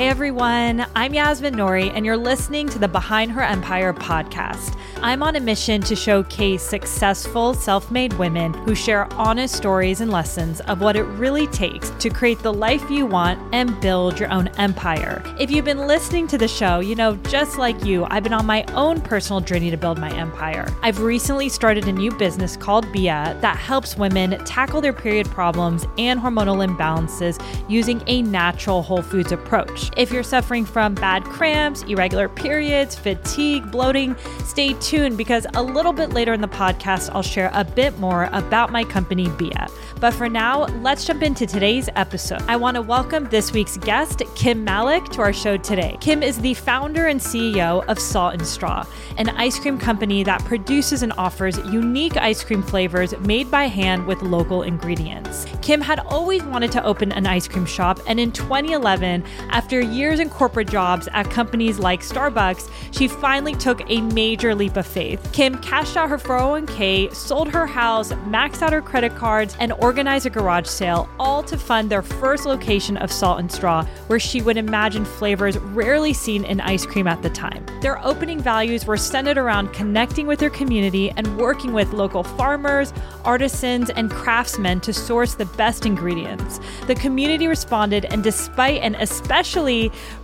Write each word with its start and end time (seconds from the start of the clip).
Hey 0.00 0.08
everyone, 0.08 0.86
I'm 0.96 1.12
Yasmin 1.12 1.56
Nouri, 1.56 1.92
and 1.94 2.06
you're 2.06 2.16
listening 2.16 2.70
to 2.70 2.78
the 2.78 2.88
Behind 2.88 3.30
Her 3.30 3.42
Empire 3.42 3.92
podcast. 3.92 4.74
I'm 5.02 5.22
on 5.22 5.36
a 5.36 5.40
mission 5.40 5.82
to 5.82 5.94
showcase 5.94 6.62
successful, 6.62 7.52
self 7.52 7.90
made 7.90 8.14
women 8.14 8.54
who 8.54 8.74
share 8.74 9.12
honest 9.12 9.54
stories 9.54 10.00
and 10.00 10.10
lessons 10.10 10.62
of 10.62 10.80
what 10.80 10.96
it 10.96 11.02
really 11.02 11.46
takes 11.48 11.90
to 11.90 12.08
create 12.08 12.38
the 12.38 12.52
life 12.52 12.90
you 12.90 13.04
want 13.04 13.38
and 13.52 13.78
build 13.82 14.18
your 14.18 14.30
own 14.30 14.48
empire. 14.56 15.22
If 15.38 15.50
you've 15.50 15.66
been 15.66 15.86
listening 15.86 16.26
to 16.28 16.38
the 16.38 16.48
show, 16.48 16.80
you 16.80 16.94
know, 16.94 17.16
just 17.16 17.58
like 17.58 17.84
you, 17.84 18.06
I've 18.08 18.22
been 18.22 18.32
on 18.32 18.46
my 18.46 18.64
own 18.74 19.02
personal 19.02 19.42
journey 19.42 19.70
to 19.70 19.76
build 19.76 19.98
my 19.98 20.14
empire. 20.16 20.66
I've 20.82 21.00
recently 21.00 21.50
started 21.50 21.88
a 21.88 21.92
new 21.92 22.10
business 22.10 22.56
called 22.56 22.86
Beeya 22.86 23.38
that 23.42 23.58
helps 23.58 23.98
women 23.98 24.42
tackle 24.46 24.80
their 24.80 24.94
period 24.94 25.28
problems 25.28 25.86
and 25.98 26.18
hormonal 26.18 26.66
imbalances 26.66 27.38
using 27.68 28.02
a 28.06 28.22
natural 28.22 28.82
whole 28.82 29.02
foods 29.02 29.32
approach. 29.32 29.89
If 29.96 30.12
you're 30.12 30.22
suffering 30.22 30.64
from 30.64 30.94
bad 30.94 31.24
cramps, 31.24 31.82
irregular 31.82 32.28
periods, 32.28 32.94
fatigue, 32.94 33.70
bloating, 33.72 34.14
stay 34.44 34.74
tuned 34.74 35.18
because 35.18 35.46
a 35.54 35.62
little 35.62 35.92
bit 35.92 36.10
later 36.10 36.32
in 36.32 36.40
the 36.40 36.48
podcast, 36.48 37.10
I'll 37.12 37.22
share 37.22 37.50
a 37.52 37.64
bit 37.64 37.98
more 37.98 38.28
about 38.32 38.70
my 38.70 38.84
company, 38.84 39.26
Beeya. 39.26 39.68
But 40.00 40.14
for 40.14 40.30
now, 40.30 40.64
let's 40.80 41.04
jump 41.04 41.22
into 41.22 41.46
today's 41.46 41.90
episode. 41.96 42.40
I 42.48 42.56
want 42.56 42.76
to 42.76 42.82
welcome 42.82 43.28
this 43.28 43.52
week's 43.52 43.76
guest, 43.76 44.22
Kim 44.34 44.64
Malek, 44.64 45.04
to 45.10 45.20
our 45.20 45.32
show 45.32 45.58
today. 45.58 45.98
Kim 46.00 46.22
is 46.22 46.40
the 46.40 46.54
founder 46.54 47.08
and 47.08 47.20
CEO 47.20 47.84
of 47.86 47.98
Salt 47.98 48.34
and 48.34 48.46
Straw, 48.46 48.86
an 49.18 49.28
ice 49.30 49.58
cream 49.58 49.76
company 49.76 50.22
that 50.22 50.42
produces 50.46 51.02
and 51.02 51.12
offers 51.18 51.58
unique 51.70 52.16
ice 52.16 52.42
cream 52.42 52.62
flavors 52.62 53.14
made 53.18 53.50
by 53.50 53.64
hand 53.64 54.06
with 54.06 54.22
local 54.22 54.62
ingredients. 54.62 55.44
Kim 55.60 55.82
had 55.82 55.98
always 56.00 56.42
wanted 56.44 56.72
to 56.72 56.84
open 56.84 57.12
an 57.12 57.26
ice 57.26 57.46
cream 57.46 57.66
shop, 57.66 58.00
and 58.06 58.18
in 58.18 58.32
2011, 58.32 59.22
after 59.50 59.79
years 59.80 60.20
in 60.20 60.30
corporate 60.30 60.68
jobs 60.68 61.08
at 61.12 61.30
companies 61.30 61.78
like 61.78 62.00
Starbucks, 62.00 62.70
she 62.92 63.08
finally 63.08 63.54
took 63.54 63.82
a 63.90 64.00
major 64.00 64.54
leap 64.54 64.76
of 64.76 64.86
faith. 64.86 65.30
Kim 65.32 65.58
cashed 65.58 65.96
out 65.96 66.08
her 66.08 66.18
401k, 66.18 67.14
sold 67.14 67.48
her 67.48 67.66
house, 67.66 68.12
maxed 68.28 68.62
out 68.62 68.72
her 68.72 68.82
credit 68.82 69.14
cards, 69.16 69.56
and 69.60 69.72
organized 69.74 70.26
a 70.26 70.30
garage 70.30 70.66
sale, 70.66 71.08
all 71.18 71.42
to 71.42 71.56
fund 71.56 71.90
their 71.90 72.02
first 72.02 72.46
location 72.46 72.96
of 72.96 73.12
Salt 73.12 73.40
and 73.40 73.50
Straw, 73.50 73.84
where 74.06 74.20
she 74.20 74.42
would 74.42 74.56
imagine 74.56 75.04
flavors 75.04 75.56
rarely 75.58 76.12
seen 76.12 76.44
in 76.44 76.60
ice 76.60 76.84
cream 76.84 77.06
at 77.06 77.22
the 77.22 77.30
time. 77.30 77.64
Their 77.80 78.04
opening 78.04 78.40
values 78.40 78.86
were 78.86 78.96
centered 78.96 79.38
around 79.38 79.72
connecting 79.72 80.26
with 80.26 80.38
their 80.38 80.50
community 80.50 81.10
and 81.12 81.38
working 81.38 81.72
with 81.72 81.92
local 81.92 82.22
farmers, 82.22 82.92
artisans, 83.24 83.90
and 83.90 84.10
craftsmen 84.10 84.80
to 84.80 84.92
source 84.92 85.34
the 85.34 85.46
best 85.46 85.86
ingredients. 85.86 86.60
The 86.86 86.94
community 86.94 87.46
responded, 87.46 88.06
and 88.06 88.22
despite 88.22 88.82
an 88.82 88.94
especially 88.96 89.69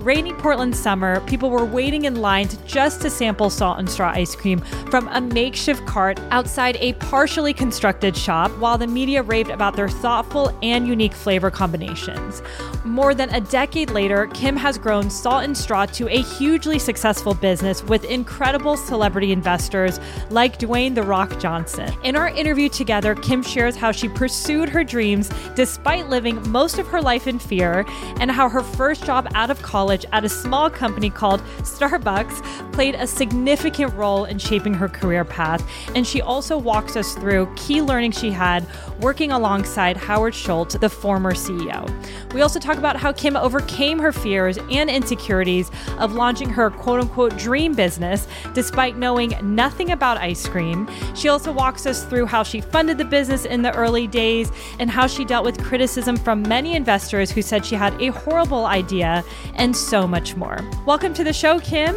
rainy 0.00 0.32
Portland 0.32 0.74
summer, 0.74 1.20
people 1.20 1.50
were 1.50 1.64
waiting 1.64 2.04
in 2.04 2.16
lines 2.16 2.58
just 2.66 3.00
to 3.02 3.10
sample 3.10 3.50
Salt 3.50 3.78
and 3.78 3.88
Straw 3.88 4.10
ice 4.10 4.34
cream 4.34 4.60
from 4.90 5.08
a 5.08 5.20
makeshift 5.20 5.86
cart 5.86 6.18
outside 6.30 6.76
a 6.80 6.94
partially 6.94 7.54
constructed 7.54 8.16
shop, 8.16 8.50
while 8.58 8.76
the 8.78 8.86
media 8.86 9.22
raved 9.22 9.50
about 9.50 9.76
their 9.76 9.88
thoughtful 9.88 10.56
and 10.62 10.88
unique 10.88 11.12
flavor 11.12 11.50
combinations. 11.50 12.42
More 12.84 13.14
than 13.14 13.32
a 13.34 13.40
decade 13.40 13.90
later, 13.90 14.26
Kim 14.28 14.56
has 14.56 14.78
grown 14.78 15.10
Salt 15.10 15.44
and 15.44 15.56
Straw 15.56 15.86
to 15.86 16.08
a 16.08 16.22
hugely 16.22 16.78
successful 16.78 17.34
business 17.34 17.82
with 17.84 18.04
incredible 18.04 18.76
celebrity 18.76 19.32
investors 19.32 20.00
like 20.30 20.58
Dwayne 20.58 20.94
The 20.94 21.02
Rock 21.02 21.38
Johnson. 21.38 21.92
In 22.04 22.16
our 22.16 22.28
interview 22.28 22.68
together, 22.68 23.14
Kim 23.14 23.42
shares 23.42 23.76
how 23.76 23.92
she 23.92 24.08
pursued 24.08 24.68
her 24.68 24.82
dreams 24.82 25.30
despite 25.54 26.08
living 26.08 26.36
most 26.50 26.78
of 26.78 26.86
her 26.88 27.00
life 27.00 27.26
in 27.26 27.38
fear, 27.38 27.84
and 28.20 28.30
how 28.30 28.48
her 28.48 28.62
first 28.62 29.04
job 29.04 29.28
out 29.36 29.50
of 29.50 29.60
college 29.60 30.06
at 30.12 30.24
a 30.24 30.28
small 30.28 30.70
company 30.70 31.10
called 31.10 31.42
Starbucks 31.58 32.72
played 32.72 32.94
a 32.94 33.06
significant 33.06 33.94
role 33.94 34.24
in 34.24 34.38
shaping 34.38 34.72
her 34.72 34.88
career 34.88 35.24
path. 35.24 35.62
And 35.94 36.06
she 36.06 36.22
also 36.22 36.56
walks 36.56 36.96
us 36.96 37.14
through 37.14 37.52
key 37.54 37.82
learnings 37.82 38.18
she 38.18 38.30
had 38.30 38.66
working 39.00 39.32
alongside 39.32 39.96
Howard 39.98 40.34
Schultz, 40.34 40.74
the 40.76 40.88
former 40.88 41.32
CEO. 41.32 41.86
We 42.32 42.40
also 42.40 42.58
talk 42.58 42.78
about 42.78 42.96
how 42.96 43.12
Kim 43.12 43.36
overcame 43.36 43.98
her 43.98 44.10
fears 44.10 44.58
and 44.70 44.88
insecurities 44.88 45.70
of 45.98 46.14
launching 46.14 46.48
her 46.48 46.70
quote 46.70 47.00
unquote 47.00 47.36
dream 47.36 47.74
business 47.74 48.26
despite 48.54 48.96
knowing 48.96 49.34
nothing 49.42 49.90
about 49.92 50.16
ice 50.16 50.48
cream. 50.48 50.88
She 51.14 51.28
also 51.28 51.52
walks 51.52 51.84
us 51.84 52.04
through 52.04 52.26
how 52.26 52.42
she 52.42 52.62
funded 52.62 52.96
the 52.96 53.04
business 53.04 53.44
in 53.44 53.60
the 53.60 53.74
early 53.74 54.06
days 54.06 54.50
and 54.78 54.90
how 54.90 55.06
she 55.06 55.26
dealt 55.26 55.44
with 55.44 55.62
criticism 55.62 56.16
from 56.16 56.42
many 56.42 56.74
investors 56.74 57.30
who 57.30 57.42
said 57.42 57.66
she 57.66 57.74
had 57.74 58.00
a 58.00 58.08
horrible 58.08 58.64
idea 58.64 59.24
and 59.54 59.76
so 59.76 60.06
much 60.06 60.36
more. 60.36 60.58
Welcome 60.86 61.14
to 61.14 61.24
the 61.24 61.32
show, 61.32 61.60
Kim. 61.60 61.96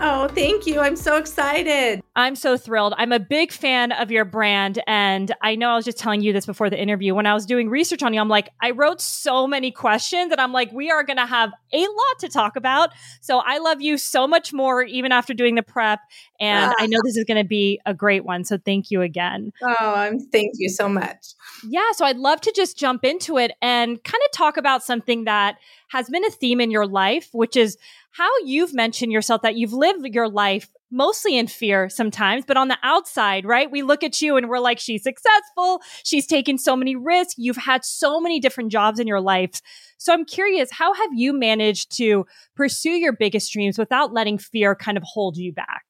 Oh, 0.00 0.28
thank 0.28 0.64
you. 0.64 0.78
I'm 0.78 0.94
so 0.94 1.16
excited. 1.16 2.00
I'm 2.14 2.36
so 2.36 2.56
thrilled. 2.56 2.94
I'm 2.96 3.10
a 3.10 3.18
big 3.18 3.50
fan 3.50 3.90
of 3.90 4.12
your 4.12 4.24
brand. 4.24 4.80
And 4.86 5.34
I 5.42 5.56
know 5.56 5.70
I 5.70 5.76
was 5.76 5.84
just 5.84 5.98
telling 5.98 6.20
you 6.20 6.32
this 6.32 6.46
before 6.46 6.70
the 6.70 6.80
interview. 6.80 7.16
When 7.16 7.26
I 7.26 7.34
was 7.34 7.44
doing 7.44 7.68
research 7.68 8.04
on 8.04 8.14
you, 8.14 8.20
I'm 8.20 8.28
like, 8.28 8.48
I 8.62 8.70
wrote 8.70 9.00
so 9.00 9.48
many 9.48 9.72
questions 9.72 10.30
and 10.30 10.40
I'm 10.40 10.52
like, 10.52 10.70
we 10.70 10.88
are 10.88 11.02
going 11.02 11.16
to 11.16 11.26
have 11.26 11.50
a 11.72 11.80
lot 11.80 12.18
to 12.20 12.28
talk 12.28 12.54
about. 12.54 12.90
So 13.20 13.42
I 13.44 13.58
love 13.58 13.80
you 13.80 13.98
so 13.98 14.28
much 14.28 14.52
more, 14.52 14.82
even 14.84 15.10
after 15.10 15.34
doing 15.34 15.56
the 15.56 15.64
prep. 15.64 15.98
And 16.38 16.70
ah. 16.70 16.74
I 16.78 16.86
know 16.86 17.00
this 17.02 17.16
is 17.16 17.24
going 17.24 17.42
to 17.42 17.48
be 17.48 17.80
a 17.84 17.92
great 17.92 18.24
one. 18.24 18.44
So 18.44 18.56
thank 18.56 18.92
you 18.92 19.02
again. 19.02 19.50
Oh, 19.62 19.94
I'm 19.94 20.20
thank 20.20 20.52
you 20.58 20.68
so 20.68 20.88
much. 20.88 21.34
Yeah. 21.66 21.90
So 21.92 22.04
I'd 22.04 22.16
love 22.16 22.40
to 22.42 22.52
just 22.54 22.78
jump 22.78 23.04
into 23.04 23.36
it 23.38 23.52
and 23.60 24.02
kind 24.04 24.22
of 24.24 24.32
talk 24.32 24.56
about 24.56 24.82
something 24.82 25.24
that 25.24 25.56
has 25.90 26.08
been 26.08 26.24
a 26.24 26.30
theme 26.30 26.60
in 26.60 26.70
your 26.70 26.86
life, 26.86 27.28
which 27.32 27.56
is 27.56 27.76
how 28.12 28.30
you've 28.44 28.74
mentioned 28.74 29.12
yourself 29.12 29.42
that 29.42 29.56
you've 29.56 29.72
lived 29.72 30.06
your 30.14 30.28
life 30.28 30.68
mostly 30.90 31.36
in 31.36 31.46
fear 31.46 31.88
sometimes, 31.88 32.44
but 32.46 32.56
on 32.56 32.68
the 32.68 32.78
outside, 32.82 33.44
right? 33.44 33.70
We 33.70 33.82
look 33.82 34.02
at 34.02 34.22
you 34.22 34.36
and 34.36 34.48
we're 34.48 34.58
like, 34.58 34.78
she's 34.78 35.02
successful. 35.02 35.82
She's 36.02 36.26
taken 36.26 36.58
so 36.58 36.76
many 36.76 36.96
risks. 36.96 37.34
You've 37.36 37.56
had 37.56 37.84
so 37.84 38.20
many 38.20 38.40
different 38.40 38.72
jobs 38.72 38.98
in 38.98 39.06
your 39.06 39.20
life. 39.20 39.60
So 39.98 40.12
I'm 40.12 40.24
curious, 40.24 40.70
how 40.72 40.94
have 40.94 41.10
you 41.12 41.32
managed 41.32 41.94
to 41.98 42.24
pursue 42.54 42.92
your 42.92 43.12
biggest 43.12 43.52
dreams 43.52 43.78
without 43.78 44.12
letting 44.12 44.38
fear 44.38 44.74
kind 44.74 44.96
of 44.96 45.02
hold 45.04 45.36
you 45.36 45.52
back? 45.52 45.87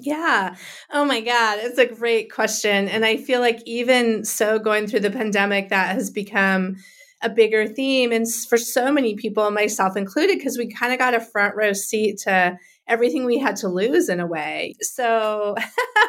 Yeah. 0.00 0.54
Oh 0.92 1.04
my 1.04 1.20
God. 1.20 1.58
It's 1.60 1.78
a 1.78 1.86
great 1.86 2.30
question. 2.32 2.88
And 2.88 3.04
I 3.04 3.16
feel 3.16 3.40
like 3.40 3.60
even 3.66 4.24
so 4.24 4.58
going 4.58 4.86
through 4.86 5.00
the 5.00 5.10
pandemic, 5.10 5.70
that 5.70 5.94
has 5.94 6.08
become 6.10 6.76
a 7.20 7.28
bigger 7.28 7.66
theme. 7.66 8.12
And 8.12 8.24
for 8.48 8.56
so 8.56 8.92
many 8.92 9.16
people, 9.16 9.50
myself 9.50 9.96
included, 9.96 10.38
because 10.38 10.56
we 10.56 10.68
kind 10.72 10.92
of 10.92 11.00
got 11.00 11.14
a 11.14 11.20
front 11.20 11.56
row 11.56 11.72
seat 11.72 12.18
to 12.24 12.56
everything 12.88 13.24
we 13.24 13.38
had 13.38 13.56
to 13.56 13.68
lose 13.68 14.08
in 14.08 14.18
a 14.18 14.26
way. 14.26 14.74
So 14.80 15.54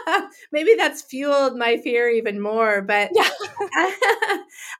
maybe 0.51 0.75
that's 0.78 1.01
fueled 1.01 1.57
my 1.57 1.78
fear 1.78 2.09
even 2.09 2.41
more. 2.41 2.81
But 2.81 3.12
yeah. 3.13 3.29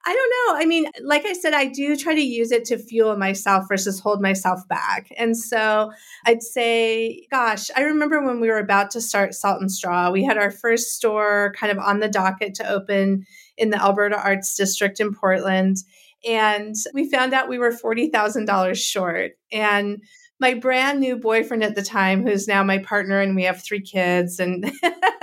I 0.05 0.13
don't 0.13 0.55
know. 0.55 0.61
I 0.61 0.65
mean, 0.65 0.89
like 1.03 1.25
I 1.25 1.33
said, 1.33 1.53
I 1.53 1.65
do 1.65 1.95
try 1.95 2.15
to 2.15 2.21
use 2.21 2.51
it 2.51 2.65
to 2.65 2.77
fuel 2.77 3.17
myself 3.17 3.65
versus 3.67 3.99
hold 3.99 4.21
myself 4.21 4.67
back. 4.67 5.11
And 5.17 5.37
so 5.37 5.91
I'd 6.25 6.41
say, 6.41 7.27
gosh, 7.29 7.69
I 7.75 7.81
remember 7.81 8.23
when 8.25 8.39
we 8.39 8.49
were 8.49 8.59
about 8.59 8.91
to 8.91 9.01
start 9.01 9.35
Salt 9.35 9.61
and 9.61 9.71
Straw, 9.71 10.09
we 10.09 10.23
had 10.23 10.37
our 10.37 10.51
first 10.51 10.95
store 10.95 11.53
kind 11.57 11.71
of 11.71 11.77
on 11.77 11.99
the 11.99 12.09
docket 12.09 12.55
to 12.55 12.69
open 12.69 13.25
in 13.57 13.69
the 13.69 13.81
Alberta 13.81 14.17
Arts 14.17 14.55
District 14.55 14.99
in 14.99 15.13
Portland. 15.13 15.77
And 16.25 16.75
we 16.93 17.09
found 17.09 17.33
out 17.33 17.49
we 17.49 17.59
were 17.59 17.71
$40,000 17.71 18.75
short. 18.75 19.31
And 19.51 20.01
my 20.39 20.53
brand 20.53 21.00
new 21.00 21.17
boyfriend 21.17 21.63
at 21.63 21.75
the 21.75 21.81
time, 21.81 22.25
who's 22.25 22.47
now 22.47 22.63
my 22.63 22.77
partner, 22.77 23.19
and 23.19 23.35
we 23.35 23.44
have 23.44 23.63
three 23.63 23.81
kids, 23.81 24.39
and 24.39 24.72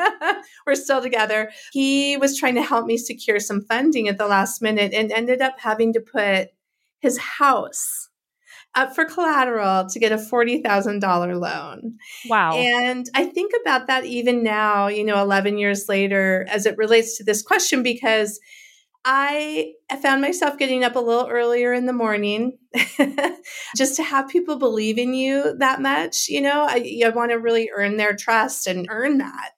we're 0.66 0.74
still 0.74 1.00
together. 1.00 1.50
He 1.72 2.16
was 2.16 2.38
trying 2.38 2.56
to 2.56 2.62
help 2.62 2.86
me 2.86 2.98
secure 2.98 3.40
some 3.40 3.62
funding 3.62 4.08
at 4.08 4.18
the 4.18 4.26
last 4.26 4.60
minute 4.60 4.92
and 4.92 5.10
ended 5.10 5.40
up 5.40 5.58
having 5.58 5.92
to 5.94 6.00
put 6.00 6.48
his 7.00 7.18
house 7.18 8.08
up 8.74 8.94
for 8.94 9.06
collateral 9.06 9.86
to 9.88 9.98
get 9.98 10.12
a 10.12 10.16
$40,000 10.16 11.40
loan. 11.40 11.96
Wow. 12.28 12.52
And 12.52 13.08
I 13.14 13.24
think 13.24 13.52
about 13.62 13.86
that 13.86 14.04
even 14.04 14.42
now, 14.42 14.88
you 14.88 15.02
know, 15.02 15.20
11 15.22 15.56
years 15.56 15.88
later, 15.88 16.46
as 16.50 16.66
it 16.66 16.76
relates 16.76 17.16
to 17.16 17.24
this 17.24 17.42
question, 17.42 17.82
because 17.82 18.38
I 19.08 19.74
found 20.02 20.20
myself 20.20 20.58
getting 20.58 20.82
up 20.82 20.96
a 20.96 21.00
little 21.00 21.28
earlier 21.28 21.72
in 21.72 21.86
the 21.86 21.92
morning 21.92 22.58
just 23.76 23.94
to 23.96 24.02
have 24.02 24.28
people 24.28 24.58
believe 24.58 24.98
in 24.98 25.14
you 25.14 25.56
that 25.58 25.80
much. 25.80 26.28
You 26.28 26.40
know, 26.40 26.66
I, 26.68 27.02
I 27.04 27.10
want 27.10 27.30
to 27.30 27.36
really 27.36 27.70
earn 27.72 27.98
their 27.98 28.16
trust 28.16 28.66
and 28.66 28.88
earn 28.90 29.18
that. 29.18 29.50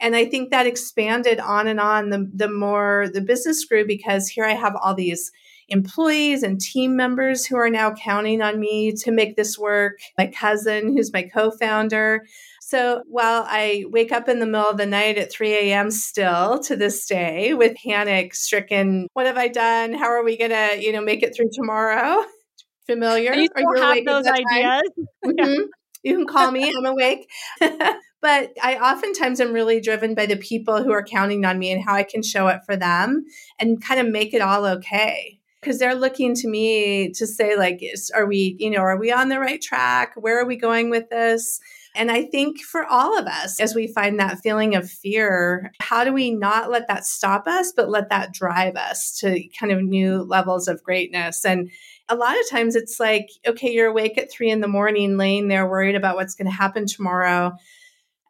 And 0.00 0.16
I 0.16 0.24
think 0.24 0.50
that 0.50 0.66
expanded 0.66 1.38
on 1.38 1.68
and 1.68 1.78
on 1.78 2.10
the, 2.10 2.28
the 2.34 2.48
more 2.48 3.06
the 3.14 3.20
business 3.20 3.64
grew 3.64 3.86
because 3.86 4.26
here 4.26 4.44
I 4.44 4.54
have 4.54 4.74
all 4.74 4.96
these 4.96 5.30
employees 5.68 6.42
and 6.42 6.60
team 6.60 6.96
members 6.96 7.46
who 7.46 7.56
are 7.56 7.70
now 7.70 7.94
counting 7.94 8.42
on 8.42 8.58
me 8.58 8.92
to 8.92 9.12
make 9.12 9.36
this 9.36 9.56
work. 9.56 10.00
My 10.18 10.26
cousin, 10.26 10.96
who's 10.96 11.12
my 11.12 11.22
co 11.22 11.52
founder, 11.52 12.26
so 12.66 13.02
while 13.06 13.44
I 13.46 13.84
wake 13.90 14.10
up 14.10 14.28
in 14.28 14.40
the 14.40 14.46
middle 14.46 14.68
of 14.68 14.76
the 14.76 14.86
night 14.86 15.18
at 15.18 15.30
3 15.30 15.52
a.m. 15.52 15.92
still 15.92 16.58
to 16.64 16.74
this 16.74 17.06
day 17.06 17.54
with 17.54 17.76
panic 17.76 18.34
stricken, 18.34 19.06
what 19.12 19.26
have 19.26 19.36
I 19.36 19.46
done? 19.46 19.92
How 19.92 20.06
are 20.06 20.24
we 20.24 20.36
going 20.36 20.50
to, 20.50 20.76
you 20.82 20.90
know, 20.90 21.00
make 21.00 21.22
it 21.22 21.32
through 21.32 21.50
tomorrow? 21.52 22.24
familiar. 22.88 23.34
You 23.34 23.46
still 23.46 23.68
or 23.68 23.76
have 23.76 24.04
those 24.04 24.26
ideas. 24.26 24.82
Mm-hmm. 25.24 25.38
Yeah. 25.38 25.64
You 26.02 26.16
can 26.16 26.26
call 26.26 26.50
me. 26.50 26.72
I'm 26.76 26.86
awake. 26.86 27.28
but 27.60 28.52
I 28.62 28.78
oftentimes 28.80 29.40
am 29.40 29.52
really 29.52 29.80
driven 29.80 30.14
by 30.14 30.26
the 30.26 30.36
people 30.36 30.82
who 30.82 30.92
are 30.92 31.04
counting 31.04 31.44
on 31.44 31.58
me 31.58 31.70
and 31.70 31.84
how 31.84 31.94
I 31.94 32.04
can 32.04 32.22
show 32.22 32.46
up 32.48 32.64
for 32.64 32.76
them 32.76 33.24
and 33.60 33.82
kind 33.82 34.00
of 34.00 34.08
make 34.08 34.34
it 34.34 34.40
all 34.40 34.66
okay. 34.66 35.40
Because 35.60 35.78
they're 35.78 35.96
looking 35.96 36.34
to 36.36 36.48
me 36.48 37.10
to 37.12 37.26
say, 37.26 37.56
like, 37.56 37.78
is, 37.80 38.10
are 38.14 38.26
we, 38.26 38.56
you 38.58 38.70
know, 38.70 38.78
are 38.78 38.98
we 38.98 39.10
on 39.10 39.28
the 39.28 39.40
right 39.40 39.60
track? 39.60 40.12
Where 40.14 40.40
are 40.40 40.46
we 40.46 40.56
going 40.56 40.90
with 40.90 41.10
this? 41.10 41.60
And 41.96 42.10
I 42.10 42.24
think 42.24 42.60
for 42.60 42.84
all 42.84 43.18
of 43.18 43.26
us, 43.26 43.58
as 43.58 43.74
we 43.74 43.86
find 43.86 44.20
that 44.20 44.40
feeling 44.40 44.74
of 44.74 44.90
fear, 44.90 45.72
how 45.80 46.04
do 46.04 46.12
we 46.12 46.30
not 46.30 46.70
let 46.70 46.88
that 46.88 47.06
stop 47.06 47.46
us, 47.46 47.72
but 47.74 47.88
let 47.88 48.10
that 48.10 48.32
drive 48.32 48.76
us 48.76 49.18
to 49.20 49.42
kind 49.58 49.72
of 49.72 49.82
new 49.82 50.22
levels 50.22 50.68
of 50.68 50.82
greatness? 50.82 51.44
And 51.44 51.70
a 52.08 52.14
lot 52.14 52.38
of 52.38 52.48
times 52.50 52.76
it's 52.76 53.00
like, 53.00 53.30
okay, 53.46 53.72
you're 53.72 53.88
awake 53.88 54.18
at 54.18 54.30
three 54.30 54.50
in 54.50 54.60
the 54.60 54.68
morning, 54.68 55.16
laying 55.16 55.48
there 55.48 55.68
worried 55.68 55.96
about 55.96 56.16
what's 56.16 56.34
going 56.34 56.50
to 56.50 56.56
happen 56.56 56.86
tomorrow. 56.86 57.52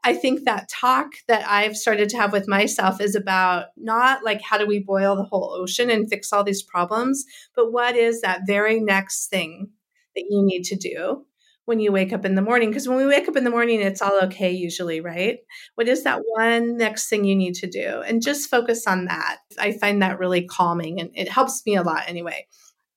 I 0.05 0.15
think 0.15 0.45
that 0.45 0.69
talk 0.69 1.15
that 1.27 1.45
I've 1.49 1.77
started 1.77 2.09
to 2.11 2.17
have 2.17 2.33
with 2.33 2.47
myself 2.47 3.01
is 3.01 3.17
about 3.17 3.67
not 3.77 4.25
like 4.25 4.41
how 4.41 4.57
do 4.57 4.65
we 4.65 4.79
boil 4.79 5.17
the 5.17 5.25
whole 5.25 5.51
ocean 5.53 5.91
and 5.91 6.09
fix 6.09 6.33
all 6.33 6.45
these 6.45 6.63
problems, 6.63 7.25
but 7.57 7.73
what 7.73 7.97
is 7.97 8.21
that 8.21 8.43
very 8.47 8.79
next 8.79 9.27
thing 9.27 9.71
that 10.15 10.25
you 10.31 10.45
need 10.45 10.63
to 10.63 10.77
do 10.77 11.26
when 11.67 11.81
you 11.81 11.93
wake 11.93 12.13
up 12.13 12.25
in 12.25 12.35
the 12.35 12.43
morning 12.43 12.71
because 12.71 12.89
when 12.89 12.97
we 12.97 13.07
wake 13.07 13.29
up 13.29 13.37
in 13.37 13.45
the 13.45 13.51
morning 13.51 13.81
it's 13.81 14.01
all 14.01 14.19
okay 14.25 14.51
usually 14.51 15.01
right? 15.01 15.39
What 15.75 15.89
is 15.89 16.05
that 16.05 16.23
one 16.25 16.79
next 16.79 17.09
thing 17.09 17.25
you 17.25 17.37
need 17.37 17.55
to 17.57 17.69
do? 17.69 18.03
And 18.07 18.23
just 18.23 18.49
focus 18.49 18.87
on 18.87 19.05
that. 19.05 19.39
I 19.59 19.73
find 19.73 20.01
that 20.03 20.19
really 20.19 20.47
calming 20.47 21.01
and 21.01 21.11
it 21.15 21.29
helps 21.29 21.63
me 21.67 21.77
a 21.77 21.83
lot 21.83 22.05
anyway. 22.07 22.47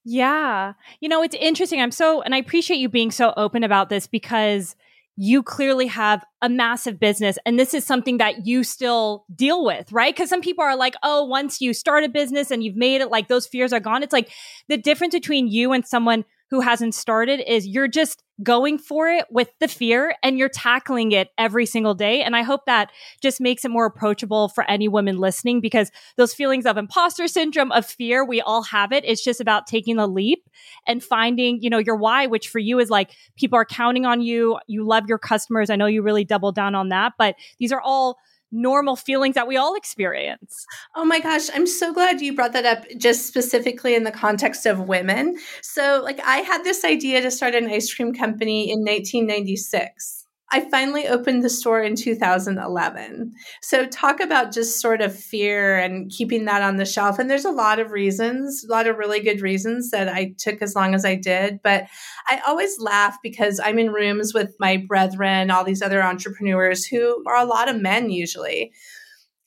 Yeah. 0.05 0.73
You 1.01 1.09
know 1.09 1.21
it's 1.21 1.35
interesting 1.35 1.81
i'm 1.81 1.91
so 1.91 2.21
and 2.21 2.33
i 2.33 2.37
appreciate 2.37 2.77
you 2.77 2.89
being 2.89 3.11
so 3.11 3.33
open 3.35 3.63
about 3.63 3.89
this 3.89 4.07
because 4.07 4.75
you 5.21 5.43
clearly 5.43 5.87
have 5.87 6.23
a 6.41 6.47
massive 6.47 6.97
business 6.97 7.37
and 7.45 7.59
this 7.59 7.73
is 7.73 7.83
something 7.83 8.19
that 8.19 8.47
you 8.47 8.63
still 8.63 9.25
deal 9.35 9.65
with, 9.65 9.91
right? 9.91 10.15
Because 10.15 10.29
some 10.29 10.39
people 10.39 10.63
are 10.63 10.77
like, 10.77 10.95
oh, 11.03 11.25
once 11.25 11.59
you 11.59 11.73
start 11.73 12.05
a 12.05 12.09
business 12.09 12.51
and 12.51 12.63
you've 12.63 12.77
made 12.77 13.01
it, 13.01 13.09
like 13.09 13.27
those 13.27 13.45
fears 13.45 13.73
are 13.73 13.81
gone. 13.81 14.01
It's 14.01 14.13
like 14.13 14.31
the 14.69 14.77
difference 14.77 15.13
between 15.13 15.49
you 15.49 15.73
and 15.73 15.85
someone 15.85 16.23
who 16.49 16.61
hasn't 16.61 16.95
started 16.95 17.39
is 17.51 17.67
you're 17.67 17.87
just 17.87 18.23
going 18.41 18.77
for 18.77 19.09
it 19.09 19.25
with 19.29 19.49
the 19.59 19.67
fear 19.67 20.15
and 20.23 20.37
you're 20.37 20.49
tackling 20.49 21.11
it 21.11 21.29
every 21.37 21.65
single 21.65 21.93
day. 21.93 22.21
And 22.21 22.35
I 22.35 22.41
hope 22.41 22.61
that 22.65 22.89
just 23.21 23.41
makes 23.41 23.65
it 23.65 23.69
more 23.69 23.85
approachable 23.85 24.49
for 24.49 24.63
any 24.69 24.87
women 24.87 25.17
listening 25.17 25.61
because 25.61 25.91
those 26.15 26.33
feelings 26.33 26.65
of 26.65 26.77
imposter 26.77 27.27
syndrome, 27.27 27.71
of 27.71 27.85
fear, 27.85 28.25
we 28.25 28.41
all 28.41 28.63
have 28.63 28.91
it. 28.91 29.03
It's 29.05 29.23
just 29.23 29.41
about 29.41 29.67
taking 29.67 29.97
the 29.97 30.07
leap 30.07 30.49
and 30.87 31.03
finding, 31.03 31.61
you 31.61 31.69
know, 31.69 31.79
your 31.79 31.97
why, 31.97 32.27
which 32.27 32.47
for 32.47 32.59
you 32.59 32.79
is 32.79 32.89
like 32.89 33.11
people 33.35 33.57
are 33.57 33.65
counting 33.65 34.05
on 34.05 34.21
you. 34.21 34.57
You 34.67 34.87
love 34.87 35.03
your 35.07 35.19
customers. 35.19 35.69
I 35.69 35.75
know 35.75 35.85
you 35.85 36.01
really 36.01 36.23
double 36.23 36.51
down 36.51 36.75
on 36.75 36.89
that, 36.89 37.13
but 37.17 37.35
these 37.59 37.71
are 37.71 37.81
all 37.81 38.17
normal 38.51 38.95
feelings 38.95 39.35
that 39.35 39.47
we 39.47 39.57
all 39.57 39.75
experience. 39.75 40.65
Oh 40.95 41.05
my 41.05 41.19
gosh, 41.19 41.49
I'm 41.53 41.67
so 41.67 41.93
glad 41.93 42.21
you 42.21 42.35
brought 42.35 42.53
that 42.53 42.65
up 42.65 42.85
just 42.97 43.25
specifically 43.25 43.95
in 43.95 44.03
the 44.03 44.11
context 44.11 44.65
of 44.65 44.87
women. 44.87 45.37
So, 45.61 46.01
like, 46.03 46.19
I 46.25 46.37
had 46.37 46.63
this 46.63 46.83
idea 46.83 47.21
to 47.21 47.31
start 47.31 47.55
an 47.55 47.69
ice 47.69 47.93
cream 47.93 48.13
company 48.13 48.71
in 48.71 48.79
1996. 48.79 50.18
I 50.51 50.61
finally 50.69 51.07
opened 51.07 51.43
the 51.43 51.49
store 51.49 51.81
in 51.81 51.95
2011. 51.95 53.33
So, 53.61 53.85
talk 53.85 54.19
about 54.19 54.51
just 54.51 54.81
sort 54.81 55.01
of 55.01 55.15
fear 55.15 55.77
and 55.77 56.09
keeping 56.09 56.45
that 56.45 56.63
on 56.63 56.77
the 56.77 56.85
shelf. 56.85 57.19
And 57.19 57.29
there's 57.29 57.45
a 57.45 57.51
lot 57.51 57.79
of 57.79 57.91
reasons, 57.91 58.65
a 58.67 58.71
lot 58.71 58.87
of 58.87 58.97
really 58.97 59.19
good 59.19 59.41
reasons 59.41 59.91
that 59.91 60.09
I 60.09 60.33
took 60.37 60.61
as 60.61 60.75
long 60.75 60.95
as 60.95 61.05
I 61.05 61.15
did. 61.15 61.59
But 61.63 61.87
I 62.27 62.41
always 62.47 62.79
laugh 62.79 63.17
because 63.21 63.59
I'm 63.63 63.77
in 63.77 63.91
rooms 63.91 64.33
with 64.33 64.55
my 64.59 64.77
brethren, 64.77 65.51
all 65.51 65.63
these 65.63 65.83
other 65.83 66.01
entrepreneurs 66.01 66.85
who 66.85 67.23
are 67.27 67.37
a 67.37 67.45
lot 67.45 67.69
of 67.69 67.79
men 67.79 68.09
usually. 68.09 68.71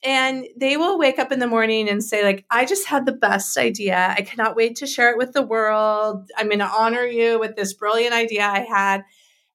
And 0.05 0.45
they 0.57 0.75
will 0.75 0.99
wake 0.99 1.17
up 1.17 1.31
in 1.31 1.39
the 1.39 1.47
morning 1.47 1.87
and 1.87 2.03
say, 2.03 2.23
like, 2.23 2.45
I 2.51 2.65
just 2.65 2.87
had 2.87 3.05
the 3.05 3.13
best 3.13 3.57
idea. 3.57 4.13
I 4.17 4.21
cannot 4.21 4.55
wait 4.55 4.75
to 4.77 4.87
share 4.87 5.09
it 5.11 5.17
with 5.17 5.31
the 5.31 5.41
world. 5.41 6.29
I'm 6.37 6.47
going 6.47 6.59
to 6.59 6.65
honor 6.65 7.05
you 7.05 7.39
with 7.39 7.55
this 7.55 7.73
brilliant 7.73 8.13
idea 8.13 8.43
I 8.45 8.65
had. 8.69 9.03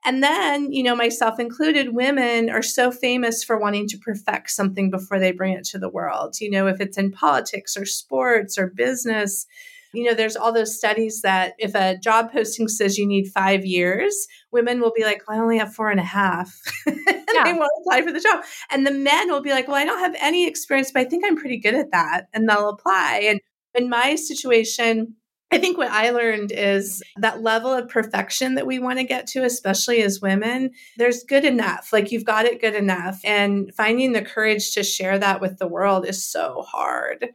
And 0.05 0.23
then, 0.23 0.73
you 0.73 0.83
know, 0.83 0.95
myself 0.95 1.41
included, 1.41 1.95
women 1.95 2.51
are 2.51 2.63
so 2.63 2.91
famous 2.91 3.43
for 3.43 3.59
wanting 3.59 3.89
to 3.89 3.99
perfect 3.99 4.51
something 4.51 4.91
before 4.91 5.19
they 5.19 5.33
bring 5.33 5.55
it 5.55 5.65
to 5.67 5.79
the 5.79 5.89
world. 5.89 6.37
You 6.41 6.51
know, 6.51 6.67
if 6.69 6.81
it's 6.81 6.97
in 6.97 7.11
politics 7.11 7.77
or 7.77 7.85
sports 7.85 8.57
or 8.57 8.69
business, 8.69 9.47
you 9.93 10.05
know, 10.05 10.15
there's 10.15 10.37
all 10.37 10.53
those 10.53 10.77
studies 10.77 11.23
that 11.23 11.55
if 11.59 11.75
a 11.75 11.99
job 11.99 12.31
posting 12.31 12.69
says 12.69 12.99
you 12.99 13.07
need 13.07 13.29
five 13.29 13.65
years, 13.65 14.27
women 14.53 14.81
will 14.81 14.93
be 14.95 15.03
like, 15.03 15.23
well, 15.27 15.39
I 15.39 15.41
only 15.43 15.59
have 15.59 15.75
four 15.75 15.91
and 15.91 16.01
a 16.01 16.05
half. 16.05 16.55
and 16.87 16.99
yeah. 17.07 17.45
they 17.45 17.53
won't 17.53 17.71
apply 17.81 18.03
for 18.03 18.13
the 18.13 18.21
job. 18.21 18.45
And 18.71 18.87
the 18.87 18.93
men 18.93 19.31
will 19.31 19.43
be 19.43 19.51
like, 19.51 19.67
well, 19.67 19.77
I 19.77 19.85
don't 19.85 19.99
have 19.99 20.17
any 20.21 20.47
experience, 20.47 20.93
but 20.93 21.01
I 21.01 21.05
think 21.05 21.25
I'm 21.27 21.37
pretty 21.37 21.59
good 21.59 21.75
at 21.75 21.91
that. 21.93 22.27
And 22.35 22.49
they'll 22.49 22.69
apply. 22.69 23.23
And 23.25 23.41
in 23.75 23.89
my 23.89 24.15
situation, 24.15 25.15
I 25.51 25.59
think 25.59 25.79
what 25.79 25.91
I 25.91 26.11
learned 26.11 26.53
is 26.53 27.03
that 27.17 27.43
level 27.43 27.73
of 27.73 27.89
perfection 27.89 28.55
that 28.57 28.67
we 28.67 28.79
want 28.79 28.99
to 28.99 29.05
get 29.05 29.27
to, 29.29 29.45
especially 29.45 30.03
as 30.03 30.21
women, 30.21 30.73
there's 30.99 31.25
good 31.25 31.45
enough. 31.45 31.91
Like 31.93 32.13
you've 32.13 32.25
got 32.25 32.45
it 32.45 32.61
good 32.61 32.75
enough. 32.75 33.21
And 33.25 33.73
finding 33.75 34.13
the 34.13 34.23
courage 34.23 34.73
to 34.73 34.83
share 34.83 35.19
that 35.19 35.41
with 35.41 35.59
the 35.59 35.67
world 35.67 36.07
is 36.07 36.23
so 36.23 36.65
hard. 36.69 37.31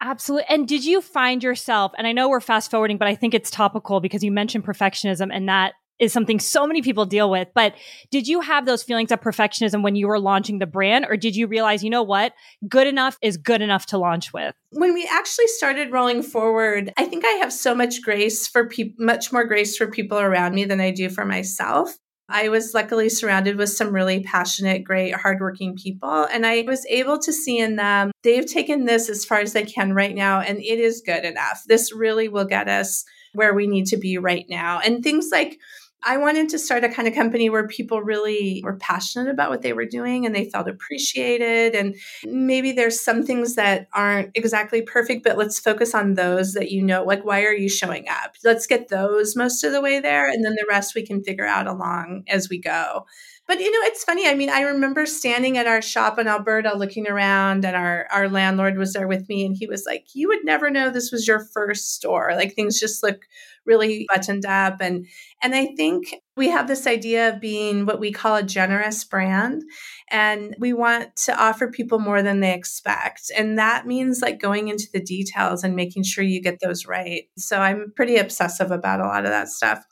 Absolutely. 0.00 0.46
And 0.48 0.68
did 0.68 0.84
you 0.84 1.00
find 1.00 1.42
yourself, 1.42 1.92
and 1.96 2.06
I 2.06 2.12
know 2.12 2.28
we're 2.28 2.40
fast 2.40 2.70
forwarding, 2.70 2.98
but 2.98 3.08
I 3.08 3.14
think 3.14 3.34
it's 3.34 3.50
topical 3.50 4.00
because 4.00 4.22
you 4.22 4.30
mentioned 4.30 4.64
perfectionism 4.64 5.30
and 5.32 5.48
that 5.48 5.72
is 5.98 6.12
something 6.12 6.38
so 6.38 6.66
many 6.66 6.82
people 6.82 7.06
deal 7.06 7.30
with. 7.30 7.48
But 7.54 7.74
did 8.10 8.28
you 8.28 8.40
have 8.40 8.66
those 8.66 8.82
feelings 8.82 9.10
of 9.10 9.20
perfectionism 9.20 9.82
when 9.82 9.96
you 9.96 10.08
were 10.08 10.20
launching 10.20 10.58
the 10.58 10.66
brand, 10.66 11.06
or 11.08 11.16
did 11.16 11.36
you 11.36 11.46
realize, 11.46 11.82
you 11.82 11.90
know 11.90 12.02
what, 12.02 12.32
good 12.68 12.86
enough 12.86 13.18
is 13.22 13.36
good 13.36 13.62
enough 13.62 13.86
to 13.86 13.98
launch 13.98 14.32
with? 14.32 14.54
When 14.72 14.94
we 14.94 15.08
actually 15.10 15.48
started 15.48 15.92
rolling 15.92 16.22
forward, 16.22 16.92
I 16.96 17.06
think 17.06 17.24
I 17.24 17.32
have 17.32 17.52
so 17.52 17.74
much 17.74 18.02
grace 18.02 18.46
for 18.46 18.68
people, 18.68 19.04
much 19.04 19.32
more 19.32 19.44
grace 19.44 19.76
for 19.76 19.86
people 19.86 20.18
around 20.18 20.54
me 20.54 20.64
than 20.64 20.80
I 20.80 20.90
do 20.90 21.08
for 21.08 21.24
myself. 21.24 21.96
I 22.28 22.48
was 22.48 22.74
luckily 22.74 23.08
surrounded 23.08 23.56
with 23.56 23.70
some 23.70 23.94
really 23.94 24.20
passionate, 24.20 24.82
great, 24.82 25.14
hardworking 25.14 25.76
people. 25.76 26.24
And 26.24 26.44
I 26.44 26.62
was 26.62 26.84
able 26.86 27.20
to 27.20 27.32
see 27.32 27.58
in 27.58 27.76
them, 27.76 28.10
they've 28.24 28.44
taken 28.44 28.84
this 28.84 29.08
as 29.08 29.24
far 29.24 29.38
as 29.38 29.52
they 29.52 29.64
can 29.64 29.92
right 29.94 30.14
now, 30.14 30.40
and 30.40 30.58
it 30.58 30.80
is 30.80 31.04
good 31.06 31.24
enough. 31.24 31.62
This 31.68 31.94
really 31.94 32.26
will 32.26 32.44
get 32.44 32.68
us 32.68 33.04
where 33.32 33.54
we 33.54 33.68
need 33.68 33.86
to 33.86 33.96
be 33.96 34.18
right 34.18 34.44
now. 34.48 34.80
And 34.80 35.04
things 35.04 35.28
like, 35.30 35.60
I 36.04 36.18
wanted 36.18 36.48
to 36.50 36.58
start 36.58 36.84
a 36.84 36.88
kind 36.88 37.08
of 37.08 37.14
company 37.14 37.50
where 37.50 37.66
people 37.66 38.00
really 38.00 38.60
were 38.64 38.76
passionate 38.76 39.28
about 39.28 39.50
what 39.50 39.62
they 39.62 39.72
were 39.72 39.86
doing 39.86 40.24
and 40.24 40.34
they 40.34 40.44
felt 40.48 40.68
appreciated. 40.68 41.74
And 41.74 41.96
maybe 42.24 42.70
there's 42.70 43.00
some 43.00 43.24
things 43.24 43.56
that 43.56 43.88
aren't 43.92 44.30
exactly 44.34 44.82
perfect, 44.82 45.24
but 45.24 45.36
let's 45.36 45.58
focus 45.58 45.94
on 45.94 46.14
those 46.14 46.52
that 46.52 46.70
you 46.70 46.82
know, 46.82 47.02
like, 47.02 47.24
why 47.24 47.42
are 47.42 47.52
you 47.54 47.68
showing 47.68 48.08
up? 48.08 48.36
Let's 48.44 48.66
get 48.66 48.88
those 48.88 49.34
most 49.34 49.64
of 49.64 49.72
the 49.72 49.80
way 49.80 49.98
there. 49.98 50.28
And 50.30 50.44
then 50.44 50.54
the 50.54 50.66
rest 50.68 50.94
we 50.94 51.04
can 51.04 51.24
figure 51.24 51.46
out 51.46 51.66
along 51.66 52.24
as 52.28 52.48
we 52.48 52.60
go. 52.60 53.06
But 53.48 53.60
you 53.60 53.70
know, 53.70 53.86
it's 53.86 54.02
funny. 54.02 54.26
I 54.26 54.34
mean, 54.34 54.50
I 54.50 54.62
remember 54.62 55.06
standing 55.06 55.56
at 55.56 55.68
our 55.68 55.80
shop 55.80 56.18
in 56.18 56.26
Alberta 56.26 56.76
looking 56.76 57.06
around 57.08 57.64
and 57.64 57.76
our 57.76 58.08
our 58.10 58.28
landlord 58.28 58.76
was 58.76 58.92
there 58.92 59.06
with 59.06 59.28
me 59.28 59.46
and 59.46 59.56
he 59.56 59.66
was 59.66 59.84
like, 59.86 60.06
"You 60.14 60.28
would 60.28 60.44
never 60.44 60.68
know 60.70 60.90
this 60.90 61.12
was 61.12 61.28
your 61.28 61.40
first 61.40 61.94
store. 61.94 62.32
Like 62.34 62.54
things 62.54 62.80
just 62.80 63.02
look 63.04 63.26
really 63.64 64.06
buttoned 64.12 64.46
up 64.46 64.76
and 64.80 65.06
and 65.42 65.54
I 65.54 65.66
think 65.76 66.14
we 66.36 66.48
have 66.50 66.68
this 66.68 66.86
idea 66.86 67.30
of 67.30 67.40
being 67.40 67.84
what 67.86 68.00
we 68.00 68.12
call 68.12 68.36
a 68.36 68.42
generous 68.42 69.04
brand 69.04 69.62
and 70.08 70.54
we 70.58 70.72
want 70.72 71.14
to 71.24 71.40
offer 71.40 71.68
people 71.70 71.98
more 71.98 72.22
than 72.22 72.40
they 72.40 72.54
expect 72.54 73.30
and 73.36 73.58
that 73.58 73.86
means 73.86 74.22
like 74.22 74.40
going 74.40 74.68
into 74.68 74.86
the 74.92 75.02
details 75.02 75.64
and 75.64 75.74
making 75.74 76.04
sure 76.04 76.24
you 76.24 76.40
get 76.40 76.60
those 76.60 76.86
right. 76.86 77.24
So 77.36 77.58
I'm 77.60 77.92
pretty 77.96 78.16
obsessive 78.16 78.70
about 78.70 79.00
a 79.00 79.06
lot 79.06 79.24
of 79.24 79.30
that 79.30 79.48
stuff. 79.48 79.84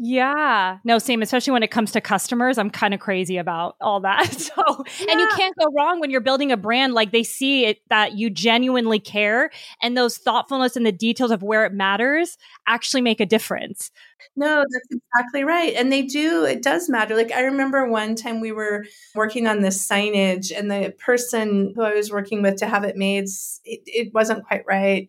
Yeah. 0.00 0.78
No, 0.84 0.98
same, 0.98 1.22
especially 1.22 1.52
when 1.52 1.64
it 1.64 1.72
comes 1.72 1.90
to 1.92 2.00
customers. 2.00 2.56
I'm 2.56 2.70
kind 2.70 2.94
of 2.94 3.00
crazy 3.00 3.36
about 3.36 3.76
all 3.80 4.00
that. 4.00 4.26
So, 4.38 4.84
yeah. 5.00 5.12
and 5.12 5.20
you 5.20 5.28
can't 5.36 5.54
go 5.58 5.66
wrong 5.76 6.00
when 6.00 6.10
you're 6.10 6.20
building 6.20 6.52
a 6.52 6.56
brand. 6.56 6.94
Like 6.94 7.10
they 7.10 7.22
see 7.22 7.66
it 7.66 7.80
that 7.90 8.16
you 8.16 8.30
genuinely 8.30 8.98
care 8.98 9.50
and 9.82 9.96
those 9.96 10.16
thoughtfulness 10.16 10.76
and 10.76 10.86
the 10.86 10.92
details 10.92 11.30
of 11.30 11.42
where 11.42 11.64
it 11.66 11.72
matters 11.72 12.38
actually 12.66 13.02
make 13.02 13.20
a 13.20 13.26
difference. 13.26 13.90
No, 14.36 14.58
that's 14.58 14.88
exactly 14.90 15.44
right. 15.44 15.74
And 15.74 15.92
they 15.92 16.02
do, 16.02 16.44
it 16.44 16.62
does 16.62 16.88
matter. 16.88 17.16
Like 17.16 17.32
I 17.32 17.42
remember 17.42 17.86
one 17.88 18.14
time 18.14 18.40
we 18.40 18.52
were 18.52 18.86
working 19.14 19.46
on 19.46 19.60
this 19.60 19.86
signage 19.86 20.52
and 20.56 20.70
the 20.70 20.94
person 20.98 21.72
who 21.74 21.82
I 21.82 21.94
was 21.94 22.10
working 22.10 22.42
with 22.42 22.56
to 22.58 22.66
have 22.66 22.84
it 22.84 22.96
made, 22.96 23.24
it, 23.64 23.80
it 23.86 24.14
wasn't 24.14 24.46
quite 24.46 24.64
right. 24.66 25.08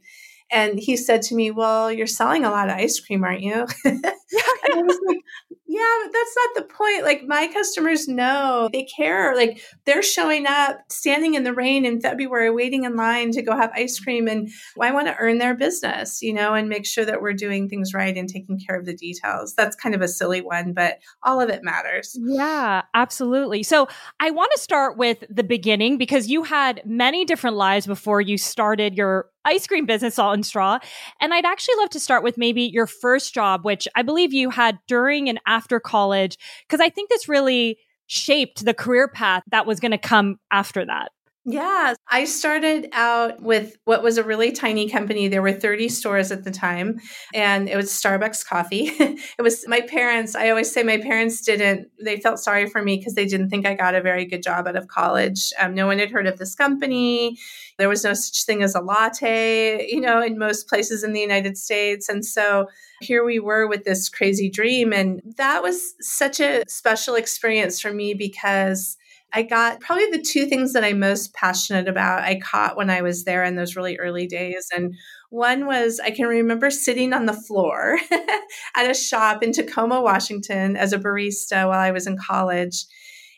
And 0.51 0.79
he 0.79 0.97
said 0.97 1.21
to 1.23 1.35
me, 1.35 1.51
Well, 1.51 1.91
you're 1.91 2.07
selling 2.07 2.45
a 2.45 2.49
lot 2.49 2.69
of 2.69 2.75
ice 2.75 2.99
cream, 2.99 3.23
aren't 3.23 3.41
you? 3.41 3.67
and 3.85 4.05
I 4.05 4.81
was 4.81 4.99
like, 5.07 5.19
Yeah, 5.67 5.97
but 6.03 6.13
that's 6.13 6.35
not 6.35 6.55
the 6.55 6.73
point. 6.73 7.03
Like 7.03 7.23
my 7.27 7.47
customers 7.53 8.07
know 8.07 8.69
they 8.73 8.83
care. 8.83 9.35
Like 9.35 9.61
they're 9.85 10.01
showing 10.01 10.47
up, 10.47 10.79
standing 10.89 11.35
in 11.35 11.43
the 11.43 11.53
rain 11.53 11.85
in 11.85 12.01
February, 12.01 12.49
waiting 12.49 12.83
in 12.83 12.95
line 12.95 13.31
to 13.31 13.41
go 13.41 13.55
have 13.55 13.71
ice 13.75 13.99
cream. 13.99 14.27
And 14.27 14.49
I 14.81 14.91
want 14.91 15.07
to 15.07 15.15
earn 15.19 15.37
their 15.37 15.55
business, 15.55 16.21
you 16.21 16.33
know, 16.33 16.53
and 16.55 16.67
make 16.67 16.85
sure 16.85 17.05
that 17.05 17.21
we're 17.21 17.33
doing 17.33 17.69
things 17.69 17.93
right 17.93 18.15
and 18.15 18.27
taking 18.27 18.59
care 18.59 18.77
of 18.77 18.85
the 18.85 18.95
details. 18.95 19.53
That's 19.55 19.75
kind 19.75 19.93
of 19.93 20.01
a 20.01 20.07
silly 20.07 20.41
one, 20.41 20.73
but 20.73 20.99
all 21.23 21.39
of 21.39 21.49
it 21.49 21.63
matters. 21.63 22.17
Yeah, 22.19 22.83
absolutely. 22.93 23.63
So 23.63 23.87
I 24.19 24.31
want 24.31 24.51
to 24.55 24.59
start 24.59 24.97
with 24.97 25.23
the 25.29 25.43
beginning 25.43 25.97
because 25.97 26.27
you 26.27 26.43
had 26.43 26.81
many 26.85 27.25
different 27.25 27.57
lives 27.57 27.85
before 27.85 28.21
you 28.21 28.37
started 28.37 28.95
your 28.95 29.29
ice 29.45 29.67
cream 29.67 29.85
business, 29.85 30.15
Salt 30.15 30.33
and 30.33 30.45
Straw. 30.45 30.79
And 31.21 31.33
I'd 31.33 31.45
actually 31.45 31.75
love 31.77 31.89
to 31.91 31.99
start 31.99 32.23
with 32.23 32.37
maybe 32.37 32.63
your 32.63 32.87
first 32.87 33.33
job, 33.33 33.65
which 33.65 33.87
I 33.95 34.01
believe 34.01 34.33
you 34.33 34.49
had 34.49 34.79
during 34.87 35.29
and 35.29 35.39
after 35.45 35.79
college, 35.79 36.37
because 36.67 36.81
I 36.81 36.89
think 36.89 37.09
this 37.09 37.29
really 37.29 37.77
shaped 38.07 38.65
the 38.65 38.73
career 38.73 39.07
path 39.07 39.43
that 39.51 39.65
was 39.65 39.79
going 39.79 39.91
to 39.91 39.97
come 39.97 40.39
after 40.51 40.85
that. 40.85 41.11
Yeah, 41.45 41.95
I 42.11 42.25
started 42.25 42.89
out 42.91 43.41
with 43.41 43.77
what 43.85 44.03
was 44.03 44.17
a 44.17 44.23
really 44.23 44.51
tiny 44.51 44.89
company. 44.89 45.29
There 45.29 45.41
were 45.41 45.53
30 45.53 45.87
stores 45.87 46.31
at 46.31 46.43
the 46.43 46.51
time, 46.51 46.99
and 47.33 47.69
it 47.69 47.77
was 47.77 47.89
Starbucks 47.89 48.45
coffee. 48.45 48.87
it 48.99 49.41
was 49.41 49.65
my 49.67 49.81
parents. 49.81 50.35
I 50.35 50.49
always 50.49 50.71
say 50.71 50.83
my 50.83 50.97
parents 50.97 51.41
didn't, 51.41 51.87
they 52.03 52.19
felt 52.19 52.39
sorry 52.39 52.69
for 52.69 52.83
me 52.83 52.97
because 52.97 53.15
they 53.15 53.25
didn't 53.25 53.49
think 53.49 53.65
I 53.65 53.73
got 53.73 53.95
a 53.95 54.01
very 54.01 54.25
good 54.25 54.43
job 54.43 54.67
out 54.67 54.75
of 54.75 54.89
college. 54.89 55.51
Um, 55.57 55.73
no 55.73 55.87
one 55.87 55.97
had 55.97 56.11
heard 56.11 56.27
of 56.27 56.37
this 56.37 56.55
company. 56.55 57.37
There 57.77 57.89
was 57.89 58.03
no 58.03 58.13
such 58.13 58.43
thing 58.45 58.61
as 58.61 58.75
a 58.75 58.81
latte, 58.81 59.87
you 59.89 60.01
know, 60.01 60.21
in 60.21 60.37
most 60.37 60.67
places 60.67 61.03
in 61.05 61.13
the 61.13 61.21
United 61.21 61.57
States. 61.57 62.09
And 62.09 62.23
so 62.23 62.67
here 62.99 63.23
we 63.23 63.39
were 63.39 63.65
with 63.65 63.85
this 63.85 64.09
crazy 64.09 64.49
dream. 64.49 64.91
And 64.91 65.21
that 65.37 65.63
was 65.63 65.95
such 66.01 66.41
a 66.41 66.63
special 66.67 67.15
experience 67.15 67.79
for 67.79 67.93
me 67.93 68.13
because 68.13 68.97
I 69.31 69.43
got 69.43 69.79
probably 69.79 70.09
the 70.11 70.23
two 70.23 70.45
things 70.47 70.73
that 70.73 70.83
I'm 70.83 70.99
most 70.99 71.33
passionate 71.33 71.87
about. 71.87 72.23
I 72.23 72.39
caught 72.39 72.77
when 72.77 72.89
I 72.89 73.01
was 73.01 73.23
there 73.23 73.43
in 73.43 73.55
those 73.55 73.75
really 73.75 73.97
early 73.97 74.25
days. 74.25 74.67
And 74.75 74.95
one 75.29 75.67
was 75.67 75.99
I 75.99 76.11
can 76.11 76.27
remember 76.27 76.71
sitting 76.71 77.13
on 77.13 77.25
the 77.25 77.33
floor 77.33 77.99
at 78.75 78.89
a 78.89 78.95
shop 78.95 79.43
in 79.43 79.51
Tacoma, 79.51 80.01
Washington 80.01 80.75
as 80.75 80.93
a 80.93 80.99
barista 80.99 81.67
while 81.67 81.79
I 81.79 81.91
was 81.91 82.07
in 82.07 82.17
college. 82.17 82.85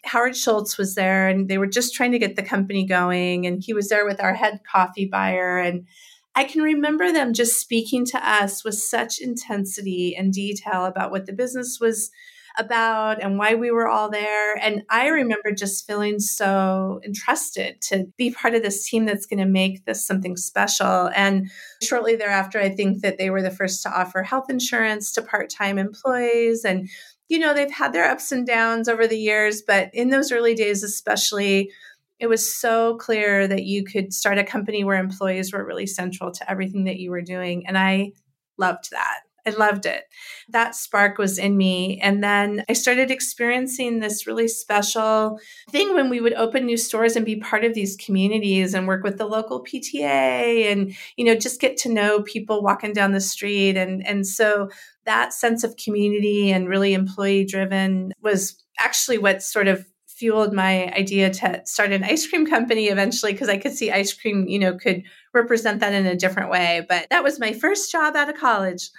Howard 0.05 0.35
Schultz 0.35 0.77
was 0.77 0.95
there 0.95 1.27
and 1.27 1.47
they 1.47 1.57
were 1.57 1.67
just 1.67 1.93
trying 1.93 2.13
to 2.13 2.19
get 2.19 2.35
the 2.35 2.43
company 2.43 2.85
going. 2.85 3.45
And 3.45 3.61
he 3.61 3.73
was 3.73 3.89
there 3.89 4.05
with 4.05 4.21
our 4.21 4.33
head 4.33 4.61
coffee 4.69 5.05
buyer. 5.05 5.57
And 5.57 5.85
I 6.33 6.45
can 6.45 6.61
remember 6.61 7.11
them 7.11 7.33
just 7.33 7.59
speaking 7.59 8.05
to 8.07 8.29
us 8.29 8.63
with 8.63 8.75
such 8.75 9.19
intensity 9.19 10.15
and 10.15 10.31
detail 10.31 10.85
about 10.85 11.11
what 11.11 11.25
the 11.25 11.33
business 11.33 11.79
was 11.79 12.09
about 12.57 13.21
and 13.21 13.37
why 13.37 13.55
we 13.55 13.71
were 13.71 13.87
all 13.87 14.09
there. 14.09 14.55
And 14.57 14.83
I 14.89 15.07
remember 15.07 15.51
just 15.51 15.85
feeling 15.87 16.19
so 16.19 16.99
entrusted 17.05 17.81
to 17.83 18.07
be 18.17 18.31
part 18.31 18.55
of 18.55 18.63
this 18.63 18.87
team 18.87 19.05
that's 19.05 19.25
going 19.25 19.39
to 19.39 19.45
make 19.45 19.85
this 19.85 20.05
something 20.05 20.35
special. 20.37 21.09
And 21.15 21.49
shortly 21.81 22.15
thereafter, 22.15 22.59
I 22.59 22.69
think 22.69 23.01
that 23.01 23.17
they 23.17 23.29
were 23.29 23.41
the 23.41 23.51
first 23.51 23.83
to 23.83 23.89
offer 23.89 24.23
health 24.23 24.49
insurance 24.49 25.11
to 25.13 25.21
part 25.21 25.49
time 25.49 25.77
employees. 25.77 26.65
And, 26.65 26.89
you 27.29 27.39
know, 27.39 27.53
they've 27.53 27.71
had 27.71 27.93
their 27.93 28.09
ups 28.09 28.31
and 28.31 28.45
downs 28.45 28.87
over 28.87 29.07
the 29.07 29.19
years, 29.19 29.61
but 29.61 29.89
in 29.93 30.09
those 30.09 30.31
early 30.31 30.53
days, 30.53 30.83
especially, 30.83 31.71
it 32.19 32.27
was 32.29 32.55
so 32.55 32.97
clear 32.97 33.47
that 33.47 33.63
you 33.63 33.83
could 33.83 34.13
start 34.13 34.37
a 34.37 34.43
company 34.43 34.83
where 34.83 34.99
employees 34.99 35.51
were 35.51 35.65
really 35.65 35.87
central 35.87 36.31
to 36.31 36.51
everything 36.51 36.83
that 36.83 36.97
you 36.97 37.09
were 37.09 37.23
doing. 37.23 37.65
And 37.65 37.77
I 37.77 38.11
loved 38.59 38.91
that. 38.91 39.21
I 39.45 39.51
loved 39.51 39.85
it. 39.85 40.03
That 40.49 40.75
spark 40.75 41.17
was 41.17 41.37
in 41.37 41.57
me. 41.57 41.99
And 42.01 42.23
then 42.23 42.63
I 42.69 42.73
started 42.73 43.09
experiencing 43.09 43.99
this 43.99 44.27
really 44.27 44.47
special 44.47 45.39
thing 45.69 45.93
when 45.93 46.09
we 46.09 46.21
would 46.21 46.33
open 46.33 46.65
new 46.65 46.77
stores 46.77 47.15
and 47.15 47.25
be 47.25 47.37
part 47.37 47.63
of 47.63 47.73
these 47.73 47.95
communities 47.95 48.73
and 48.73 48.87
work 48.87 49.03
with 49.03 49.17
the 49.17 49.25
local 49.25 49.63
PTA 49.63 50.71
and, 50.71 50.95
you 51.15 51.25
know, 51.25 51.35
just 51.35 51.61
get 51.61 51.77
to 51.77 51.93
know 51.93 52.21
people 52.21 52.61
walking 52.61 52.93
down 52.93 53.11
the 53.11 53.21
street. 53.21 53.77
And, 53.77 54.05
and 54.05 54.27
so 54.27 54.69
that 55.05 55.33
sense 55.33 55.63
of 55.63 55.75
community 55.77 56.51
and 56.51 56.69
really 56.69 56.93
employee 56.93 57.45
driven 57.45 58.13
was 58.21 58.63
actually 58.79 59.17
what 59.17 59.41
sort 59.41 59.67
of 59.67 59.85
fueled 60.21 60.53
my 60.53 60.85
idea 60.93 61.31
to 61.31 61.59
start 61.65 61.91
an 61.91 62.03
ice 62.03 62.27
cream 62.27 62.45
company 62.45 62.89
eventually 62.89 63.31
because 63.31 63.49
I 63.49 63.57
could 63.57 63.71
see 63.71 63.89
ice 63.89 64.13
cream, 64.13 64.47
you 64.47 64.59
know, 64.59 64.77
could 64.77 65.01
represent 65.33 65.79
that 65.79 65.95
in 65.95 66.05
a 66.05 66.15
different 66.15 66.51
way. 66.51 66.85
But 66.87 67.07
that 67.09 67.23
was 67.23 67.39
my 67.39 67.53
first 67.53 67.91
job 67.91 68.15
out 68.15 68.29
of 68.29 68.35
college. 68.35 68.91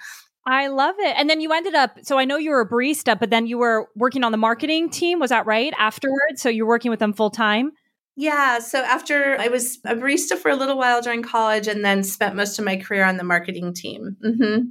I 0.45 0.67
love 0.67 0.95
it. 0.99 1.15
And 1.17 1.29
then 1.29 1.39
you 1.39 1.53
ended 1.53 1.73
up, 1.73 1.99
so 2.03 2.17
I 2.17 2.25
know 2.25 2.37
you 2.37 2.49
were 2.51 2.61
a 2.61 2.69
barista, 2.69 3.17
but 3.17 3.29
then 3.29 3.47
you 3.47 3.57
were 3.57 3.87
working 3.95 4.23
on 4.23 4.31
the 4.31 4.37
marketing 4.37 4.89
team. 4.89 5.19
Was 5.19 5.29
that 5.29 5.45
right? 5.45 5.73
Afterwards? 5.77 6.41
So 6.41 6.49
you're 6.49 6.67
working 6.67 6.91
with 6.91 6.99
them 6.99 7.13
full 7.13 7.29
time? 7.29 7.71
Yeah. 8.15 8.59
So 8.59 8.79
after 8.79 9.37
I 9.39 9.47
was 9.47 9.79
a 9.85 9.95
barista 9.95 10.37
for 10.37 10.51
a 10.51 10.55
little 10.55 10.77
while 10.77 11.01
during 11.01 11.23
college 11.23 11.67
and 11.67 11.83
then 11.83 12.03
spent 12.03 12.35
most 12.35 12.59
of 12.59 12.65
my 12.65 12.75
career 12.75 13.05
on 13.05 13.17
the 13.17 13.23
marketing 13.23 13.73
team. 13.73 14.17
Mm-hmm. 14.23 14.61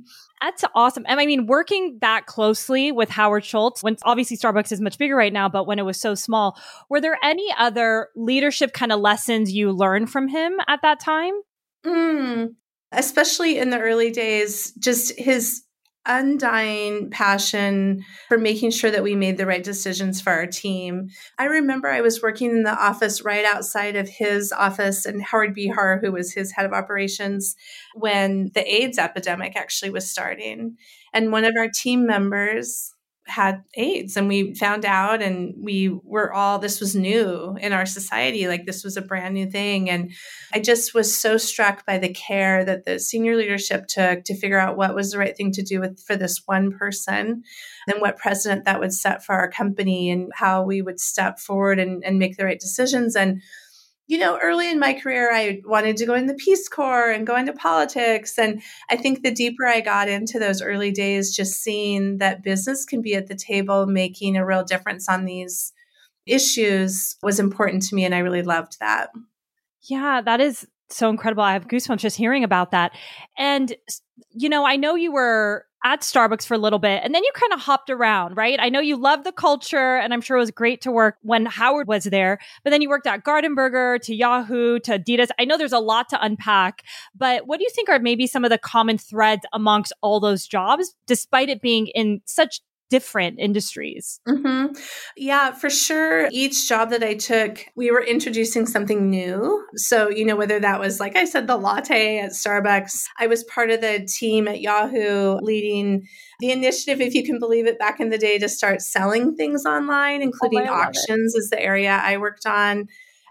That's 0.42 0.64
awesome. 0.74 1.04
And 1.08 1.20
I 1.20 1.26
mean, 1.26 1.46
working 1.46 1.98
that 2.00 2.26
closely 2.26 2.92
with 2.92 3.08
Howard 3.10 3.44
Schultz, 3.44 3.82
when 3.82 3.96
obviously 4.04 4.36
Starbucks 4.36 4.72
is 4.72 4.80
much 4.80 4.98
bigger 4.98 5.16
right 5.16 5.32
now, 5.32 5.48
but 5.48 5.66
when 5.66 5.78
it 5.78 5.84
was 5.84 6.00
so 6.00 6.14
small, 6.14 6.58
were 6.90 7.00
there 7.00 7.18
any 7.22 7.46
other 7.56 8.08
leadership 8.14 8.72
kind 8.72 8.92
of 8.92 9.00
lessons 9.00 9.52
you 9.52 9.72
learned 9.72 10.10
from 10.10 10.28
him 10.28 10.54
at 10.68 10.80
that 10.82 11.00
time? 11.00 11.34
Mm, 11.86 12.54
especially 12.92 13.58
in 13.58 13.70
the 13.70 13.80
early 13.80 14.10
days, 14.10 14.72
just 14.78 15.18
his 15.18 15.62
undying 16.04 17.10
passion 17.10 18.04
for 18.28 18.36
making 18.36 18.72
sure 18.72 18.90
that 18.90 19.04
we 19.04 19.14
made 19.14 19.36
the 19.36 19.46
right 19.46 19.62
decisions 19.62 20.20
for 20.20 20.30
our 20.30 20.46
team. 20.46 21.08
I 21.38 21.44
remember 21.44 21.88
I 21.88 22.00
was 22.00 22.22
working 22.22 22.50
in 22.50 22.64
the 22.64 22.76
office 22.76 23.22
right 23.22 23.44
outside 23.44 23.94
of 23.94 24.08
his 24.08 24.52
office 24.52 25.06
and 25.06 25.22
Howard 25.22 25.54
Behar, 25.54 26.00
who 26.02 26.10
was 26.10 26.32
his 26.32 26.50
head 26.52 26.66
of 26.66 26.72
operations, 26.72 27.54
when 27.94 28.50
the 28.54 28.66
AIDS 28.66 28.98
epidemic 28.98 29.54
actually 29.54 29.90
was 29.90 30.10
starting. 30.10 30.76
And 31.12 31.30
one 31.30 31.44
of 31.44 31.54
our 31.56 31.68
team 31.68 32.06
members 32.06 32.91
had 33.26 33.62
AIDS 33.76 34.16
and 34.16 34.26
we 34.26 34.54
found 34.54 34.84
out 34.84 35.22
and 35.22 35.54
we 35.56 35.88
were 35.88 36.32
all 36.32 36.58
this 36.58 36.80
was 36.80 36.96
new 36.96 37.56
in 37.60 37.72
our 37.72 37.86
society 37.86 38.48
like 38.48 38.66
this 38.66 38.82
was 38.82 38.96
a 38.96 39.02
brand 39.02 39.32
new 39.32 39.48
thing 39.48 39.88
and 39.88 40.12
I 40.52 40.58
just 40.58 40.92
was 40.92 41.14
so 41.14 41.36
struck 41.36 41.86
by 41.86 41.98
the 41.98 42.12
care 42.12 42.64
that 42.64 42.84
the 42.84 42.98
senior 42.98 43.36
leadership 43.36 43.86
took 43.86 44.24
to 44.24 44.36
figure 44.36 44.58
out 44.58 44.76
what 44.76 44.94
was 44.94 45.12
the 45.12 45.18
right 45.18 45.36
thing 45.36 45.52
to 45.52 45.62
do 45.62 45.80
with 45.80 46.00
for 46.00 46.16
this 46.16 46.42
one 46.46 46.72
person 46.76 47.44
and 47.86 48.00
what 48.00 48.18
precedent 48.18 48.64
that 48.64 48.80
would 48.80 48.92
set 48.92 49.24
for 49.24 49.36
our 49.36 49.50
company 49.50 50.10
and 50.10 50.32
how 50.34 50.64
we 50.64 50.82
would 50.82 50.98
step 50.98 51.38
forward 51.38 51.78
and, 51.78 52.04
and 52.04 52.18
make 52.18 52.36
the 52.36 52.44
right 52.44 52.60
decisions 52.60 53.14
and 53.14 53.40
you 54.12 54.18
know, 54.18 54.38
early 54.42 54.70
in 54.70 54.78
my 54.78 54.92
career, 54.92 55.32
I 55.32 55.62
wanted 55.64 55.96
to 55.96 56.04
go 56.04 56.12
in 56.12 56.26
the 56.26 56.34
Peace 56.34 56.68
Corps 56.68 57.10
and 57.10 57.26
go 57.26 57.34
into 57.34 57.54
politics. 57.54 58.38
And 58.38 58.60
I 58.90 58.96
think 58.96 59.22
the 59.22 59.30
deeper 59.30 59.66
I 59.66 59.80
got 59.80 60.06
into 60.06 60.38
those 60.38 60.60
early 60.60 60.90
days, 60.90 61.34
just 61.34 61.62
seeing 61.62 62.18
that 62.18 62.42
business 62.42 62.84
can 62.84 63.00
be 63.00 63.14
at 63.14 63.28
the 63.28 63.34
table 63.34 63.86
making 63.86 64.36
a 64.36 64.44
real 64.44 64.64
difference 64.64 65.08
on 65.08 65.24
these 65.24 65.72
issues 66.26 67.16
was 67.22 67.40
important 67.40 67.84
to 67.84 67.94
me. 67.94 68.04
And 68.04 68.14
I 68.14 68.18
really 68.18 68.42
loved 68.42 68.78
that. 68.80 69.08
Yeah, 69.80 70.20
that 70.20 70.42
is 70.42 70.68
so 70.90 71.08
incredible. 71.08 71.42
I 71.42 71.54
have 71.54 71.66
goosebumps 71.66 72.00
just 72.00 72.18
hearing 72.18 72.44
about 72.44 72.72
that. 72.72 72.92
And, 73.38 73.74
you 74.28 74.50
know, 74.50 74.66
I 74.66 74.76
know 74.76 74.94
you 74.94 75.10
were 75.10 75.64
at 75.84 76.00
Starbucks 76.00 76.46
for 76.46 76.54
a 76.54 76.58
little 76.58 76.78
bit 76.78 77.02
and 77.04 77.14
then 77.14 77.24
you 77.24 77.30
kind 77.34 77.52
of 77.52 77.60
hopped 77.60 77.90
around, 77.90 78.36
right? 78.36 78.58
I 78.60 78.68
know 78.68 78.80
you 78.80 78.96
loved 78.96 79.24
the 79.24 79.32
culture 79.32 79.96
and 79.96 80.12
I'm 80.12 80.20
sure 80.20 80.36
it 80.36 80.40
was 80.40 80.50
great 80.50 80.80
to 80.82 80.92
work 80.92 81.16
when 81.22 81.46
Howard 81.46 81.88
was 81.88 82.04
there, 82.04 82.38
but 82.64 82.70
then 82.70 82.82
you 82.82 82.88
worked 82.88 83.06
at 83.06 83.24
Gardenburger 83.24 84.00
to 84.02 84.14
Yahoo 84.14 84.78
to 84.80 84.98
Adidas. 84.98 85.28
I 85.38 85.44
know 85.44 85.58
there's 85.58 85.72
a 85.72 85.78
lot 85.78 86.08
to 86.10 86.24
unpack, 86.24 86.82
but 87.14 87.46
what 87.46 87.58
do 87.58 87.64
you 87.64 87.70
think 87.70 87.88
are 87.88 87.98
maybe 87.98 88.26
some 88.26 88.44
of 88.44 88.50
the 88.50 88.58
common 88.58 88.98
threads 88.98 89.42
amongst 89.52 89.92
all 90.00 90.20
those 90.20 90.46
jobs, 90.46 90.94
despite 91.06 91.48
it 91.48 91.60
being 91.60 91.88
in 91.88 92.20
such 92.24 92.60
different 92.92 93.40
industries. 93.40 94.20
Mm-hmm. 94.28 94.78
Yeah, 95.16 95.52
for 95.52 95.70
sure. 95.70 96.28
Each 96.30 96.68
job 96.68 96.90
that 96.90 97.02
I 97.02 97.14
took, 97.14 97.64
we 97.74 97.90
were 97.90 98.04
introducing 98.04 98.66
something 98.66 99.08
new. 99.08 99.64
So, 99.76 100.10
you 100.10 100.26
know, 100.26 100.36
whether 100.36 100.60
that 100.60 100.78
was, 100.78 101.00
like 101.00 101.16
I 101.16 101.24
said, 101.24 101.46
the 101.46 101.56
latte 101.56 102.18
at 102.18 102.32
Starbucks, 102.32 103.04
I 103.18 103.28
was 103.28 103.44
part 103.44 103.70
of 103.70 103.80
the 103.80 104.06
team 104.06 104.46
at 104.46 104.60
Yahoo 104.60 105.38
leading 105.40 106.06
the 106.40 106.50
initiative, 106.50 107.00
if 107.00 107.14
you 107.14 107.24
can 107.24 107.38
believe 107.38 107.66
it, 107.66 107.78
back 107.78 107.98
in 107.98 108.10
the 108.10 108.18
day 108.18 108.38
to 108.38 108.48
start 108.48 108.82
selling 108.82 109.36
things 109.36 109.64
online, 109.64 110.20
including 110.20 110.68
oh, 110.68 110.74
auctions, 110.74 111.34
is 111.34 111.48
the 111.48 111.62
area 111.62 111.98
I 112.04 112.18
worked 112.18 112.44
on. 112.44 112.88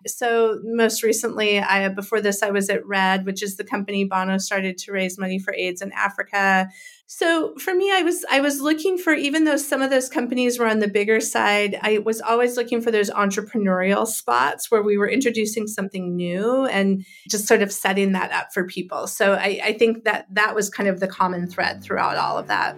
So 0.08 0.60
most 0.63 1.03
recently, 1.03 1.60
I 1.60 1.88
before 1.89 2.22
this, 2.22 2.41
I 2.41 2.50
was 2.50 2.70
at 2.70 2.86
Red, 2.86 3.25
which 3.25 3.44
is 3.44 3.58
the 3.58 3.63
company 3.63 4.06
Bono 4.06 4.39
started 4.39 4.80
to 4.80 4.91
raise 4.91 5.20
money 5.20 5.38
for 5.38 5.53
AIDS 5.53 5.82
in 5.82 5.91
Africa. 5.91 6.70
So 7.13 7.53
for 7.58 7.75
me, 7.75 7.91
I 7.91 8.03
was 8.03 8.24
I 8.32 8.39
was 8.39 8.62
looking 8.62 8.98
for 8.98 9.12
even 9.12 9.44
though 9.44 9.58
some 9.58 9.82
of 9.82 9.89
those 9.89 10.08
companies 10.08 10.58
were 10.58 10.65
on 10.65 10.80
the 10.80 10.88
bigger 10.88 11.20
side, 11.20 11.77
I 11.82 11.98
was 11.98 12.22
always 12.22 12.56
looking 12.56 12.80
for 12.80 12.89
those 12.89 13.10
entrepreneurial 13.10 14.08
spots 14.08 14.72
where 14.72 14.82
we 14.82 14.98
were 14.98 15.10
introducing 15.10 15.68
something 15.68 16.15
new 16.15 16.65
and 16.68 17.06
just 17.30 17.50
sort 17.50 17.63
of 17.63 17.74
setting 17.74 18.13
that 18.13 18.32
up 18.32 18.53
for 18.53 18.65
people. 18.65 19.08
So 19.08 19.34
I, 19.34 19.60
I 19.62 19.74
think 19.74 20.06
that 20.06 20.25
that 20.32 20.56
was 20.56 20.70
kind 20.70 20.88
of 20.88 21.01
the 21.01 21.08
common 21.08 21.50
thread 21.50 21.84
throughout 21.84 22.15
all 22.15 22.38
of 22.38 22.48
that. 22.48 22.77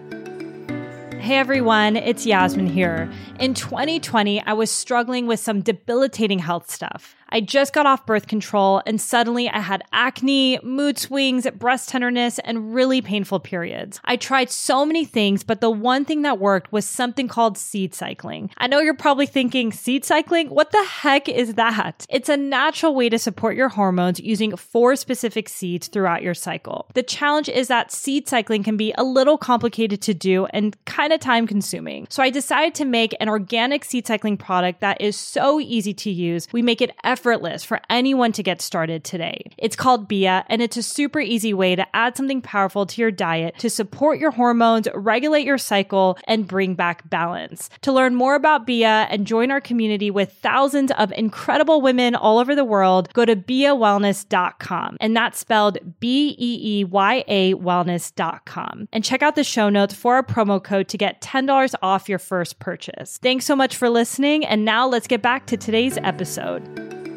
Hey 1.20 1.38
everyone, 1.38 1.96
it's 1.96 2.26
Yasmin 2.26 2.66
here. 2.66 3.10
In 3.40 3.54
2020, 3.54 4.42
I 4.42 4.54
was 4.54 4.72
struggling 4.72 5.28
with 5.28 5.42
some 5.42 5.62
debilitating 5.62 6.40
health 6.40 6.72
stuff. 6.72 7.16
I 7.34 7.42
just 7.42 7.74
got 7.74 7.88
off 7.88 8.06
birth 8.06 8.28
control 8.28 8.84
and 8.86 9.02
suddenly 9.02 9.50
I 9.50 9.58
had 9.58 9.84
acne, 9.92 10.60
mood 10.62 11.00
swings, 11.00 11.50
breast 11.50 11.90
tenderness, 11.90 12.38
and 12.38 12.76
really 12.76 13.02
painful 13.02 13.40
periods. 13.40 14.00
I 14.06 14.18
tried 14.18 14.52
so 14.52 14.86
many 14.86 15.04
things, 15.04 15.44
but 15.44 15.60
the 15.60 15.72
one 15.72 16.06
thing 16.06 16.22
that 16.22 16.38
worked 16.38 16.72
was 16.72 16.86
something 16.86 17.28
called 17.28 17.58
seed 17.58 17.96
cycling. 17.96 18.52
I 18.60 18.68
know 18.68 18.82
you're 18.82 18.94
probably 18.94 19.26
thinking, 19.26 19.72
seed 19.72 20.06
cycling? 20.06 20.52
What 20.52 20.72
the 20.72 20.84
heck 20.84 21.28
is 21.28 21.56
that? 21.56 22.06
It's 22.08 22.30
a 22.30 22.38
natural 22.38 22.94
way 22.94 23.10
to 23.10 23.18
support 23.18 23.56
your 23.56 23.70
hormones 23.70 24.20
using 24.20 24.56
four 24.56 24.96
specific 24.96 25.50
seeds 25.50 25.88
throughout 25.88 26.22
your 26.22 26.36
cycle. 26.36 26.88
The 26.94 27.02
challenge 27.02 27.50
is 27.50 27.68
that 27.68 27.92
seed 27.92 28.28
cycling 28.28 28.62
can 28.62 28.78
be 28.78 28.94
a 28.96 29.04
little 29.04 29.40
complicated 29.40 30.04
to 30.04 30.14
do 30.14 30.46
and 30.52 30.78
kind 30.86 31.12
of 31.12 31.20
time 31.20 31.48
consuming. 31.48 32.06
So 32.12 32.22
I 32.22 32.30
decided 32.30 32.76
to 32.76 32.86
make 32.86 33.16
an 33.20 33.28
organic 33.28 33.86
seed 33.86 34.06
cycling 34.06 34.38
product 34.38 34.82
that 34.82 35.02
is 35.02 35.18
so 35.18 35.60
easy 35.60 35.96
to 35.96 36.12
use. 36.12 36.48
We 36.52 36.62
make 36.62 36.80
it 36.80 36.92
effortless 37.04 37.23
effortless 37.24 37.64
for 37.64 37.80
anyone 37.90 38.34
to 38.34 38.44
get 38.44 38.62
started 38.62 39.02
today. 39.06 39.50
It's 39.58 39.78
called 39.78 40.10
Beeya, 40.10 40.44
and 40.48 40.62
it's 40.62 40.76
a 40.76 40.84
super 40.84 41.22
easy 41.22 41.54
way 41.54 41.74
to 41.74 41.96
add 41.96 42.18
something 42.18 42.42
powerful 42.42 42.86
to 42.86 43.02
your 43.02 43.12
diet 43.12 43.58
to 43.60 43.70
support 43.70 44.20
your 44.20 44.32
hormones, 44.32 44.90
regulate 44.94 45.46
your 45.46 45.58
cycle, 45.58 46.18
and 46.26 46.46
bring 46.46 46.76
back 46.76 47.10
balance. 47.10 47.70
To 47.84 47.94
learn 47.94 48.14
more 48.14 48.36
about 48.36 48.68
Beeya 48.68 49.08
and 49.10 49.26
join 49.26 49.52
our 49.52 49.62
community 49.62 50.12
with 50.12 50.34
thousands 50.34 50.92
of 50.98 51.14
incredible 51.14 51.80
women 51.80 52.14
all 52.14 52.40
over 52.40 52.56
the 52.56 52.66
world, 52.66 53.08
go 53.14 53.24
to 53.24 53.38
BeeyaWellness.com. 53.38 54.98
And 55.00 55.16
that's 55.16 55.40
spelled 55.40 55.78
B 56.02 56.36
E 56.38 56.80
E 56.80 56.84
Y 56.84 57.24
A 57.30 57.54
wellness.com. 57.54 58.90
And 58.92 59.02
check 59.02 59.24
out 59.24 59.36
the 59.36 59.46
show 59.46 59.70
notes 59.70 59.94
for 59.94 60.16
our 60.16 60.24
promo 60.24 60.62
code 60.62 60.90
to 60.90 60.98
get 60.98 61.22
$10 61.22 61.74
off 61.82 62.10
your 62.10 62.20
first 62.20 62.60
purchase. 62.60 63.18
Thanks 63.24 63.46
so 63.46 63.56
much 63.56 63.78
for 63.78 63.90
listening. 63.90 64.46
And 64.46 64.66
now 64.66 64.90
let's 64.90 65.08
get 65.08 65.22
back 65.22 65.46
to 65.46 65.56
today's 65.56 65.98
episode. 66.00 67.13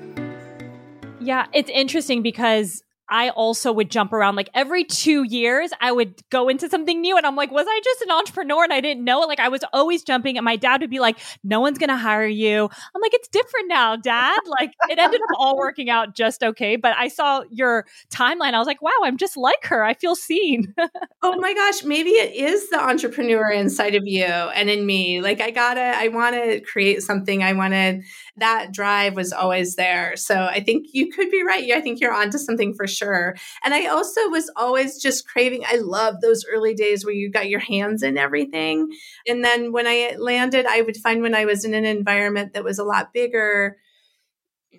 Yeah, 1.26 1.46
it's 1.52 1.68
interesting 1.68 2.22
because 2.22 2.84
I 3.08 3.30
also 3.30 3.72
would 3.72 3.90
jump 3.90 4.12
around 4.12 4.34
like 4.36 4.48
every 4.54 4.84
two 4.84 5.22
years, 5.22 5.70
I 5.80 5.92
would 5.92 6.20
go 6.30 6.48
into 6.48 6.68
something 6.68 7.00
new. 7.00 7.16
And 7.16 7.26
I'm 7.26 7.36
like, 7.36 7.50
was 7.50 7.66
I 7.68 7.80
just 7.84 8.02
an 8.02 8.10
entrepreneur 8.10 8.64
and 8.64 8.72
I 8.72 8.80
didn't 8.80 9.04
know 9.04 9.22
it? 9.22 9.26
Like, 9.26 9.38
I 9.38 9.48
was 9.48 9.62
always 9.72 10.02
jumping, 10.02 10.36
and 10.36 10.44
my 10.44 10.56
dad 10.56 10.80
would 10.80 10.90
be 10.90 10.98
like, 10.98 11.18
no 11.44 11.60
one's 11.60 11.78
going 11.78 11.90
to 11.90 11.96
hire 11.96 12.26
you. 12.26 12.64
I'm 12.64 13.02
like, 13.02 13.14
it's 13.14 13.28
different 13.28 13.68
now, 13.68 13.96
dad. 13.96 14.38
Like, 14.46 14.72
it 14.88 14.98
ended 14.98 15.20
up 15.20 15.36
all 15.38 15.56
working 15.56 15.90
out 15.90 16.14
just 16.14 16.42
okay. 16.42 16.76
But 16.76 16.96
I 16.96 17.08
saw 17.08 17.42
your 17.50 17.86
timeline. 18.12 18.54
I 18.54 18.58
was 18.58 18.66
like, 18.66 18.82
wow, 18.82 18.90
I'm 19.02 19.16
just 19.16 19.36
like 19.36 19.64
her. 19.64 19.84
I 19.84 19.94
feel 19.94 20.16
seen. 20.16 20.74
oh 21.22 21.36
my 21.40 21.54
gosh, 21.54 21.84
maybe 21.84 22.10
it 22.10 22.34
is 22.34 22.70
the 22.70 22.80
entrepreneur 22.80 23.50
inside 23.50 23.94
of 23.94 24.06
you 24.06 24.24
and 24.24 24.70
in 24.70 24.86
me. 24.86 25.20
Like, 25.20 25.40
I 25.40 25.50
gotta, 25.50 25.80
I 25.80 26.08
want 26.08 26.34
to 26.36 26.60
create 26.60 27.02
something. 27.02 27.42
I 27.42 27.52
want 27.52 27.74
to, 27.74 28.00
that 28.38 28.72
drive 28.72 29.14
was 29.14 29.32
always 29.32 29.76
there. 29.76 30.16
So 30.16 30.34
I 30.44 30.60
think 30.60 30.88
you 30.92 31.10
could 31.10 31.30
be 31.30 31.42
right. 31.42 31.70
I 31.72 31.80
think 31.80 32.00
you're 32.00 32.12
onto 32.12 32.38
something 32.38 32.74
for 32.74 32.86
sure. 32.86 33.36
And 33.64 33.74
I 33.74 33.86
also 33.86 34.28
was 34.28 34.50
always 34.56 35.00
just 35.00 35.26
craving, 35.26 35.64
I 35.66 35.76
love 35.76 36.20
those 36.20 36.44
early 36.50 36.74
days 36.74 37.04
where 37.04 37.14
you 37.14 37.30
got 37.30 37.48
your 37.48 37.60
hands 37.60 38.02
in 38.02 38.18
everything. 38.18 38.90
And 39.26 39.44
then 39.44 39.72
when 39.72 39.86
I 39.86 40.16
landed, 40.18 40.66
I 40.66 40.82
would 40.82 40.96
find 40.96 41.22
when 41.22 41.34
I 41.34 41.44
was 41.44 41.64
in 41.64 41.74
an 41.74 41.84
environment 41.84 42.52
that 42.52 42.64
was 42.64 42.78
a 42.78 42.84
lot 42.84 43.12
bigger, 43.12 43.78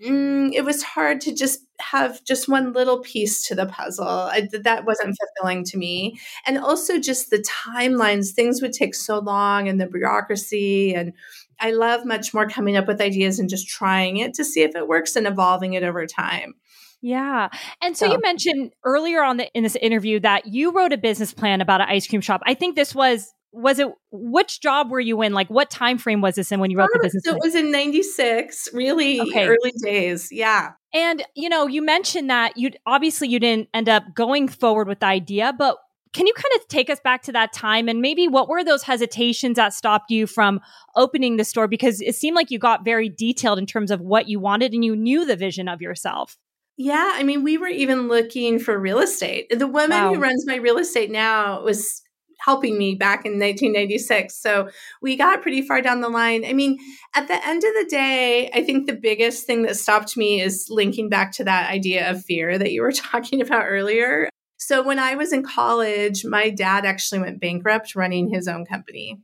mm, 0.06 0.52
it 0.54 0.64
was 0.64 0.84
hard 0.84 1.22
to 1.22 1.34
just 1.34 1.62
have 1.80 2.24
just 2.24 2.48
one 2.48 2.74
little 2.74 3.00
piece 3.00 3.48
to 3.48 3.56
the 3.56 3.66
puzzle. 3.66 4.08
I, 4.08 4.48
that 4.54 4.86
wasn't 4.86 5.16
fulfilling 5.18 5.64
to 5.66 5.78
me. 5.78 6.20
And 6.46 6.58
also 6.58 7.00
just 7.00 7.30
the 7.30 7.40
timelines, 7.40 8.32
things 8.32 8.62
would 8.62 8.74
take 8.74 8.96
so 8.96 9.20
long 9.20 9.68
and 9.68 9.80
the 9.80 9.88
bureaucracy 9.88 10.94
and 10.94 11.14
I 11.60 11.72
love 11.72 12.06
much 12.06 12.34
more 12.34 12.48
coming 12.48 12.78
up 12.78 12.88
with 12.88 13.02
ideas 13.02 13.40
and 13.40 13.50
just 13.50 13.68
trying 13.68 14.18
it 14.18 14.34
to 14.36 14.46
see 14.46 14.62
if 14.62 14.76
it 14.76 14.88
works 14.88 15.16
and 15.16 15.28
evolving 15.28 15.74
it 15.74 15.84
over 15.84 16.06
time. 16.06 16.54
Yeah. 17.02 17.50
And 17.82 17.96
so, 17.96 18.08
so, 18.08 18.14
you 18.14 18.20
mentioned 18.22 18.72
earlier 18.84 19.24
on 19.24 19.38
the 19.38 19.52
in 19.54 19.64
this 19.64 19.76
interview 19.76 20.20
that 20.22 20.48
you 20.48 20.72
wrote 20.72 20.94
a 20.94 20.98
business 20.98 21.34
plan 21.34 21.62
about 21.62 21.82
an 21.82 21.88
ice 21.90 22.08
cream 22.08 22.22
shop. 22.22 22.42
I 22.46 22.54
think 22.54 22.76
this 22.76 22.96
was 22.96 23.32
was 23.52 23.80
it 23.80 23.88
which 24.12 24.62
job 24.62 24.92
were 24.92 25.00
you 25.00 25.22
in? 25.22 25.34
Like 25.34 25.50
what 25.50 25.70
time 25.70 25.98
frame 25.98 26.22
was 26.22 26.36
this 26.36 26.52
in 26.52 26.60
when 26.60 26.72
you 26.72 26.78
wrote 26.78 26.90
the 26.94 27.00
um, 27.00 27.04
business 27.04 27.24
so 27.24 27.32
plan? 27.32 27.40
It 27.42 27.46
was 27.46 27.56
in 27.56 27.72
96, 27.72 28.70
really 28.74 29.22
okay. 29.22 29.48
early 29.48 29.74
days. 29.84 30.30
Yeah. 30.32 30.72
And 30.94 31.24
you 31.36 31.50
know, 31.50 31.68
you 31.68 31.82
mentioned 31.82 32.30
that 32.30 32.58
you 32.58 32.72
obviously 32.86 33.28
you 33.30 33.40
didn't 33.40 33.70
end 33.74 33.90
up 33.90 34.04
going 34.14 34.48
forward 34.48 34.88
with 34.88 35.00
the 35.00 35.08
idea, 35.08 35.54
but 35.58 35.78
can 36.14 36.28
you 36.28 36.34
kind 36.34 36.54
of 36.56 36.68
take 36.68 36.90
us 36.90 37.00
back 37.00 37.22
to 37.24 37.32
that 37.32 37.54
time 37.54 37.88
and 37.88 38.02
maybe 38.02 38.28
what 38.28 38.48
were 38.48 38.64
those 38.64 38.84
hesitations 38.84 39.56
that 39.56 39.74
stopped 39.74 40.12
you 40.12 40.28
from 40.28 40.60
opening 40.96 41.38
the 41.38 41.44
store 41.44 41.68
because 41.68 42.02
it 42.02 42.16
seemed 42.16 42.36
like 42.36 42.52
you 42.52 42.60
got 42.60 42.86
very 42.86 43.10
detailed 43.10 43.60
in 43.60 43.66
terms 43.66 43.92
of 43.92 44.02
what 44.02 44.28
you 44.28 44.40
wanted 44.40 44.74
and 44.74 44.84
you 44.84 44.96
knew 44.96 45.26
the 45.26 45.36
vision 45.36 45.68
of 45.68 45.82
yourself 45.82 46.38
yeah, 46.80 47.14
I 47.16 47.24
mean, 47.24 47.44
we 47.44 47.58
were 47.58 47.68
even 47.68 48.08
looking 48.08 48.60
for 48.60 48.78
real 48.78 49.00
estate. 49.00 49.48
The 49.50 49.66
woman 49.66 50.00
wow. 50.00 50.14
who 50.14 50.22
runs 50.22 50.46
my 50.46 50.58
real 50.58 50.78
estate 50.78 51.10
now 51.10 51.64
was 51.64 52.04
helping 52.40 52.78
me 52.78 52.94
back 52.94 53.26
in 53.26 53.34
1996. 53.34 54.40
So 54.40 54.70
we 55.02 55.16
got 55.16 55.42
pretty 55.42 55.64
far 55.64 55.82
down 55.82 56.02
the 56.02 56.10
line. 56.10 56.46
I 56.46 56.54
mean, 56.54 56.78
at 57.16 57.28
the 57.28 57.46
end 57.46 57.64
of 57.64 57.74
the 57.74 57.88
day, 57.90 58.52
I 58.54 58.64
think 58.64 58.86
the 58.86 58.96
biggest 58.96 59.48
thing 59.48 59.64
that 59.64 59.76
stopped 59.76 60.16
me 60.16 60.40
is 60.40 60.68
linking 60.70 61.10
back 61.10 61.32
to 61.34 61.44
that 61.46 61.72
idea 61.72 62.10
of 62.12 62.24
fear 62.24 62.60
that 62.60 62.72
you 62.72 62.82
were 62.84 62.92
talking 62.94 63.42
about 63.42 63.66
earlier. 63.66 64.30
So 64.58 64.82
when 64.82 65.00
I 65.00 65.16
was 65.16 65.32
in 65.32 65.44
college, 65.44 66.26
my 66.26 66.50
dad 66.50 66.84
actually 66.84 67.20
went 67.20 67.40
bankrupt 67.40 67.96
running 67.96 68.30
his 68.30 68.48
own 68.48 68.66
company. 68.66 69.22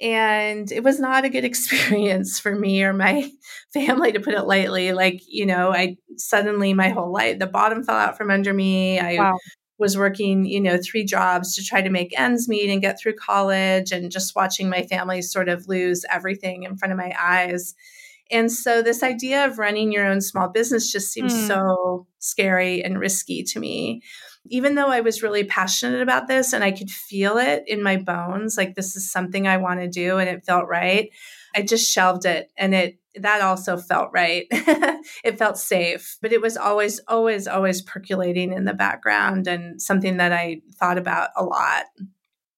And 0.00 0.70
it 0.72 0.82
was 0.82 0.98
not 0.98 1.24
a 1.24 1.28
good 1.28 1.44
experience 1.44 2.38
for 2.40 2.54
me 2.54 2.82
or 2.82 2.92
my 2.92 3.30
family, 3.72 4.12
to 4.12 4.20
put 4.20 4.34
it 4.34 4.42
lightly. 4.42 4.92
Like, 4.92 5.22
you 5.28 5.46
know, 5.46 5.72
I 5.72 5.96
suddenly, 6.16 6.74
my 6.74 6.88
whole 6.88 7.12
life, 7.12 7.38
the 7.38 7.46
bottom 7.46 7.84
fell 7.84 7.96
out 7.96 8.18
from 8.18 8.30
under 8.30 8.52
me. 8.52 8.98
I 8.98 9.14
wow. 9.14 9.38
was 9.78 9.96
working, 9.96 10.44
you 10.44 10.60
know, 10.60 10.76
three 10.76 11.04
jobs 11.04 11.54
to 11.54 11.64
try 11.64 11.80
to 11.80 11.90
make 11.90 12.18
ends 12.18 12.48
meet 12.48 12.70
and 12.70 12.82
get 12.82 12.98
through 12.98 13.14
college 13.14 13.92
and 13.92 14.10
just 14.10 14.34
watching 14.34 14.68
my 14.68 14.82
family 14.82 15.22
sort 15.22 15.48
of 15.48 15.68
lose 15.68 16.04
everything 16.10 16.64
in 16.64 16.76
front 16.76 16.92
of 16.92 16.98
my 16.98 17.14
eyes. 17.18 17.74
And 18.30 18.50
so, 18.50 18.82
this 18.82 19.02
idea 19.04 19.46
of 19.46 19.58
running 19.58 19.92
your 19.92 20.06
own 20.06 20.20
small 20.20 20.48
business 20.48 20.90
just 20.90 21.12
seems 21.12 21.32
mm. 21.32 21.46
so 21.46 22.06
scary 22.18 22.82
and 22.82 22.98
risky 22.98 23.44
to 23.44 23.60
me 23.60 24.02
even 24.46 24.74
though 24.74 24.88
I 24.88 25.00
was 25.00 25.22
really 25.22 25.44
passionate 25.44 26.02
about 26.02 26.28
this 26.28 26.52
and 26.52 26.62
I 26.62 26.72
could 26.72 26.90
feel 26.90 27.38
it 27.38 27.64
in 27.66 27.82
my 27.82 27.96
bones, 27.96 28.56
like 28.56 28.74
this 28.74 28.96
is 28.96 29.10
something 29.10 29.46
I 29.46 29.56
want 29.56 29.80
to 29.80 29.88
do 29.88 30.18
and 30.18 30.28
it 30.28 30.44
felt 30.44 30.68
right, 30.68 31.10
I 31.54 31.62
just 31.62 31.90
shelved 31.90 32.26
it 32.26 32.50
and 32.56 32.74
it 32.74 32.98
that 33.16 33.42
also 33.42 33.76
felt 33.76 34.10
right. 34.12 34.46
it 34.50 35.38
felt 35.38 35.56
safe, 35.56 36.18
but 36.20 36.32
it 36.32 36.40
was 36.40 36.56
always, 36.56 37.00
always, 37.06 37.46
always 37.46 37.80
percolating 37.80 38.52
in 38.52 38.64
the 38.64 38.74
background 38.74 39.46
and 39.46 39.80
something 39.80 40.16
that 40.16 40.32
I 40.32 40.62
thought 40.74 40.98
about 40.98 41.30
a 41.36 41.44
lot. 41.44 41.84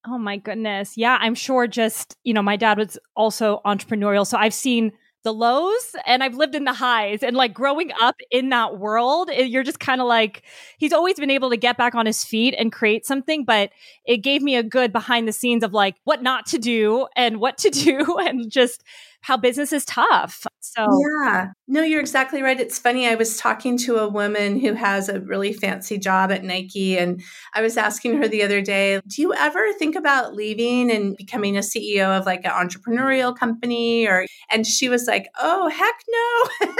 Oh 0.07 0.17
my 0.17 0.37
goodness. 0.37 0.97
Yeah, 0.97 1.17
I'm 1.21 1.35
sure 1.35 1.67
just, 1.67 2.17
you 2.23 2.33
know, 2.33 2.41
my 2.41 2.55
dad 2.55 2.77
was 2.77 2.97
also 3.15 3.61
entrepreneurial. 3.65 4.25
So 4.25 4.37
I've 4.37 4.53
seen 4.53 4.93
the 5.23 5.33
lows 5.33 5.95
and 6.05 6.23
I've 6.23 6.35
lived 6.35 6.55
in 6.55 6.63
the 6.63 6.73
highs. 6.73 7.23
And 7.23 7.35
like 7.35 7.53
growing 7.53 7.91
up 7.99 8.15
in 8.31 8.49
that 8.49 8.77
world, 8.77 9.29
it, 9.29 9.49
you're 9.49 9.63
just 9.63 9.79
kind 9.79 9.99
of 9.99 10.07
like, 10.07 10.43
he's 10.77 10.93
always 10.93 11.15
been 11.15 11.31
able 11.31 11.49
to 11.49 11.57
get 11.57 11.77
back 11.77 11.95
on 11.95 12.05
his 12.05 12.23
feet 12.23 12.55
and 12.57 12.71
create 12.71 13.05
something. 13.05 13.43
But 13.43 13.71
it 14.05 14.17
gave 14.17 14.41
me 14.41 14.55
a 14.55 14.63
good 14.63 14.93
behind 14.93 15.27
the 15.27 15.33
scenes 15.33 15.63
of 15.63 15.73
like 15.73 15.95
what 16.03 16.21
not 16.21 16.45
to 16.47 16.57
do 16.57 17.07
and 17.15 17.39
what 17.39 17.57
to 17.59 17.69
do 17.71 18.17
and 18.17 18.49
just 18.49 18.83
how 19.21 19.37
business 19.37 19.73
is 19.73 19.83
tough. 19.85 20.45
So, 20.75 20.85
yeah, 21.25 21.51
no, 21.67 21.81
you're 21.81 21.99
exactly 22.01 22.41
right. 22.41 22.59
It's 22.59 22.77
funny. 22.77 23.07
I 23.07 23.15
was 23.15 23.37
talking 23.37 23.77
to 23.79 23.97
a 23.97 24.09
woman 24.09 24.59
who 24.59 24.73
has 24.73 25.07
a 25.07 25.19
really 25.21 25.53
fancy 25.53 25.97
job 25.97 26.31
at 26.31 26.43
Nike, 26.43 26.97
and 26.97 27.21
I 27.53 27.61
was 27.61 27.77
asking 27.77 28.17
her 28.17 28.27
the 28.27 28.43
other 28.43 28.61
day, 28.61 28.99
Do 29.07 29.21
you 29.21 29.33
ever 29.33 29.71
think 29.73 29.95
about 29.95 30.35
leaving 30.35 30.91
and 30.91 31.15
becoming 31.15 31.57
a 31.57 31.61
CEO 31.61 32.17
of 32.17 32.25
like 32.25 32.43
an 32.43 32.51
entrepreneurial 32.51 33.35
company? 33.37 34.07
Or, 34.07 34.25
and 34.49 34.65
she 34.67 34.89
was 34.89 35.07
like, 35.07 35.29
Oh, 35.39 35.69
heck 35.69 35.95
no. 36.09 36.67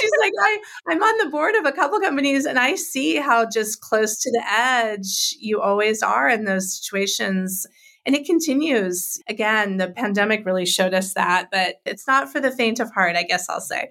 She's 0.00 0.10
like, 0.20 0.32
I, 0.40 0.58
I'm 0.88 1.02
on 1.02 1.24
the 1.24 1.30
board 1.30 1.54
of 1.54 1.64
a 1.66 1.72
couple 1.72 2.00
companies 2.00 2.46
and 2.46 2.58
I 2.58 2.74
see 2.74 3.16
how 3.16 3.48
just 3.48 3.80
close 3.80 4.18
to 4.18 4.30
the 4.30 4.42
edge 4.48 5.34
you 5.38 5.60
always 5.60 6.02
are 6.02 6.28
in 6.28 6.44
those 6.44 6.76
situations 6.76 7.66
and 8.06 8.14
it 8.14 8.24
continues. 8.24 9.20
Again, 9.28 9.76
the 9.76 9.90
pandemic 9.90 10.46
really 10.46 10.64
showed 10.64 10.94
us 10.94 11.14
that, 11.14 11.48
but 11.50 11.80
it's 11.84 12.06
not 12.06 12.30
for 12.30 12.40
the 12.40 12.52
faint 12.52 12.78
of 12.78 12.90
heart, 12.92 13.16
I 13.16 13.24
guess 13.24 13.48
I'll 13.48 13.60
say. 13.60 13.90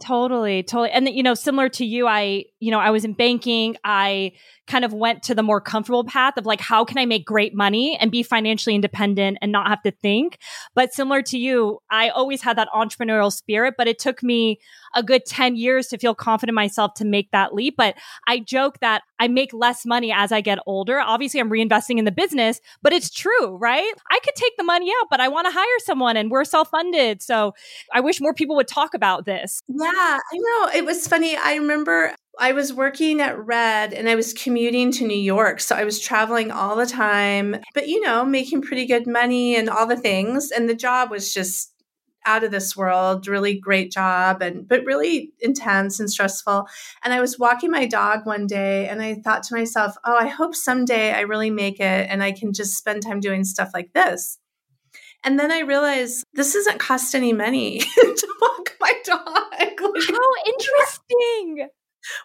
Totally, 0.00 0.64
totally. 0.64 0.90
And, 0.90 1.08
you 1.08 1.22
know, 1.22 1.34
similar 1.34 1.68
to 1.70 1.84
you, 1.84 2.08
I, 2.08 2.44
you 2.58 2.72
know, 2.72 2.80
I 2.80 2.90
was 2.90 3.04
in 3.04 3.12
banking. 3.12 3.76
I 3.84 4.32
kind 4.72 4.86
of 4.86 4.94
went 4.94 5.22
to 5.22 5.34
the 5.34 5.42
more 5.42 5.60
comfortable 5.60 6.02
path 6.02 6.38
of 6.38 6.46
like, 6.46 6.60
how 6.60 6.82
can 6.82 6.96
I 6.96 7.04
make 7.04 7.26
great 7.26 7.54
money 7.54 7.94
and 8.00 8.10
be 8.10 8.22
financially 8.22 8.74
independent 8.74 9.36
and 9.42 9.52
not 9.52 9.68
have 9.68 9.82
to 9.82 9.90
think? 9.90 10.38
But 10.74 10.94
similar 10.94 11.20
to 11.24 11.36
you, 11.36 11.80
I 11.90 12.08
always 12.08 12.40
had 12.40 12.56
that 12.56 12.68
entrepreneurial 12.74 13.30
spirit, 13.30 13.74
but 13.76 13.86
it 13.86 13.98
took 13.98 14.22
me 14.22 14.60
a 14.94 15.02
good 15.02 15.26
10 15.26 15.56
years 15.56 15.88
to 15.88 15.98
feel 15.98 16.14
confident 16.14 16.54
myself 16.54 16.94
to 16.94 17.04
make 17.04 17.30
that 17.32 17.52
leap. 17.52 17.74
But 17.76 17.96
I 18.26 18.38
joke 18.38 18.78
that 18.80 19.02
I 19.20 19.28
make 19.28 19.52
less 19.52 19.84
money 19.84 20.10
as 20.10 20.32
I 20.32 20.40
get 20.40 20.58
older. 20.66 20.98
Obviously, 20.98 21.38
I'm 21.38 21.50
reinvesting 21.50 21.98
in 21.98 22.06
the 22.06 22.10
business, 22.10 22.58
but 22.80 22.94
it's 22.94 23.10
true, 23.10 23.58
right? 23.58 23.92
I 24.10 24.20
could 24.20 24.34
take 24.34 24.56
the 24.56 24.64
money 24.64 24.90
out, 25.02 25.08
but 25.10 25.20
I 25.20 25.28
want 25.28 25.48
to 25.48 25.52
hire 25.52 25.78
someone 25.84 26.16
and 26.16 26.30
we're 26.30 26.44
self 26.44 26.70
funded. 26.70 27.20
So 27.20 27.52
I 27.92 28.00
wish 28.00 28.22
more 28.22 28.32
people 28.32 28.56
would 28.56 28.68
talk 28.68 28.94
about 28.94 29.26
this. 29.26 29.60
Yeah, 29.68 29.86
I 29.86 30.18
know. 30.32 30.70
It 30.74 30.86
was 30.86 31.06
funny. 31.06 31.36
I 31.36 31.56
remember 31.56 32.14
I 32.38 32.52
was 32.52 32.72
working 32.72 33.20
at 33.20 33.38
Red 33.38 33.92
and 33.92 34.08
I 34.08 34.14
was 34.14 34.32
commuting 34.32 34.90
to 34.92 35.06
New 35.06 35.18
York. 35.18 35.60
So 35.60 35.76
I 35.76 35.84
was 35.84 36.00
traveling 36.00 36.50
all 36.50 36.76
the 36.76 36.86
time, 36.86 37.56
but 37.74 37.88
you 37.88 38.00
know, 38.00 38.24
making 38.24 38.62
pretty 38.62 38.86
good 38.86 39.06
money 39.06 39.54
and 39.54 39.68
all 39.68 39.86
the 39.86 39.96
things. 39.96 40.50
And 40.50 40.68
the 40.68 40.74
job 40.74 41.10
was 41.10 41.32
just 41.32 41.72
out 42.24 42.44
of 42.44 42.50
this 42.50 42.76
world, 42.76 43.26
really 43.26 43.58
great 43.58 43.90
job 43.90 44.42
and 44.42 44.66
but 44.66 44.84
really 44.84 45.32
intense 45.40 46.00
and 46.00 46.10
stressful. 46.10 46.66
And 47.04 47.12
I 47.12 47.20
was 47.20 47.38
walking 47.38 47.70
my 47.70 47.86
dog 47.86 48.26
one 48.26 48.46
day 48.46 48.88
and 48.88 49.02
I 49.02 49.14
thought 49.14 49.42
to 49.44 49.54
myself, 49.54 49.96
"Oh, 50.04 50.16
I 50.16 50.28
hope 50.28 50.54
someday 50.54 51.12
I 51.12 51.20
really 51.20 51.50
make 51.50 51.80
it 51.80 52.06
and 52.08 52.22
I 52.22 52.32
can 52.32 52.52
just 52.52 52.76
spend 52.76 53.02
time 53.02 53.20
doing 53.20 53.44
stuff 53.44 53.70
like 53.74 53.92
this." 53.92 54.38
And 55.24 55.38
then 55.38 55.52
I 55.52 55.60
realized 55.60 56.24
this 56.32 56.52
doesn't 56.54 56.80
cost 56.80 57.14
any 57.14 57.32
money 57.32 57.80
to 57.96 58.28
walk 58.40 58.76
my 58.80 58.92
dog. 59.04 59.18
How 59.20 60.34
interesting 60.46 61.68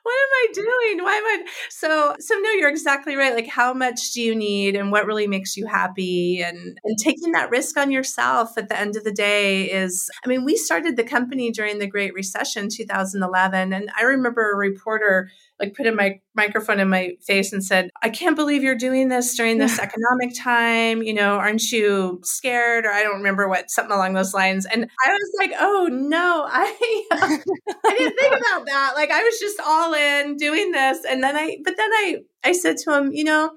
what 0.04 0.12
am 0.12 0.30
I 0.34 0.48
doing? 0.54 1.04
Why 1.04 1.16
am 1.16 1.26
I 1.26 1.46
so 1.70 2.16
so 2.20 2.36
no, 2.36 2.52
you're 2.52 2.70
exactly 2.70 3.16
right. 3.16 3.34
Like 3.34 3.48
how 3.48 3.74
much 3.74 4.12
do 4.12 4.22
you 4.22 4.36
need 4.36 4.76
and 4.76 4.92
what 4.92 5.06
really 5.06 5.28
makes 5.28 5.58
you 5.58 5.68
happy 5.68 6.42
and 6.42 6.80
and 6.84 6.98
taking 6.98 7.32
that 7.34 7.50
risk 7.50 7.78
on 7.78 7.92
yourself 7.92 8.58
at 8.58 8.70
the 8.70 8.80
end 8.80 8.96
of 8.96 9.04
the 9.04 9.12
day 9.12 9.72
is 9.72 10.10
I 10.24 10.28
mean, 10.28 10.44
we 10.44 10.56
started 10.56 10.98
the 10.98 11.04
company 11.04 11.52
during 11.52 11.80
the 11.80 11.88
Great 11.88 12.14
Recession 12.14 12.70
2011 12.70 13.74
and 13.74 13.90
I 13.98 14.04
remember 14.04 14.52
a 14.52 14.56
reporter 14.56 15.30
like 15.60 15.74
put 15.74 15.88
a 15.88 15.92
mic- 15.92 16.22
microphone 16.36 16.80
in 16.80 16.90
my 16.90 17.14
face 17.26 17.52
and 17.52 17.64
said, 17.64 17.90
I 18.04 18.10
can't 18.10 18.36
believe 18.36 18.64
you're 18.64 18.76
doing 18.76 19.10
this 19.10 19.36
during 19.36 19.58
this 19.58 19.80
economic 19.80 20.36
time. 20.38 21.02
You 21.02 21.14
know, 21.14 21.36
aren't 21.36 21.72
you 21.72 22.20
scared? 22.24 22.86
Or 22.86 22.92
I 22.92 23.02
don't 23.02 23.18
remember 23.18 23.48
what, 23.48 23.72
something 23.72 23.96
along 23.96 24.14
those 24.14 24.34
lines. 24.34 24.66
And 24.66 24.88
I 25.06 25.10
was 25.12 25.32
like, 25.40 25.54
oh 25.60 25.90
no, 25.92 26.46
I, 26.48 27.08
I 27.86 27.96
didn't 27.98 28.18
think 28.20 28.36
about 28.36 28.66
that. 28.68 28.94
Like 28.96 29.10
I 29.10 29.24
was 29.24 29.40
just 29.40 29.60
all 29.66 29.94
in 29.94 30.38
doing 30.38 30.72
this. 30.72 31.00
And 31.10 31.24
then 31.24 31.36
I, 31.36 31.58
but 31.64 31.76
then 31.76 31.90
I, 31.92 32.18
I 32.44 32.52
said 32.52 32.78
to 32.78 32.94
him, 32.96 33.12
you 33.12 33.24
know, 33.24 33.52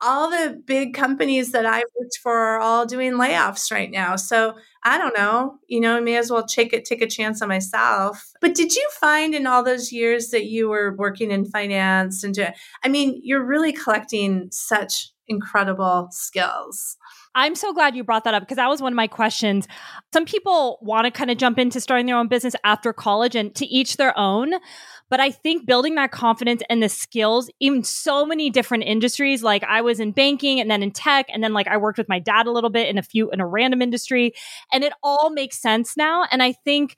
all 0.00 0.30
the 0.30 0.60
big 0.66 0.94
companies 0.94 1.52
that 1.52 1.66
I've 1.66 1.84
worked 1.98 2.18
for 2.22 2.36
are 2.36 2.58
all 2.58 2.86
doing 2.86 3.12
layoffs 3.12 3.70
right 3.70 3.90
now. 3.90 4.16
So 4.16 4.56
I 4.82 4.96
don't 4.96 5.16
know, 5.16 5.58
you 5.68 5.80
know, 5.80 5.96
I 5.96 6.00
may 6.00 6.16
as 6.16 6.30
well 6.30 6.46
take 6.46 6.72
it, 6.72 6.84
take 6.84 7.02
a 7.02 7.06
chance 7.06 7.42
on 7.42 7.48
myself. 7.48 8.30
But 8.40 8.54
did 8.54 8.74
you 8.74 8.88
find 8.98 9.34
in 9.34 9.46
all 9.46 9.62
those 9.62 9.92
years 9.92 10.30
that 10.30 10.46
you 10.46 10.68
were 10.68 10.96
working 10.96 11.30
in 11.30 11.44
finance 11.44 12.24
and, 12.24 12.34
do, 12.34 12.46
I 12.82 12.88
mean, 12.88 13.20
you're 13.22 13.44
really 13.44 13.72
collecting 13.72 14.48
such 14.50 15.10
incredible 15.28 16.08
skills. 16.10 16.96
I'm 17.34 17.54
so 17.54 17.72
glad 17.72 17.94
you 17.94 18.02
brought 18.02 18.24
that 18.24 18.34
up 18.34 18.42
because 18.42 18.56
that 18.56 18.68
was 18.68 18.82
one 18.82 18.92
of 18.92 18.96
my 18.96 19.06
questions. 19.06 19.68
Some 20.12 20.24
people 20.24 20.78
want 20.82 21.04
to 21.04 21.10
kind 21.10 21.30
of 21.30 21.38
jump 21.38 21.58
into 21.58 21.80
starting 21.80 22.06
their 22.06 22.16
own 22.16 22.26
business 22.26 22.56
after 22.64 22.92
college 22.92 23.36
and 23.36 23.54
to 23.54 23.66
each 23.66 23.96
their 23.96 24.16
own. 24.18 24.54
But 25.08 25.20
I 25.20 25.30
think 25.30 25.66
building 25.66 25.94
that 25.94 26.10
confidence 26.10 26.62
and 26.68 26.82
the 26.82 26.88
skills 26.88 27.50
in 27.60 27.84
so 27.84 28.26
many 28.26 28.50
different 28.50 28.84
industries, 28.84 29.42
like 29.42 29.62
I 29.64 29.80
was 29.80 30.00
in 30.00 30.12
banking 30.12 30.60
and 30.60 30.70
then 30.70 30.82
in 30.82 30.90
tech, 30.90 31.26
and 31.32 31.42
then 31.42 31.52
like 31.52 31.68
I 31.68 31.76
worked 31.76 31.98
with 31.98 32.08
my 32.08 32.18
dad 32.18 32.46
a 32.46 32.52
little 32.52 32.70
bit 32.70 32.88
in 32.88 32.98
a 32.98 33.02
few 33.02 33.30
in 33.30 33.40
a 33.40 33.46
random 33.46 33.82
industry, 33.82 34.32
and 34.72 34.82
it 34.82 34.92
all 35.02 35.30
makes 35.30 35.60
sense 35.60 35.96
now. 35.96 36.26
And 36.30 36.42
I 36.42 36.52
think 36.52 36.96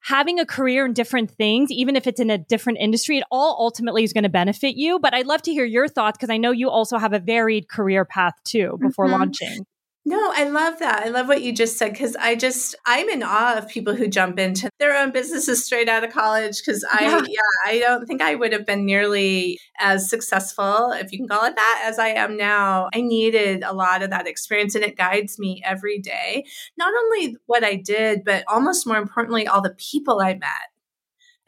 having 0.00 0.38
a 0.38 0.46
career 0.46 0.86
in 0.86 0.92
different 0.92 1.30
things, 1.30 1.70
even 1.70 1.96
if 1.96 2.06
it's 2.06 2.20
in 2.20 2.30
a 2.30 2.38
different 2.38 2.78
industry, 2.80 3.18
it 3.18 3.24
all 3.30 3.56
ultimately 3.58 4.04
is 4.04 4.12
going 4.12 4.24
to 4.24 4.30
benefit 4.30 4.76
you. 4.76 4.98
But 4.98 5.14
I'd 5.14 5.26
love 5.26 5.42
to 5.42 5.52
hear 5.52 5.64
your 5.64 5.88
thoughts 5.88 6.16
because 6.16 6.30
I 6.30 6.36
know 6.36 6.50
you 6.50 6.70
also 6.70 6.98
have 6.98 7.12
a 7.12 7.18
varied 7.18 7.68
career 7.68 8.04
path 8.04 8.34
too 8.44 8.78
before 8.80 9.06
mm-hmm. 9.06 9.14
launching. 9.14 9.66
No, 10.06 10.32
I 10.34 10.44
love 10.44 10.78
that. 10.78 11.02
I 11.04 11.10
love 11.10 11.28
what 11.28 11.42
you 11.42 11.52
just 11.52 11.76
said 11.76 11.92
because 11.92 12.16
I 12.16 12.34
just 12.34 12.74
I'm 12.86 13.10
in 13.10 13.22
awe 13.22 13.58
of 13.58 13.68
people 13.68 13.94
who 13.94 14.08
jump 14.08 14.38
into 14.38 14.70
their 14.78 14.96
own 14.96 15.12
businesses 15.12 15.66
straight 15.66 15.90
out 15.90 16.04
of 16.04 16.12
college 16.12 16.62
because 16.64 16.82
I 16.90 17.02
yeah. 17.02 17.22
yeah, 17.28 17.70
I 17.70 17.78
don't 17.80 18.06
think 18.06 18.22
I 18.22 18.34
would 18.34 18.52
have 18.52 18.64
been 18.64 18.86
nearly 18.86 19.58
as 19.78 20.08
successful, 20.08 20.92
if 20.92 21.12
you 21.12 21.18
can 21.18 21.28
call 21.28 21.44
it 21.44 21.54
that, 21.54 21.84
as 21.86 21.98
I 21.98 22.08
am 22.08 22.38
now. 22.38 22.88
I 22.94 23.02
needed 23.02 23.62
a 23.62 23.74
lot 23.74 24.02
of 24.02 24.08
that 24.08 24.26
experience 24.26 24.74
and 24.74 24.84
it 24.84 24.96
guides 24.96 25.38
me 25.38 25.60
every 25.66 25.98
day. 25.98 26.46
Not 26.78 26.94
only 26.94 27.36
what 27.44 27.62
I 27.62 27.74
did, 27.74 28.24
but 28.24 28.44
almost 28.48 28.86
more 28.86 28.96
importantly, 28.96 29.46
all 29.46 29.60
the 29.60 29.76
people 29.76 30.20
I 30.20 30.34
met 30.34 30.70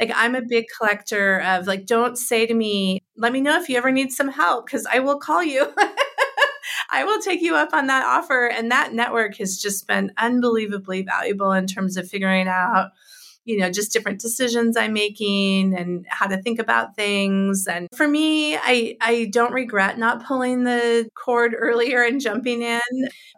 like 0.01 0.11
i'm 0.15 0.35
a 0.35 0.43
big 0.43 0.65
collector 0.77 1.41
of 1.43 1.67
like 1.67 1.87
don't 1.87 2.17
say 2.17 2.47
to 2.47 2.55
me 2.55 2.99
let 3.17 3.33
me 3.33 3.41
know 3.41 3.61
if 3.61 3.69
you 3.69 3.77
ever 3.77 3.93
need 3.93 4.11
some 4.11 4.29
help 4.29 4.67
because 4.67 4.87
i 4.87 4.99
will 4.99 5.19
call 5.19 5.45
you 5.45 5.73
I 6.93 7.05
will 7.05 7.21
take 7.21 7.41
you 7.41 7.57
up 7.57 7.73
on 7.73 7.87
that 7.87 8.05
offer. 8.05 8.47
And 8.47 8.71
that 8.71 8.93
network 8.93 9.37
has 9.39 9.61
just 9.61 9.87
been 9.87 10.13
unbelievably 10.19 11.03
valuable 11.03 11.53
in 11.53 11.67
terms 11.67 11.97
of 11.97 12.09
figuring 12.09 12.49
out 12.49 12.91
you 13.45 13.59
know 13.59 13.71
just 13.71 13.93
different 13.93 14.21
decisions 14.21 14.77
i'm 14.77 14.93
making 14.93 15.75
and 15.75 16.07
how 16.09 16.27
to 16.27 16.41
think 16.43 16.59
about 16.59 16.95
things. 16.97 17.67
And 17.67 17.89
for 17.95 18.07
me 18.07 18.57
i 18.57 18.97
i 19.01 19.29
don't 19.33 19.53
regret 19.53 19.99
not 19.99 20.25
pulling 20.25 20.65
the 20.65 21.09
cord 21.15 21.55
earlier 21.59 22.03
and 22.03 22.21
jumping 22.21 22.63
in. 22.63 22.81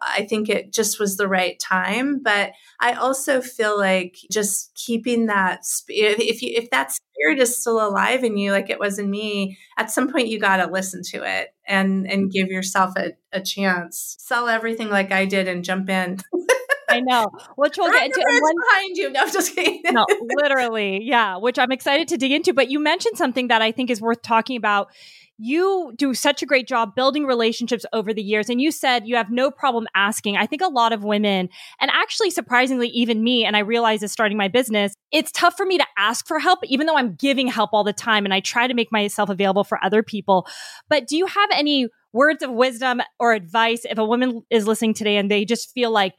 I 0.01 0.25
think 0.25 0.49
it 0.49 0.73
just 0.73 0.99
was 0.99 1.17
the 1.17 1.27
right 1.27 1.59
time 1.59 2.21
but 2.23 2.51
i 2.79 2.93
also 2.93 3.41
feel 3.41 3.77
like 3.77 4.17
just 4.31 4.73
keeping 4.75 5.27
that 5.27 5.61
if 5.87 6.41
you 6.41 6.51
if 6.55 6.69
that 6.69 6.91
spirit 6.91 7.39
is 7.39 7.57
still 7.57 7.85
alive 7.85 8.23
in 8.23 8.37
you 8.37 8.51
like 8.51 8.69
it 8.69 8.79
was 8.79 8.99
in 8.99 9.09
me 9.09 9.57
at 9.77 9.91
some 9.91 10.11
point 10.11 10.27
you 10.27 10.39
got 10.39 10.57
to 10.57 10.71
listen 10.71 11.01
to 11.03 11.23
it 11.23 11.49
and 11.67 12.09
and 12.09 12.31
give 12.31 12.47
yourself 12.47 12.93
a, 12.97 13.13
a 13.31 13.41
chance. 13.41 14.15
Sell 14.19 14.47
everything 14.47 14.89
like 14.89 15.11
i 15.11 15.25
did 15.25 15.47
and 15.47 15.63
jump 15.63 15.89
in 15.89 16.19
I 16.95 16.99
know, 17.01 17.27
which 17.55 17.77
we'll 17.77 17.91
get 17.91 18.05
into. 18.05 18.21
One 18.21 18.55
behind 18.67 18.97
you. 18.97 19.11
No, 19.11 19.21
I'm 19.21 19.31
just 19.31 19.55
kidding. 19.55 19.81
no, 19.91 20.05
literally, 20.41 21.03
yeah. 21.03 21.37
Which 21.37 21.59
I'm 21.59 21.71
excited 21.71 22.07
to 22.09 22.17
dig 22.17 22.31
into. 22.31 22.53
But 22.53 22.69
you 22.69 22.79
mentioned 22.79 23.17
something 23.17 23.47
that 23.47 23.61
I 23.61 23.71
think 23.71 23.89
is 23.89 24.01
worth 24.01 24.21
talking 24.21 24.57
about. 24.57 24.89
You 25.37 25.91
do 25.97 26.13
such 26.13 26.41
a 26.41 26.45
great 26.45 26.65
job 26.65 26.95
building 26.95 27.25
relationships 27.25 27.85
over 27.91 28.13
the 28.13 28.23
years. 28.23 28.49
And 28.49 28.61
you 28.61 28.71
said 28.71 29.05
you 29.05 29.17
have 29.17 29.29
no 29.29 29.51
problem 29.51 29.85
asking. 29.93 30.37
I 30.37 30.45
think 30.45 30.61
a 30.61 30.69
lot 30.69 30.93
of 30.93 31.03
women, 31.03 31.49
and 31.81 31.91
actually 31.91 32.29
surprisingly, 32.29 32.87
even 32.87 33.21
me, 33.21 33.43
and 33.43 33.57
I 33.57 33.59
realize 33.59 33.99
this 33.99 34.13
starting 34.13 34.37
my 34.37 34.47
business, 34.47 34.93
it's 35.11 35.33
tough 35.33 35.57
for 35.57 35.65
me 35.65 35.77
to 35.77 35.85
ask 35.97 36.25
for 36.25 36.39
help, 36.39 36.59
even 36.63 36.87
though 36.87 36.97
I'm 36.97 37.15
giving 37.15 37.47
help 37.47 37.71
all 37.73 37.83
the 37.83 37.91
time. 37.91 38.23
And 38.23 38.33
I 38.33 38.39
try 38.39 38.65
to 38.65 38.73
make 38.73 38.93
myself 38.93 39.29
available 39.29 39.65
for 39.65 39.83
other 39.83 40.01
people. 40.01 40.47
But 40.87 41.05
do 41.05 41.17
you 41.17 41.25
have 41.25 41.49
any 41.53 41.89
words 42.15 42.41
of 42.41 42.49
wisdom 42.49 43.01
or 43.19 43.33
advice 43.33 43.81
if 43.83 43.97
a 43.97 44.05
woman 44.05 44.41
is 44.49 44.65
listening 44.65 44.93
today 44.93 45.17
and 45.17 45.29
they 45.29 45.43
just 45.43 45.73
feel 45.73 45.91
like 45.91 46.13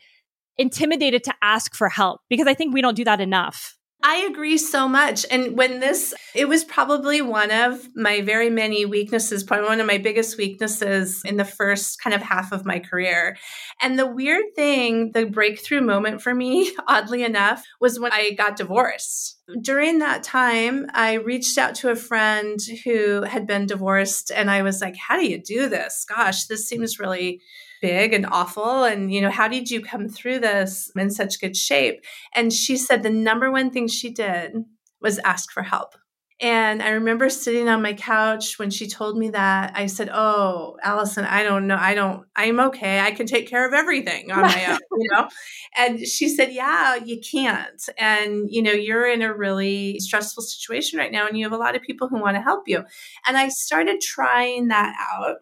intimidated 0.58 1.24
to 1.24 1.34
ask 1.42 1.74
for 1.74 1.88
help 1.88 2.20
because 2.28 2.46
I 2.46 2.54
think 2.54 2.74
we 2.74 2.82
don't 2.82 2.96
do 2.96 3.04
that 3.04 3.20
enough. 3.20 3.76
I 4.02 4.28
agree 4.30 4.58
so 4.58 4.86
much. 4.86 5.26
And 5.30 5.56
when 5.56 5.80
this, 5.80 6.14
it 6.34 6.48
was 6.48 6.62
probably 6.62 7.20
one 7.20 7.50
of 7.50 7.88
my 7.96 8.20
very 8.20 8.50
many 8.50 8.84
weaknesses, 8.84 9.42
probably 9.42 9.66
one 9.66 9.80
of 9.80 9.86
my 9.86 9.98
biggest 9.98 10.36
weaknesses 10.36 11.22
in 11.24 11.38
the 11.38 11.44
first 11.44 12.00
kind 12.00 12.14
of 12.14 12.22
half 12.22 12.52
of 12.52 12.64
my 12.64 12.78
career. 12.78 13.36
And 13.82 13.98
the 13.98 14.06
weird 14.06 14.44
thing, 14.54 15.10
the 15.12 15.24
breakthrough 15.24 15.80
moment 15.80 16.22
for 16.22 16.34
me, 16.34 16.72
oddly 16.86 17.24
enough, 17.24 17.64
was 17.80 17.98
when 17.98 18.12
I 18.12 18.30
got 18.32 18.56
divorced. 18.56 19.40
During 19.60 19.98
that 19.98 20.22
time, 20.22 20.86
I 20.92 21.14
reached 21.14 21.58
out 21.58 21.74
to 21.76 21.90
a 21.90 21.96
friend 21.96 22.60
who 22.84 23.22
had 23.22 23.46
been 23.46 23.66
divorced, 23.66 24.30
and 24.30 24.50
I 24.50 24.62
was 24.62 24.80
like, 24.80 24.96
How 24.96 25.16
do 25.16 25.26
you 25.26 25.42
do 25.42 25.68
this? 25.68 26.04
Gosh, 26.08 26.44
this 26.44 26.68
seems 26.68 26.98
really 26.98 27.40
big 27.86 28.12
and 28.12 28.26
awful 28.26 28.82
and 28.82 29.12
you 29.12 29.20
know 29.20 29.30
how 29.30 29.46
did 29.46 29.70
you 29.70 29.80
come 29.80 30.08
through 30.08 30.40
this 30.40 30.90
in 30.96 31.08
such 31.08 31.40
good 31.40 31.56
shape 31.56 32.04
and 32.34 32.52
she 32.52 32.76
said 32.76 33.02
the 33.02 33.10
number 33.10 33.52
one 33.52 33.70
thing 33.70 33.86
she 33.86 34.10
did 34.10 34.56
was 35.00 35.20
ask 35.20 35.52
for 35.52 35.62
help 35.62 35.94
and 36.38 36.82
I 36.82 36.90
remember 36.90 37.30
sitting 37.30 37.66
on 37.66 37.80
my 37.80 37.94
couch 37.94 38.58
when 38.58 38.68
she 38.68 38.86
told 38.88 39.16
me 39.16 39.30
that. 39.30 39.72
I 39.74 39.86
said, 39.86 40.10
Oh, 40.12 40.76
Allison, 40.82 41.24
I 41.24 41.42
don't 41.42 41.66
know. 41.66 41.78
I 41.80 41.94
don't, 41.94 42.26
I'm 42.36 42.60
okay. 42.60 43.00
I 43.00 43.12
can 43.12 43.26
take 43.26 43.48
care 43.48 43.66
of 43.66 43.72
everything 43.72 44.30
on 44.30 44.42
my 44.42 44.66
own, 44.66 44.78
you 44.98 45.08
know? 45.12 45.28
And 45.78 46.00
she 46.06 46.28
said, 46.28 46.52
Yeah, 46.52 46.96
you 46.96 47.20
can't. 47.20 47.82
And, 47.96 48.50
you 48.50 48.62
know, 48.62 48.72
you're 48.72 49.10
in 49.10 49.22
a 49.22 49.34
really 49.34 49.98
stressful 49.98 50.42
situation 50.42 50.98
right 50.98 51.12
now, 51.12 51.26
and 51.26 51.38
you 51.38 51.44
have 51.44 51.52
a 51.52 51.58
lot 51.58 51.74
of 51.74 51.82
people 51.82 52.08
who 52.08 52.20
want 52.20 52.36
to 52.36 52.42
help 52.42 52.64
you. 52.66 52.84
And 53.26 53.38
I 53.38 53.48
started 53.48 54.02
trying 54.02 54.68
that 54.68 54.94
out 55.14 55.36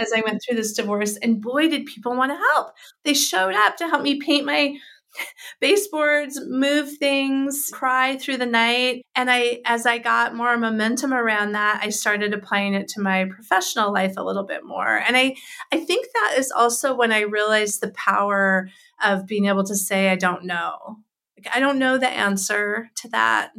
as 0.00 0.12
I 0.14 0.22
went 0.22 0.42
through 0.42 0.56
this 0.56 0.72
divorce. 0.72 1.16
And 1.16 1.40
boy, 1.40 1.68
did 1.68 1.86
people 1.86 2.16
want 2.16 2.32
to 2.32 2.36
help. 2.36 2.72
They 3.04 3.14
showed 3.14 3.54
up 3.54 3.76
to 3.76 3.88
help 3.88 4.02
me 4.02 4.20
paint 4.20 4.46
my 4.46 4.76
baseboards, 5.60 6.40
move 6.46 6.96
things, 6.98 7.70
cry 7.72 8.16
through 8.16 8.38
the 8.38 8.46
night. 8.46 9.02
And 9.14 9.30
I, 9.30 9.60
as 9.64 9.86
I 9.86 9.98
got 9.98 10.34
more 10.34 10.56
momentum 10.56 11.12
around 11.12 11.52
that, 11.52 11.80
I 11.82 11.90
started 11.90 12.32
applying 12.32 12.74
it 12.74 12.88
to 12.88 13.00
my 13.00 13.24
professional 13.24 13.92
life 13.92 14.14
a 14.16 14.24
little 14.24 14.44
bit 14.44 14.64
more. 14.64 14.98
And 14.98 15.16
I, 15.16 15.34
I 15.72 15.80
think 15.80 16.06
that 16.12 16.34
is 16.38 16.50
also 16.50 16.94
when 16.94 17.12
I 17.12 17.20
realized 17.20 17.80
the 17.80 17.90
power 17.90 18.68
of 19.04 19.26
being 19.26 19.46
able 19.46 19.64
to 19.64 19.76
say, 19.76 20.08
I 20.08 20.16
don't 20.16 20.44
know. 20.44 20.98
Like, 21.36 21.54
I 21.54 21.60
don't 21.60 21.78
know 21.78 21.98
the 21.98 22.08
answer 22.08 22.90
to 22.96 23.08
that 23.08 23.52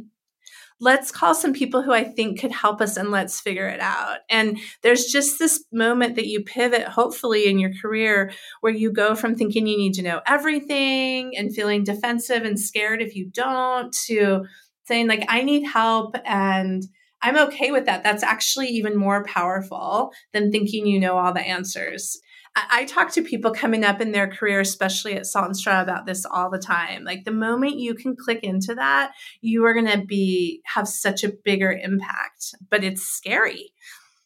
let's 0.82 1.12
call 1.12 1.32
some 1.32 1.52
people 1.52 1.80
who 1.80 1.92
I 1.92 2.02
think 2.02 2.40
could 2.40 2.50
help 2.50 2.80
us 2.80 2.96
and 2.96 3.12
let's 3.12 3.40
figure 3.40 3.68
it 3.68 3.78
out. 3.78 4.18
And 4.28 4.58
there's 4.82 5.04
just 5.04 5.38
this 5.38 5.64
moment 5.72 6.16
that 6.16 6.26
you 6.26 6.42
pivot, 6.42 6.88
hopefully, 6.88 7.46
in 7.46 7.60
your 7.60 7.72
career 7.80 8.32
where 8.62 8.72
you 8.72 8.92
go 8.92 9.14
from 9.14 9.36
thinking 9.36 9.68
you 9.68 9.78
need 9.78 9.94
to 9.94 10.02
know 10.02 10.20
everything 10.26 11.36
and 11.36 11.54
feeling 11.54 11.84
defensive 11.84 12.42
and 12.42 12.58
scared 12.58 13.00
if 13.00 13.14
you 13.14 13.26
don't 13.26 13.94
to 14.06 14.44
saying, 14.86 15.06
like, 15.06 15.24
I 15.28 15.42
need 15.42 15.62
help 15.62 16.16
and 16.24 16.82
I'm 17.22 17.38
okay 17.38 17.70
with 17.70 17.86
that. 17.86 18.02
That's 18.02 18.24
actually 18.24 18.66
even 18.70 18.96
more 18.96 19.24
powerful 19.24 20.12
than 20.32 20.50
thinking 20.50 20.88
you 20.88 20.98
know 20.98 21.16
all 21.16 21.32
the 21.32 21.40
answers. 21.40 22.20
I, 22.54 22.84
talk 22.84 23.12
to 23.12 23.22
people 23.22 23.50
coming 23.52 23.82
up 23.84 24.00
in 24.00 24.12
their 24.12 24.28
career, 24.28 24.60
especially 24.60 25.14
at 25.14 25.26
Salt 25.26 25.46
and 25.46 25.56
Straw, 25.56 25.80
about 25.80 26.04
this 26.04 26.26
all 26.26 26.50
the 26.50 26.58
time. 26.58 27.04
Like 27.04 27.24
the 27.24 27.30
moment 27.32 27.78
you 27.78 27.94
can 27.94 28.14
click 28.14 28.40
into 28.42 28.74
that, 28.74 29.12
you 29.40 29.64
are 29.64 29.72
going 29.72 29.90
to 29.90 30.04
be 30.04 30.60
have 30.66 30.86
such 30.86 31.24
a 31.24 31.32
bigger 31.44 31.72
impact. 31.72 32.54
But 32.68 32.84
it's 32.84 33.02
scary. 33.02 33.72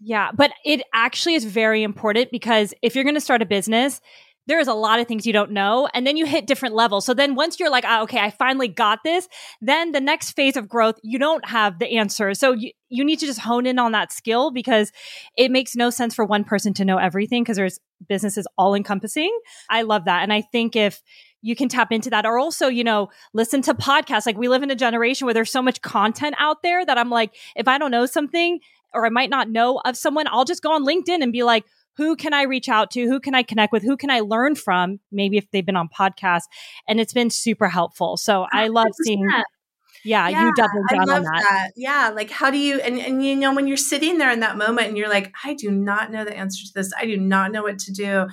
Yeah, 0.01 0.31
but 0.35 0.51
it 0.65 0.83
actually 0.93 1.35
is 1.35 1.45
very 1.45 1.83
important 1.83 2.31
because 2.31 2.75
if 2.83 2.95
you're 2.95 3.05
going 3.05 3.15
to 3.15 3.21
start 3.21 3.43
a 3.43 3.47
business, 3.47 4.01
there's 4.47 4.69
a 4.69 4.75
lot 4.75 5.01
of 5.01 5.07
things 5.07 5.27
you 5.27 5.33
don't 5.33 5.51
know 5.51 5.89
and 5.93 6.07
then 6.07 6.17
you 6.17 6.27
hit 6.27 6.47
different 6.47 6.75
levels. 6.75 7.05
So 7.05 7.15
then 7.15 7.35
once 7.35 7.59
you're 7.59 7.71
like 7.71 7.85
oh, 7.87 8.03
okay 8.03 8.21
i 8.21 8.31
finally 8.31 8.69
got 8.69 9.01
this 9.05 9.29
then 9.61 9.93
the 9.93 10.01
next 10.01 10.33
phase 10.33 10.57
of 10.57 10.69
growth 10.69 10.99
you 11.03 11.19
don't 11.19 11.47
have 11.49 11.79
the 11.79 11.97
answer. 11.97 12.35
So 12.35 12.53
you, 12.53 12.71
you 12.89 13.05
need 13.05 13.19
to 13.21 13.27
just 13.27 13.41
hone 13.41 13.67
in 13.67 13.79
on 13.79 13.93
that 13.93 14.13
skill 14.13 14.51
because 14.51 14.93
it 15.37 15.51
makes 15.51 15.75
no 15.75 15.91
sense 15.91 16.15
for 16.15 16.25
one 16.25 16.45
person 16.45 16.73
to 16.75 16.85
know 16.85 16.99
everything 16.99 17.43
because 17.43 17.57
there's 17.57 17.81
businesses 18.09 18.47
all 18.59 18.75
encompassing 18.75 19.37
i 19.71 19.81
love 19.81 20.05
that 20.05 20.23
and 20.23 20.31
i 20.31 20.43
think 20.43 20.77
if 20.77 21.03
you 21.43 21.55
can 21.55 21.69
tap 21.69 21.93
into 21.93 22.11
that 22.11 22.27
or 22.27 22.39
also 22.39 22.67
you 22.67 22.85
know 22.85 23.09
listen 23.33 23.63
to 23.63 23.75
podcasts. 23.75 24.27
Like 24.27 24.37
we 24.37 24.49
live 24.49 24.63
in 24.63 24.71
a 24.71 24.75
generation 24.75 25.27
where 25.27 25.35
there's 25.35 25.51
so 25.51 25.63
much 25.63 25.81
content 25.81 26.35
out 26.39 26.63
there 26.63 26.85
that 26.85 26.99
i'm 26.99 27.11
like 27.11 27.35
if 27.55 27.69
i 27.69 27.79
don't 27.79 27.91
know 27.91 28.07
something 28.07 28.61
or 28.93 29.07
i 29.07 29.11
might 29.11 29.31
not 29.31 29.49
know 29.49 29.81
of 29.85 29.97
someone 29.97 30.27
i'll 30.29 30.45
just 30.45 30.63
go 30.63 30.73
on 30.73 30.85
linkedin 30.85 31.23
and 31.23 31.33
be 31.33 31.43
like 31.43 31.65
who 31.97 32.17
can 32.17 32.35
I 32.35 32.43
reach 32.43 32.69
out 32.69 32.91
to? 32.93 33.07
Who 33.07 33.21
can 33.21 33.35
I 33.35 33.43
connect 33.43 33.73
with? 33.73 33.83
Who 33.83 33.97
can 33.97 34.11
I 34.11 34.21
learn 34.21 34.55
from? 34.55 35.01
Maybe 35.11 35.39
if 35.39 35.51
they've 35.51 35.65
been 35.65 35.77
on 35.77 35.89
podcasts. 35.89 36.45
And 36.89 37.01
it's 37.01 37.13
been 37.13 37.31
super 37.31 37.69
helpful. 37.69 38.17
So 38.17 38.47
I 38.53 38.69
oh, 38.69 38.73
love 38.73 38.89
seeing 39.05 39.29
yeah, 40.05 40.29
yeah, 40.29 40.45
you 40.45 40.53
double 40.55 40.83
down 40.89 41.11
on 41.11 41.23
that. 41.25 41.45
that. 41.49 41.71
Yeah, 41.75 42.13
like 42.15 42.31
how 42.31 42.51
do 42.51 42.59
you 42.59 42.81
and 42.81 42.99
and 42.99 43.25
you 43.25 43.35
know 43.35 43.53
when 43.53 43.67
you're 43.67 43.77
sitting 43.77 44.19
there 44.19 44.31
in 44.31 44.41
that 44.41 44.57
moment 44.57 44.87
and 44.89 44.97
you're 44.97 45.09
like, 45.09 45.35
I 45.45 45.55
do 45.55 45.71
not 45.71 46.13
know 46.13 46.25
the 46.25 46.37
answer 46.37 46.65
to 46.65 46.73
this. 46.75 46.93
I 46.97 47.07
do 47.07 47.17
not 47.17 47.51
know 47.51 47.63
what 47.63 47.79
to 47.81 47.93
do 47.93 48.29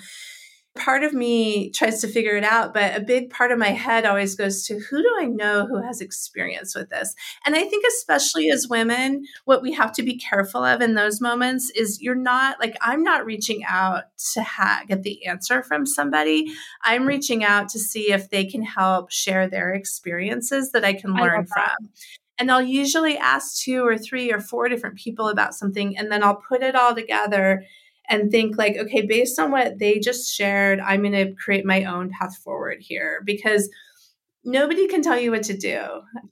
part 0.76 1.04
of 1.04 1.14
me 1.14 1.70
tries 1.70 2.02
to 2.02 2.08
figure 2.08 2.36
it 2.36 2.44
out, 2.44 2.74
but 2.74 2.96
a 2.96 3.00
big 3.00 3.30
part 3.30 3.52
of 3.52 3.60
my 3.60 3.70
head 3.70 4.06
always 4.06 4.36
goes 4.36 4.66
to 4.66 4.80
who 4.80 5.02
do 5.04 5.16
I 5.20 5.26
know 5.26 5.68
who 5.68 5.82
has 5.82 6.02
experience 6.02 6.74
with 6.76 6.90
this? 6.90 7.14
And 7.46 7.56
I 7.56 7.64
think, 7.66 7.86
especially 7.88 8.50
as 8.50 8.68
women, 8.68 9.26
what 9.46 9.62
we 9.62 9.74
have 9.74 9.92
to 9.94 10.04
be 10.04 10.18
careful 10.18 10.64
of 10.64 10.82
in 10.82 10.96
those 10.96 11.22
moments 11.22 11.70
is 11.76 12.02
you're 12.02 12.16
not 12.16 12.60
like, 12.60 12.76
I'm 12.82 13.04
not 13.04 13.26
reaching 13.26 13.64
out 13.66 14.06
to 14.34 14.42
ha- 14.42 14.84
get 14.88 15.04
the 15.04 15.26
answer 15.28 15.62
from 15.62 15.86
somebody. 15.86 16.52
I'm 16.82 17.06
reaching 17.06 17.44
out 17.44 17.70
to 17.70 17.80
see 17.80 18.12
if 18.12 18.30
they 18.30 18.46
can 18.46 18.64
help 18.64 19.12
share 19.12 19.48
their 19.48 19.74
experiences 19.74 20.72
that 20.72 20.84
I 20.84 20.94
can 20.94 21.14
learn 21.14 21.42
I 21.42 21.54
from. 21.54 21.90
And 22.40 22.52
I'll 22.52 22.64
usually 22.64 23.16
ask 23.16 23.62
two 23.62 23.86
or 23.86 23.96
three 23.96 24.34
or 24.34 24.40
four 24.40 24.68
different 24.68 24.98
people 24.98 25.30
about 25.30 25.54
something, 25.54 25.96
and 25.96 26.12
then 26.12 26.24
I'll 26.24 26.42
put 26.50 26.64
it 26.64 26.76
all 26.76 26.96
together 26.96 27.64
and 28.10 28.32
think 28.32 28.58
like 28.58 28.78
okay 28.78 29.06
based 29.06 29.40
on 29.40 29.52
what 29.52 29.80
they 29.80 30.00
just 30.00 30.34
shared 30.34 30.80
i'm 30.80 31.02
going 31.02 31.14
to 31.14 31.34
create 31.36 31.66
my 31.66 31.84
own 31.86 32.10
path 32.10 32.38
forward 32.38 32.78
here 32.80 33.22
because 33.26 33.70
nobody 34.46 34.88
can 34.88 35.02
tell 35.02 35.18
you 35.18 35.32
what 35.32 35.44
to 35.44 35.56
do 35.56 35.80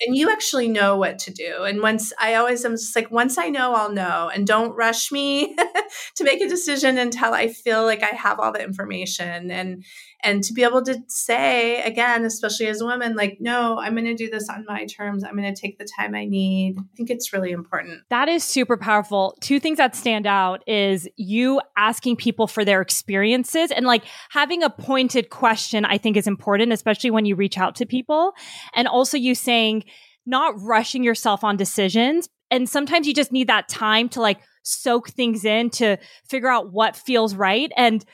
and 0.02 0.16
you 0.16 0.30
actually 0.30 0.68
know 0.68 0.98
what 0.98 1.18
to 1.18 1.32
do 1.32 1.64
and 1.64 1.82
once 1.82 2.12
i 2.20 2.36
always 2.36 2.66
am 2.66 2.74
just 2.74 2.96
like 2.96 3.10
once 3.10 3.38
i 3.38 3.48
know 3.48 3.74
i'll 3.74 3.92
know 3.92 4.30
and 4.34 4.46
don't 4.46 4.76
rush 4.76 5.12
me 5.12 5.56
to 6.16 6.24
make 6.24 6.42
a 6.42 6.48
decision 6.48 6.98
until 6.98 7.34
i 7.34 7.48
feel 7.48 7.84
like 7.84 8.04
i 8.04 8.16
have 8.16 8.40
all 8.40 8.52
the 8.52 8.64
information. 8.64 9.52
And 9.52 9.84
and 10.24 10.44
to 10.44 10.54
be 10.54 10.64
able 10.64 10.84
to 10.84 11.00
say 11.08 11.82
again 11.82 12.26
especially 12.26 12.68
as 12.68 12.80
a 12.80 12.86
woman 12.86 13.16
like 13.16 13.38
no 13.40 13.80
i'm 13.80 13.94
going 13.94 14.06
to 14.06 14.14
do 14.14 14.30
this 14.30 14.50
on 14.50 14.66
my 14.68 14.86
terms. 14.86 15.24
I'm 15.24 15.36
going 15.36 15.54
to 15.54 15.60
take 15.60 15.78
the 15.78 15.88
time 15.98 16.16
i 16.16 16.26
need. 16.26 16.78
I 16.80 16.84
think 16.96 17.10
it's 17.10 17.34
really 17.34 17.52
important. 17.52 18.02
That 18.10 18.30
is 18.30 18.44
super 18.44 18.78
powerful. 18.78 19.36
Two 19.42 19.60
things 19.60 19.78
that 19.78 19.96
stand 19.96 20.28
out 20.28 20.64
is 20.68 21.08
you 21.16 21.62
asking 21.78 22.18
people 22.18 22.48
for 22.48 22.64
their 22.64 22.82
experiences 22.82 23.72
and 23.72 23.86
like 23.86 24.04
having 24.30 24.64
a 24.64 24.70
pointed 24.70 25.30
question 25.30 25.86
i 25.86 25.98
think 25.98 26.18
is 26.18 26.28
important 26.28 26.72
especially 26.72 27.12
when 27.12 27.26
you 27.26 27.36
reach 27.36 27.58
out 27.58 27.76
to 27.76 27.86
people. 27.86 28.34
And 28.76 28.88
also 28.88 29.18
you 29.18 29.36
saying 29.36 29.84
not 30.26 30.54
rushing 30.62 31.04
yourself 31.04 31.44
on 31.44 31.58
decisions. 31.58 32.30
And 32.50 32.70
sometimes 32.70 33.08
you 33.08 33.14
just 33.14 33.32
need 33.32 33.48
that 33.48 33.70
time 33.70 34.10
to 34.10 34.22
like 34.22 34.40
soak 34.64 35.10
things 35.10 35.46
in 35.46 35.70
to 35.70 35.98
figure 36.28 36.50
out 36.50 36.72
what 36.72 36.96
feels 36.96 37.36
right 37.36 37.72
and 37.76 38.06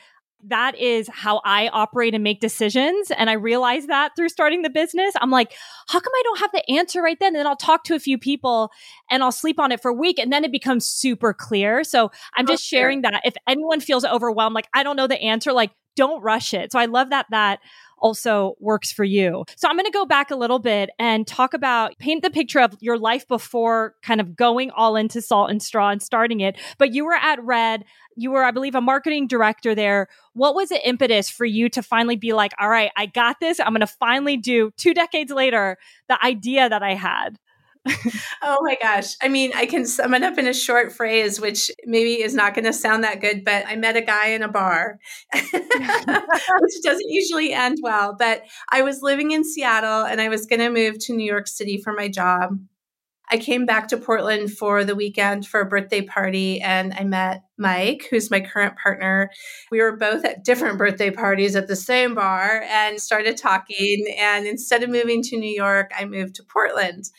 that 0.44 0.78
is 0.78 1.08
how 1.08 1.40
I 1.44 1.68
operate 1.68 2.14
and 2.14 2.22
make 2.22 2.40
decisions. 2.40 3.10
And 3.10 3.28
I 3.28 3.32
realized 3.32 3.88
that 3.88 4.12
through 4.14 4.28
starting 4.28 4.62
the 4.62 4.70
business. 4.70 5.12
I'm 5.20 5.30
like, 5.30 5.52
how 5.88 5.98
come 5.98 6.12
I 6.14 6.22
don't 6.24 6.38
have 6.40 6.52
the 6.52 6.70
answer 6.70 7.02
right 7.02 7.18
then? 7.18 7.28
And 7.28 7.36
then 7.36 7.46
I'll 7.46 7.56
talk 7.56 7.84
to 7.84 7.94
a 7.94 7.98
few 7.98 8.18
people 8.18 8.70
and 9.10 9.22
I'll 9.22 9.32
sleep 9.32 9.58
on 9.58 9.72
it 9.72 9.82
for 9.82 9.90
a 9.90 9.94
week 9.94 10.18
and 10.18 10.32
then 10.32 10.44
it 10.44 10.52
becomes 10.52 10.86
super 10.86 11.34
clear. 11.34 11.82
So 11.82 12.12
I'm 12.36 12.46
just 12.46 12.62
oh, 12.62 12.76
sharing 12.76 13.02
that. 13.02 13.20
If 13.24 13.34
anyone 13.48 13.80
feels 13.80 14.04
overwhelmed, 14.04 14.54
like, 14.54 14.68
I 14.72 14.84
don't 14.84 14.96
know 14.96 15.08
the 15.08 15.20
answer, 15.20 15.52
like, 15.52 15.72
don't 15.98 16.22
rush 16.22 16.54
it. 16.54 16.70
So 16.70 16.78
I 16.78 16.86
love 16.86 17.10
that 17.10 17.26
that 17.30 17.58
also 17.98 18.54
works 18.60 18.92
for 18.92 19.02
you. 19.02 19.44
So 19.56 19.68
I'm 19.68 19.74
going 19.74 19.84
to 19.84 19.90
go 19.90 20.06
back 20.06 20.30
a 20.30 20.36
little 20.36 20.60
bit 20.60 20.90
and 21.00 21.26
talk 21.26 21.52
about 21.52 21.98
paint 21.98 22.22
the 22.22 22.30
picture 22.30 22.60
of 22.60 22.76
your 22.80 22.96
life 22.96 23.26
before 23.26 23.96
kind 24.02 24.20
of 24.20 24.36
going 24.36 24.70
all 24.70 24.94
into 24.94 25.20
salt 25.20 25.50
and 25.50 25.60
straw 25.60 25.90
and 25.90 26.00
starting 26.00 26.38
it. 26.38 26.56
But 26.78 26.94
you 26.94 27.04
were 27.04 27.16
at 27.16 27.42
Red, 27.42 27.84
you 28.14 28.30
were, 28.30 28.44
I 28.44 28.52
believe, 28.52 28.76
a 28.76 28.80
marketing 28.80 29.26
director 29.26 29.74
there. 29.74 30.06
What 30.34 30.54
was 30.54 30.68
the 30.68 30.88
impetus 30.88 31.28
for 31.28 31.44
you 31.44 31.68
to 31.70 31.82
finally 31.82 32.16
be 32.16 32.32
like, 32.32 32.52
all 32.60 32.68
right, 32.68 32.92
I 32.96 33.06
got 33.06 33.40
this. 33.40 33.58
I'm 33.58 33.70
going 33.70 33.80
to 33.80 33.88
finally 33.88 34.36
do 34.36 34.70
two 34.76 34.94
decades 34.94 35.32
later 35.32 35.76
the 36.08 36.24
idea 36.24 36.68
that 36.68 36.84
I 36.84 36.94
had? 36.94 37.40
oh 38.42 38.58
my 38.62 38.76
gosh. 38.80 39.14
I 39.22 39.28
mean, 39.28 39.52
I 39.54 39.66
can 39.66 39.86
sum 39.86 40.14
it 40.14 40.22
up 40.22 40.38
in 40.38 40.46
a 40.46 40.54
short 40.54 40.92
phrase, 40.92 41.40
which 41.40 41.70
maybe 41.84 42.22
is 42.22 42.34
not 42.34 42.54
going 42.54 42.64
to 42.64 42.72
sound 42.72 43.04
that 43.04 43.20
good, 43.20 43.44
but 43.44 43.64
I 43.66 43.76
met 43.76 43.96
a 43.96 44.02
guy 44.02 44.28
in 44.28 44.42
a 44.42 44.48
bar, 44.48 44.98
which 45.32 45.52
doesn't 46.82 47.08
usually 47.08 47.52
end 47.52 47.78
well. 47.82 48.16
But 48.18 48.42
I 48.70 48.82
was 48.82 49.02
living 49.02 49.30
in 49.32 49.44
Seattle 49.44 50.04
and 50.04 50.20
I 50.20 50.28
was 50.28 50.46
going 50.46 50.60
to 50.60 50.70
move 50.70 50.98
to 51.06 51.14
New 51.14 51.26
York 51.26 51.46
City 51.46 51.80
for 51.82 51.92
my 51.92 52.08
job. 52.08 52.58
I 53.30 53.36
came 53.36 53.66
back 53.66 53.88
to 53.88 53.98
Portland 53.98 54.52
for 54.52 54.84
the 54.84 54.94
weekend 54.94 55.46
for 55.46 55.60
a 55.60 55.66
birthday 55.66 56.00
party 56.00 56.60
and 56.60 56.94
I 56.94 57.04
met 57.04 57.42
Mike, 57.58 58.06
who's 58.10 58.30
my 58.30 58.40
current 58.40 58.76
partner. 58.78 59.30
We 59.70 59.82
were 59.82 59.96
both 59.96 60.24
at 60.24 60.44
different 60.44 60.78
birthday 60.78 61.10
parties 61.10 61.54
at 61.54 61.68
the 61.68 61.76
same 61.76 62.14
bar 62.14 62.62
and 62.66 63.00
started 63.00 63.36
talking. 63.36 64.06
And 64.18 64.46
instead 64.46 64.82
of 64.82 64.88
moving 64.88 65.22
to 65.24 65.36
New 65.36 65.50
York, 65.50 65.90
I 65.98 66.06
moved 66.06 66.36
to 66.36 66.42
Portland. 66.42 67.10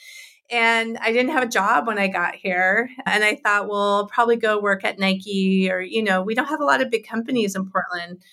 And 0.51 0.97
I 0.97 1.12
didn't 1.12 1.31
have 1.31 1.43
a 1.43 1.47
job 1.47 1.85
when 1.88 1.99
I 1.99 2.07
got 2.07 2.35
here. 2.35 2.89
And 3.05 3.23
I 3.23 3.35
thought, 3.35 3.67
well, 3.67 3.95
I'll 3.97 4.07
probably 4.07 4.35
go 4.35 4.59
work 4.59 4.83
at 4.83 4.97
Nike 4.97 5.69
or, 5.71 5.79
you 5.79 6.01
know, 6.03 6.23
we 6.23 6.33
don't 6.33 6.47
have 6.47 6.62
a 6.62 6.65
lot 6.65 6.81
of 6.81 6.89
big 6.89 7.07
companies 7.07 7.55
in 7.55 7.69
Portland 7.69 8.23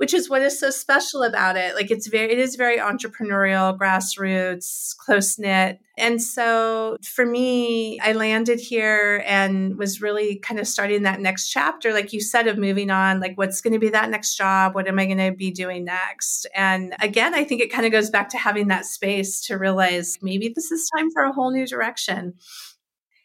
which 0.00 0.14
is 0.14 0.30
what 0.30 0.40
is 0.40 0.58
so 0.58 0.70
special 0.70 1.22
about 1.22 1.58
it. 1.58 1.74
Like 1.74 1.90
it's 1.90 2.06
very, 2.06 2.32
it 2.32 2.38
is 2.38 2.56
very 2.56 2.78
entrepreneurial, 2.78 3.76
grassroots, 3.76 4.96
close 4.96 5.38
knit. 5.38 5.78
And 5.98 6.22
so 6.22 6.96
for 7.04 7.26
me, 7.26 8.00
I 8.00 8.12
landed 8.12 8.60
here 8.60 9.22
and 9.26 9.76
was 9.76 10.00
really 10.00 10.36
kind 10.36 10.58
of 10.58 10.66
starting 10.66 11.02
that 11.02 11.20
next 11.20 11.50
chapter, 11.50 11.92
like 11.92 12.14
you 12.14 12.20
said, 12.22 12.48
of 12.48 12.56
moving 12.56 12.90
on, 12.90 13.20
like 13.20 13.36
what's 13.36 13.60
going 13.60 13.74
to 13.74 13.78
be 13.78 13.90
that 13.90 14.08
next 14.08 14.38
job? 14.38 14.74
What 14.74 14.88
am 14.88 14.98
I 14.98 15.04
going 15.04 15.18
to 15.18 15.32
be 15.32 15.50
doing 15.50 15.84
next? 15.84 16.46
And 16.54 16.94
again, 17.02 17.34
I 17.34 17.44
think 17.44 17.60
it 17.60 17.70
kind 17.70 17.84
of 17.84 17.92
goes 17.92 18.08
back 18.08 18.30
to 18.30 18.38
having 18.38 18.68
that 18.68 18.86
space 18.86 19.42
to 19.48 19.58
realize 19.58 20.16
maybe 20.22 20.50
this 20.56 20.72
is 20.72 20.88
time 20.96 21.10
for 21.10 21.24
a 21.24 21.32
whole 21.32 21.50
new 21.50 21.66
direction. 21.66 22.36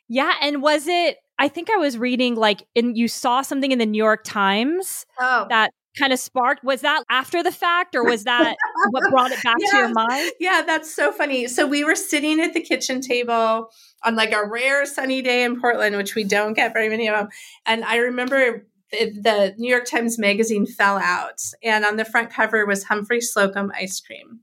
Yeah. 0.09 0.33
And 0.41 0.61
was 0.61 0.89
it, 0.89 1.19
I 1.39 1.47
think 1.47 1.69
I 1.69 1.77
was 1.77 1.97
reading 1.97 2.35
like, 2.35 2.67
and 2.75 2.97
you 2.97 3.07
saw 3.07 3.43
something 3.43 3.71
in 3.71 3.79
the 3.79 3.85
New 3.85 3.97
York 3.97 4.25
Times 4.25 5.05
oh. 5.21 5.45
that 5.47 5.71
kind 5.97 6.13
of 6.13 6.19
sparked 6.19 6.63
was 6.63 6.81
that 6.81 7.03
after 7.09 7.41
the 7.41 7.51
fact 7.51 7.95
or 7.95 8.03
was 8.03 8.23
that 8.25 8.55
what 8.91 9.09
brought 9.09 9.31
it 9.31 9.41
back 9.43 9.55
yeah. 9.59 9.71
to 9.71 9.77
your 9.77 9.89
mind? 9.89 10.31
Yeah 10.39 10.63
that's 10.65 10.93
so 10.93 11.11
funny. 11.11 11.47
So 11.47 11.65
we 11.65 11.83
were 11.83 11.95
sitting 11.95 12.39
at 12.39 12.53
the 12.53 12.61
kitchen 12.61 13.01
table 13.01 13.69
on 14.05 14.15
like 14.15 14.31
a 14.31 14.45
rare 14.45 14.85
sunny 14.85 15.21
day 15.21 15.43
in 15.43 15.59
portland 15.59 15.97
which 15.97 16.15
we 16.15 16.23
don't 16.23 16.53
get 16.53 16.73
very 16.73 16.87
many 16.87 17.07
of 17.09 17.15
them 17.15 17.27
and 17.65 17.83
i 17.83 17.97
remember 17.97 18.65
the 18.91 19.53
new 19.57 19.69
york 19.69 19.85
times 19.85 20.17
magazine 20.17 20.65
fell 20.65 20.97
out 20.97 21.41
and 21.63 21.83
on 21.83 21.97
the 21.97 22.05
front 22.05 22.29
cover 22.29 22.65
was 22.65 22.85
Humphry 22.85 23.19
Slocombe 23.19 23.71
ice 23.75 23.99
cream 23.99 24.39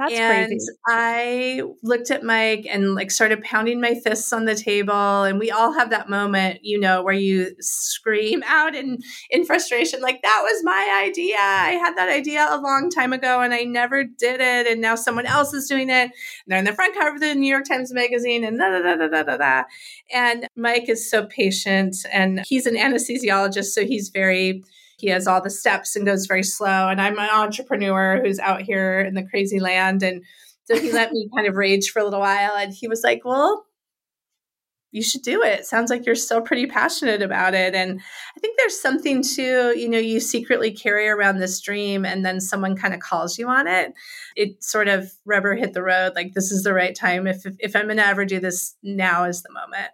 That's 0.00 0.14
and 0.14 0.48
crazy. 0.48 0.66
I 0.88 1.62
looked 1.82 2.10
at 2.10 2.22
Mike 2.22 2.66
and 2.68 2.94
like 2.94 3.10
started 3.10 3.42
pounding 3.42 3.82
my 3.82 3.94
fists 4.02 4.32
on 4.32 4.46
the 4.46 4.54
table. 4.54 4.94
And 5.24 5.38
we 5.38 5.50
all 5.50 5.74
have 5.74 5.90
that 5.90 6.08
moment, 6.08 6.60
you 6.62 6.80
know, 6.80 7.02
where 7.02 7.14
you 7.14 7.54
scream 7.60 8.42
out 8.46 8.74
in, 8.74 8.98
in 9.28 9.44
frustration, 9.44 10.00
like, 10.00 10.22
that 10.22 10.40
was 10.42 10.64
my 10.64 11.04
idea. 11.06 11.36
I 11.36 11.72
had 11.72 11.98
that 11.98 12.08
idea 12.08 12.48
a 12.50 12.56
long 12.58 12.88
time 12.88 13.12
ago 13.12 13.42
and 13.42 13.52
I 13.52 13.64
never 13.64 14.04
did 14.04 14.40
it. 14.40 14.66
And 14.66 14.80
now 14.80 14.94
someone 14.94 15.26
else 15.26 15.52
is 15.52 15.68
doing 15.68 15.90
it. 15.90 15.92
And 15.92 16.12
they're 16.46 16.58
in 16.58 16.64
the 16.64 16.72
front 16.72 16.94
cover 16.94 17.14
of 17.14 17.20
the 17.20 17.34
New 17.34 17.50
York 17.50 17.66
Times 17.66 17.92
Magazine 17.92 18.42
and 18.42 18.58
da 18.58 18.70
da 18.70 18.80
da 18.80 18.96
da 18.96 19.08
da 19.08 19.22
da. 19.22 19.36
da. 19.36 19.62
And 20.14 20.48
Mike 20.56 20.88
is 20.88 21.10
so 21.10 21.26
patient 21.26 21.94
and 22.10 22.42
he's 22.48 22.64
an 22.64 22.76
anesthesiologist. 22.76 23.66
So 23.66 23.84
he's 23.84 24.08
very, 24.08 24.64
he 25.00 25.08
has 25.08 25.26
all 25.26 25.42
the 25.42 25.50
steps 25.50 25.96
and 25.96 26.06
goes 26.06 26.26
very 26.26 26.42
slow. 26.42 26.88
And 26.88 27.00
I'm 27.00 27.18
an 27.18 27.30
entrepreneur 27.30 28.20
who's 28.22 28.38
out 28.38 28.62
here 28.62 29.00
in 29.00 29.14
the 29.14 29.26
crazy 29.26 29.60
land. 29.60 30.02
And 30.02 30.22
so 30.64 30.78
he 30.78 30.92
let 30.92 31.12
me 31.12 31.28
kind 31.34 31.48
of 31.48 31.56
rage 31.56 31.90
for 31.90 32.00
a 32.00 32.04
little 32.04 32.20
while. 32.20 32.56
And 32.56 32.72
he 32.72 32.88
was 32.88 33.02
like, 33.02 33.24
Well, 33.24 33.64
you 34.92 35.02
should 35.02 35.22
do 35.22 35.42
it. 35.42 35.64
Sounds 35.64 35.90
like 35.90 36.04
you're 36.04 36.14
still 36.14 36.40
pretty 36.40 36.66
passionate 36.66 37.22
about 37.22 37.54
it. 37.54 37.74
And 37.74 38.00
I 38.36 38.40
think 38.40 38.58
there's 38.58 38.80
something 38.80 39.22
to, 39.22 39.78
you 39.78 39.88
know, 39.88 39.98
you 39.98 40.18
secretly 40.18 40.72
carry 40.72 41.08
around 41.08 41.38
this 41.38 41.60
dream 41.60 42.04
and 42.04 42.24
then 42.24 42.40
someone 42.40 42.76
kind 42.76 42.92
of 42.92 43.00
calls 43.00 43.38
you 43.38 43.48
on 43.48 43.68
it. 43.68 43.92
It 44.36 44.62
sort 44.62 44.88
of 44.88 45.12
rubber 45.24 45.54
hit 45.54 45.74
the 45.74 45.82
road. 45.82 46.12
Like, 46.16 46.34
this 46.34 46.50
is 46.50 46.64
the 46.64 46.74
right 46.74 46.94
time. 46.94 47.26
If, 47.26 47.46
if, 47.46 47.54
if 47.60 47.76
I'm 47.76 47.86
going 47.86 47.98
to 47.98 48.06
ever 48.06 48.24
do 48.24 48.40
this, 48.40 48.74
now 48.82 49.24
is 49.24 49.42
the 49.42 49.52
moment. 49.52 49.90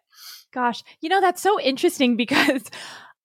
Gosh, 0.50 0.82
you 1.02 1.10
know, 1.10 1.20
that's 1.20 1.42
so 1.42 1.60
interesting 1.60 2.16
because 2.16 2.62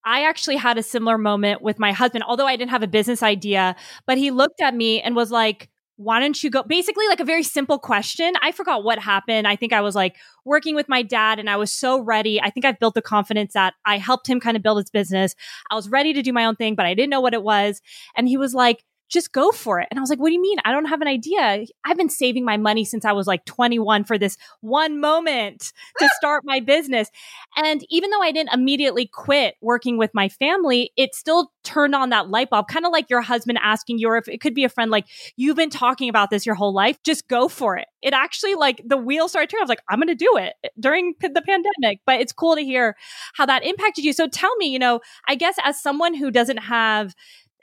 I 0.05 0.23
actually 0.23 0.55
had 0.55 0.77
a 0.77 0.83
similar 0.83 1.17
moment 1.17 1.61
with 1.61 1.79
my 1.79 1.91
husband, 1.91 2.23
although 2.27 2.47
I 2.47 2.55
didn't 2.55 2.71
have 2.71 2.83
a 2.83 2.87
business 2.87 3.21
idea, 3.21 3.75
but 4.05 4.17
he 4.17 4.31
looked 4.31 4.61
at 4.61 4.75
me 4.75 5.01
and 5.01 5.15
was 5.15 5.31
like, 5.31 5.69
why 5.97 6.19
don't 6.19 6.41
you 6.43 6.49
go? 6.49 6.63
Basically, 6.63 7.07
like 7.07 7.19
a 7.19 7.25
very 7.25 7.43
simple 7.43 7.77
question. 7.77 8.33
I 8.41 8.51
forgot 8.51 8.83
what 8.83 8.97
happened. 8.97 9.47
I 9.47 9.55
think 9.55 9.71
I 9.71 9.81
was 9.81 9.93
like 9.93 10.15
working 10.45 10.73
with 10.73 10.89
my 10.89 11.03
dad 11.03 11.37
and 11.37 11.47
I 11.47 11.57
was 11.57 11.71
so 11.71 12.01
ready. 12.01 12.41
I 12.41 12.49
think 12.49 12.65
I've 12.65 12.79
built 12.79 12.95
the 12.95 13.03
confidence 13.03 13.53
that 13.53 13.75
I 13.85 13.99
helped 13.99 14.27
him 14.27 14.39
kind 14.39 14.57
of 14.57 14.63
build 14.63 14.79
his 14.79 14.89
business. 14.89 15.35
I 15.69 15.75
was 15.75 15.89
ready 15.89 16.13
to 16.13 16.23
do 16.23 16.33
my 16.33 16.45
own 16.45 16.55
thing, 16.55 16.73
but 16.73 16.87
I 16.87 16.95
didn't 16.95 17.11
know 17.11 17.21
what 17.21 17.35
it 17.35 17.43
was. 17.43 17.81
And 18.15 18.27
he 18.27 18.37
was 18.37 18.55
like, 18.55 18.83
just 19.11 19.33
go 19.33 19.51
for 19.51 19.79
it. 19.79 19.87
And 19.91 19.99
I 19.99 20.01
was 20.01 20.09
like, 20.09 20.19
what 20.19 20.29
do 20.29 20.33
you 20.33 20.41
mean? 20.41 20.57
I 20.63 20.71
don't 20.71 20.85
have 20.85 21.01
an 21.01 21.07
idea. 21.07 21.65
I've 21.85 21.97
been 21.97 22.09
saving 22.09 22.45
my 22.45 22.57
money 22.57 22.85
since 22.85 23.03
I 23.03 23.11
was 23.11 23.27
like 23.27 23.43
21 23.45 24.05
for 24.05 24.17
this 24.17 24.37
one 24.61 24.99
moment 24.99 25.73
to 25.99 26.09
start 26.17 26.43
my 26.45 26.61
business. 26.61 27.09
And 27.57 27.85
even 27.89 28.09
though 28.09 28.21
I 28.21 28.31
didn't 28.31 28.53
immediately 28.53 29.05
quit 29.05 29.55
working 29.61 29.97
with 29.97 30.11
my 30.13 30.29
family, 30.29 30.91
it 30.95 31.13
still 31.13 31.51
turned 31.63 31.93
on 31.93 32.09
that 32.09 32.29
light 32.29 32.49
bulb, 32.49 32.67
kind 32.67 32.85
of 32.85 32.91
like 32.91 33.09
your 33.09 33.21
husband 33.21 33.59
asking 33.61 33.99
you, 33.99 34.09
or 34.09 34.17
if 34.17 34.27
it 34.27 34.39
could 34.39 34.55
be 34.55 34.63
a 34.63 34.69
friend, 34.69 34.89
like, 34.89 35.05
you've 35.35 35.57
been 35.57 35.69
talking 35.69 36.09
about 36.09 36.29
this 36.29 36.45
your 36.45 36.55
whole 36.55 36.73
life, 36.73 36.97
just 37.03 37.27
go 37.27 37.47
for 37.47 37.77
it. 37.77 37.87
It 38.01 38.13
actually, 38.13 38.55
like, 38.55 38.81
the 38.85 38.97
wheel 38.97 39.27
started 39.27 39.49
turning. 39.49 39.61
I 39.61 39.65
was 39.65 39.69
like, 39.69 39.83
I'm 39.89 39.99
going 39.99 40.07
to 40.07 40.15
do 40.15 40.37
it 40.37 40.53
eh, 40.63 40.69
during 40.79 41.13
the 41.19 41.41
pandemic. 41.45 41.99
But 42.05 42.21
it's 42.21 42.31
cool 42.31 42.55
to 42.55 42.61
hear 42.61 42.95
how 43.33 43.45
that 43.45 43.63
impacted 43.65 44.05
you. 44.05 44.13
So 44.13 44.27
tell 44.27 44.55
me, 44.55 44.67
you 44.67 44.79
know, 44.79 45.01
I 45.27 45.35
guess 45.35 45.55
as 45.63 45.81
someone 45.81 46.13
who 46.13 46.31
doesn't 46.31 46.57
have 46.57 47.13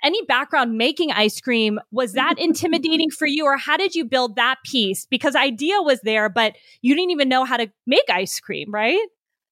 any 0.03 0.23
background 0.23 0.77
making 0.77 1.13
ice 1.13 1.41
cream 1.41 1.79
was 1.91 2.13
that 2.13 2.35
intimidating 2.39 3.11
for 3.11 3.27
you 3.27 3.45
or 3.45 3.57
how 3.57 3.77
did 3.77 3.95
you 3.95 4.05
build 4.05 4.37
that 4.37 4.57
piece? 4.65 5.07
Because 5.07 5.37
idea 5.37 5.81
was 5.83 6.01
there 6.03 6.29
but 6.29 6.57
you 6.83 6.95
didn't 6.95 7.11
even 7.11 7.29
know 7.29 7.45
how 7.45 7.57
to 7.57 7.71
make 7.87 8.05
ice 8.09 8.41
cream 8.41 8.73
right? 8.73 9.01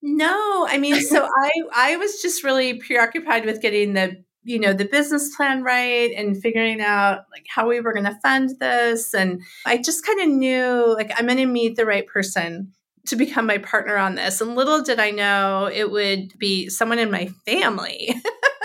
No 0.03 0.67
i 0.69 0.79
mean 0.79 1.01
so 1.01 1.29
i 1.43 1.51
i 1.75 1.97
was 1.97 2.23
just 2.23 2.45
really 2.45 2.75
preoccupied 2.75 3.45
with 3.45 3.61
getting 3.61 3.95
the 3.95 4.23
you 4.47 4.61
know 4.61 4.73
the 4.73 4.85
business 4.85 5.35
plan 5.37 5.63
right 5.63 6.13
and 6.17 6.41
figuring 6.41 6.81
out 6.81 7.25
like 7.33 7.45
how 7.53 7.69
we 7.69 7.81
were 7.81 7.93
going 7.93 8.07
to 8.07 8.19
fund 8.23 8.51
this 8.61 9.13
and 9.13 9.43
i 9.67 9.77
just 9.77 10.07
kind 10.07 10.21
of 10.21 10.29
knew 10.29 10.95
like 10.97 11.11
i'm 11.17 11.27
going 11.27 11.37
to 11.37 11.47
meet 11.47 11.77
the 11.77 11.85
right 11.85 12.07
person 12.07 12.73
to 13.07 13.17
become 13.17 13.47
my 13.47 13.59
partner 13.59 13.97
on 13.97 14.15
this 14.15 14.41
and 14.41 14.55
little 14.55 14.83
did 14.83 15.01
i 15.01 15.11
know 15.11 15.69
it 15.73 15.91
would 15.91 16.33
be 16.39 16.69
someone 16.69 16.99
in 16.99 17.11
my 17.11 17.29
family 17.45 18.15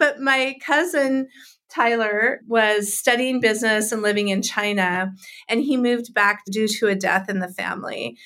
but 0.00 0.20
my 0.20 0.56
cousin 0.66 1.28
Tyler 1.70 2.40
was 2.48 2.92
studying 2.92 3.38
business 3.38 3.92
and 3.92 4.02
living 4.02 4.28
in 4.28 4.42
China, 4.42 5.12
and 5.48 5.60
he 5.60 5.76
moved 5.76 6.12
back 6.12 6.42
due 6.50 6.66
to 6.66 6.88
a 6.88 6.96
death 6.96 7.30
in 7.30 7.38
the 7.38 7.48
family. 7.48 8.18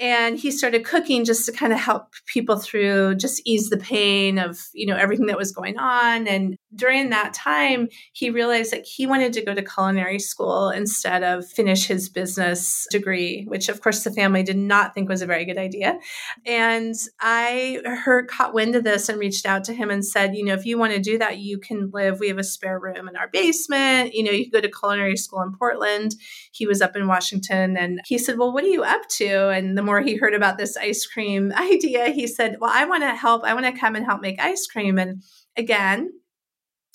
And 0.00 0.38
he 0.38 0.50
started 0.52 0.84
cooking 0.84 1.24
just 1.24 1.44
to 1.46 1.52
kind 1.52 1.72
of 1.72 1.78
help 1.80 2.14
people 2.26 2.56
through 2.56 3.16
just 3.16 3.42
ease 3.44 3.68
the 3.68 3.76
pain 3.76 4.38
of 4.38 4.58
you 4.72 4.86
know 4.86 4.96
everything 4.96 5.26
that 5.26 5.36
was 5.36 5.52
going 5.52 5.76
on. 5.76 6.26
And 6.26 6.56
during 6.74 7.10
that 7.10 7.32
time 7.34 7.88
he 8.12 8.30
realized 8.30 8.72
that 8.72 8.84
he 8.84 9.06
wanted 9.06 9.32
to 9.32 9.44
go 9.44 9.54
to 9.54 9.62
culinary 9.62 10.18
school 10.18 10.70
instead 10.70 11.22
of 11.22 11.48
finish 11.48 11.86
his 11.86 12.08
business 12.08 12.86
degree 12.90 13.44
which 13.48 13.68
of 13.68 13.80
course 13.80 14.04
the 14.04 14.10
family 14.10 14.42
did 14.42 14.56
not 14.56 14.94
think 14.94 15.08
was 15.08 15.22
a 15.22 15.26
very 15.26 15.44
good 15.44 15.58
idea. 15.58 15.98
And 16.46 16.94
i 17.20 17.80
heard 18.04 18.28
caught 18.28 18.54
wind 18.54 18.74
of 18.74 18.84
this 18.84 19.08
and 19.08 19.18
reached 19.18 19.46
out 19.46 19.64
to 19.64 19.74
him 19.74 19.90
and 19.90 20.04
said 20.04 20.34
you 20.34 20.44
know 20.44 20.54
if 20.54 20.66
you 20.66 20.78
want 20.78 20.92
to 20.92 21.00
do 21.00 21.18
that 21.18 21.38
you 21.38 21.58
can 21.58 21.90
live. 21.92 22.20
We 22.20 22.28
have 22.28 22.38
a 22.38 22.44
spare 22.44 22.78
room 22.78 23.08
in 23.08 23.16
our 23.16 23.28
basement. 23.28 24.14
You 24.14 24.24
know 24.24 24.30
you 24.30 24.50
can 24.50 24.60
go 24.60 24.66
to 24.66 24.70
culinary 24.70 25.16
school 25.16 25.42
in 25.42 25.52
portland. 25.52 26.14
He 26.52 26.66
was 26.66 26.82
up 26.82 26.96
in 26.96 27.06
washington 27.06 27.76
and 27.76 28.00
he 28.06 28.18
said 28.18 28.38
well 28.38 28.52
what 28.52 28.64
are 28.64 28.68
you 28.68 28.82
up 28.82 29.08
to? 29.08 29.48
And 29.50 29.76
the 29.76 29.82
more 29.82 30.00
he 30.00 30.16
heard 30.16 30.34
about 30.34 30.58
this 30.58 30.76
ice 30.76 31.06
cream 31.06 31.52
idea, 31.56 32.10
he 32.10 32.26
said, 32.26 32.56
Well, 32.60 32.70
I 32.72 32.84
want 32.84 33.02
to 33.02 33.14
help. 33.14 33.44
I 33.44 33.54
want 33.54 33.66
to 33.66 33.78
come 33.78 33.96
and 33.96 34.04
help 34.04 34.20
make 34.20 34.40
ice 34.40 34.66
cream. 34.66 34.98
And 34.98 35.22
again, 35.56 36.10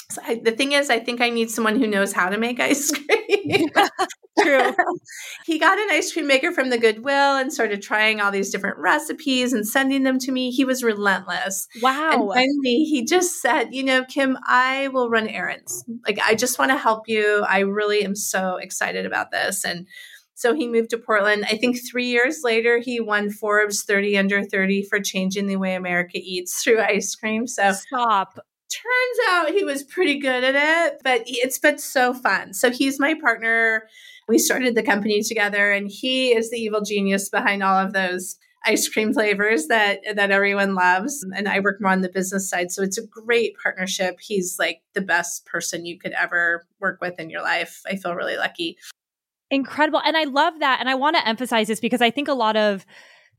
so 0.09 0.21
I, 0.25 0.35
the 0.43 0.51
thing 0.51 0.73
is, 0.73 0.89
I 0.89 0.99
think 0.99 1.21
I 1.21 1.29
need 1.29 1.49
someone 1.49 1.79
who 1.79 1.87
knows 1.87 2.13
how 2.13 2.29
to 2.29 2.37
make 2.37 2.59
ice 2.59 2.91
cream. 2.91 3.69
True. 4.39 4.73
he 5.45 5.59
got 5.59 5.77
an 5.77 5.89
ice 5.91 6.11
cream 6.11 6.25
maker 6.25 6.51
from 6.51 6.71
the 6.71 6.77
Goodwill 6.79 7.37
and 7.37 7.53
started 7.53 7.83
trying 7.83 8.19
all 8.19 8.31
these 8.31 8.49
different 8.49 8.79
recipes 8.79 9.53
and 9.53 9.67
sending 9.67 10.03
them 10.03 10.17
to 10.19 10.31
me. 10.31 10.49
He 10.49 10.65
was 10.65 10.83
relentless. 10.83 11.67
Wow. 11.81 12.11
And 12.11 12.33
finally, 12.33 12.83
he 12.85 13.05
just 13.05 13.41
said, 13.41 13.73
You 13.73 13.83
know, 13.83 14.03
Kim, 14.05 14.37
I 14.47 14.87
will 14.89 15.09
run 15.09 15.27
errands. 15.27 15.85
Like, 16.05 16.19
I 16.25 16.33
just 16.35 16.57
want 16.57 16.71
to 16.71 16.77
help 16.77 17.07
you. 17.07 17.43
I 17.47 17.59
really 17.59 18.03
am 18.03 18.15
so 18.15 18.57
excited 18.57 19.05
about 19.05 19.31
this. 19.31 19.63
And 19.63 19.87
so 20.33 20.55
he 20.55 20.67
moved 20.67 20.89
to 20.89 20.97
Portland. 20.97 21.45
I 21.45 21.57
think 21.57 21.77
three 21.87 22.07
years 22.07 22.41
later, 22.43 22.79
he 22.79 22.99
won 22.99 23.29
Forbes 23.29 23.83
30 23.83 24.17
under 24.17 24.43
30 24.43 24.83
for 24.83 24.99
changing 24.99 25.45
the 25.45 25.57
way 25.57 25.75
America 25.75 26.17
eats 26.17 26.63
through 26.63 26.81
ice 26.81 27.15
cream. 27.15 27.45
So 27.47 27.71
stop. 27.71 28.39
Turns 28.73 29.29
out 29.29 29.51
he 29.51 29.63
was 29.63 29.83
pretty 29.83 30.19
good 30.19 30.43
at 30.43 30.55
it, 30.55 31.01
but 31.03 31.21
it's 31.25 31.59
been 31.59 31.77
so 31.77 32.13
fun. 32.13 32.53
So 32.53 32.71
he's 32.71 32.99
my 32.99 33.13
partner. 33.13 33.87
We 34.27 34.39
started 34.39 34.73
the 34.73 34.83
company 34.83 35.21
together, 35.21 35.71
and 35.71 35.91
he 35.91 36.33
is 36.33 36.49
the 36.49 36.57
evil 36.57 36.81
genius 36.81 37.29
behind 37.29 37.61
all 37.61 37.77
of 37.77 37.93
those 37.93 38.37
ice 38.65 38.87
cream 38.87 39.13
flavors 39.13 39.67
that 39.67 39.99
that 40.15 40.31
everyone 40.31 40.73
loves 40.73 41.25
and 41.35 41.49
I 41.49 41.59
work 41.59 41.81
more 41.81 41.91
on 41.91 41.99
the 41.99 42.07
business 42.07 42.49
side 42.49 42.71
so 42.71 42.81
it's 42.81 42.97
a 42.97 43.05
great 43.05 43.57
partnership 43.61 44.21
he's 44.21 44.55
like 44.57 44.81
the 44.93 45.01
best 45.01 45.45
person 45.45 45.85
you 45.85 45.99
could 45.99 46.13
ever 46.13 46.65
work 46.79 46.99
with 47.01 47.19
in 47.19 47.29
your 47.29 47.41
life 47.41 47.81
I 47.85 47.97
feel 47.97 48.15
really 48.15 48.37
lucky 48.37 48.77
Incredible. 49.53 50.01
And 50.03 50.17
I 50.17 50.23
love 50.23 50.59
that. 50.59 50.79
And 50.79 50.89
I 50.89 50.95
want 50.95 51.15
to 51.15 51.27
emphasize 51.27 51.67
this 51.67 51.79
because 51.79 52.01
I 52.01 52.09
think 52.09 52.27
a 52.27 52.33
lot 52.33 52.57
of 52.57 52.85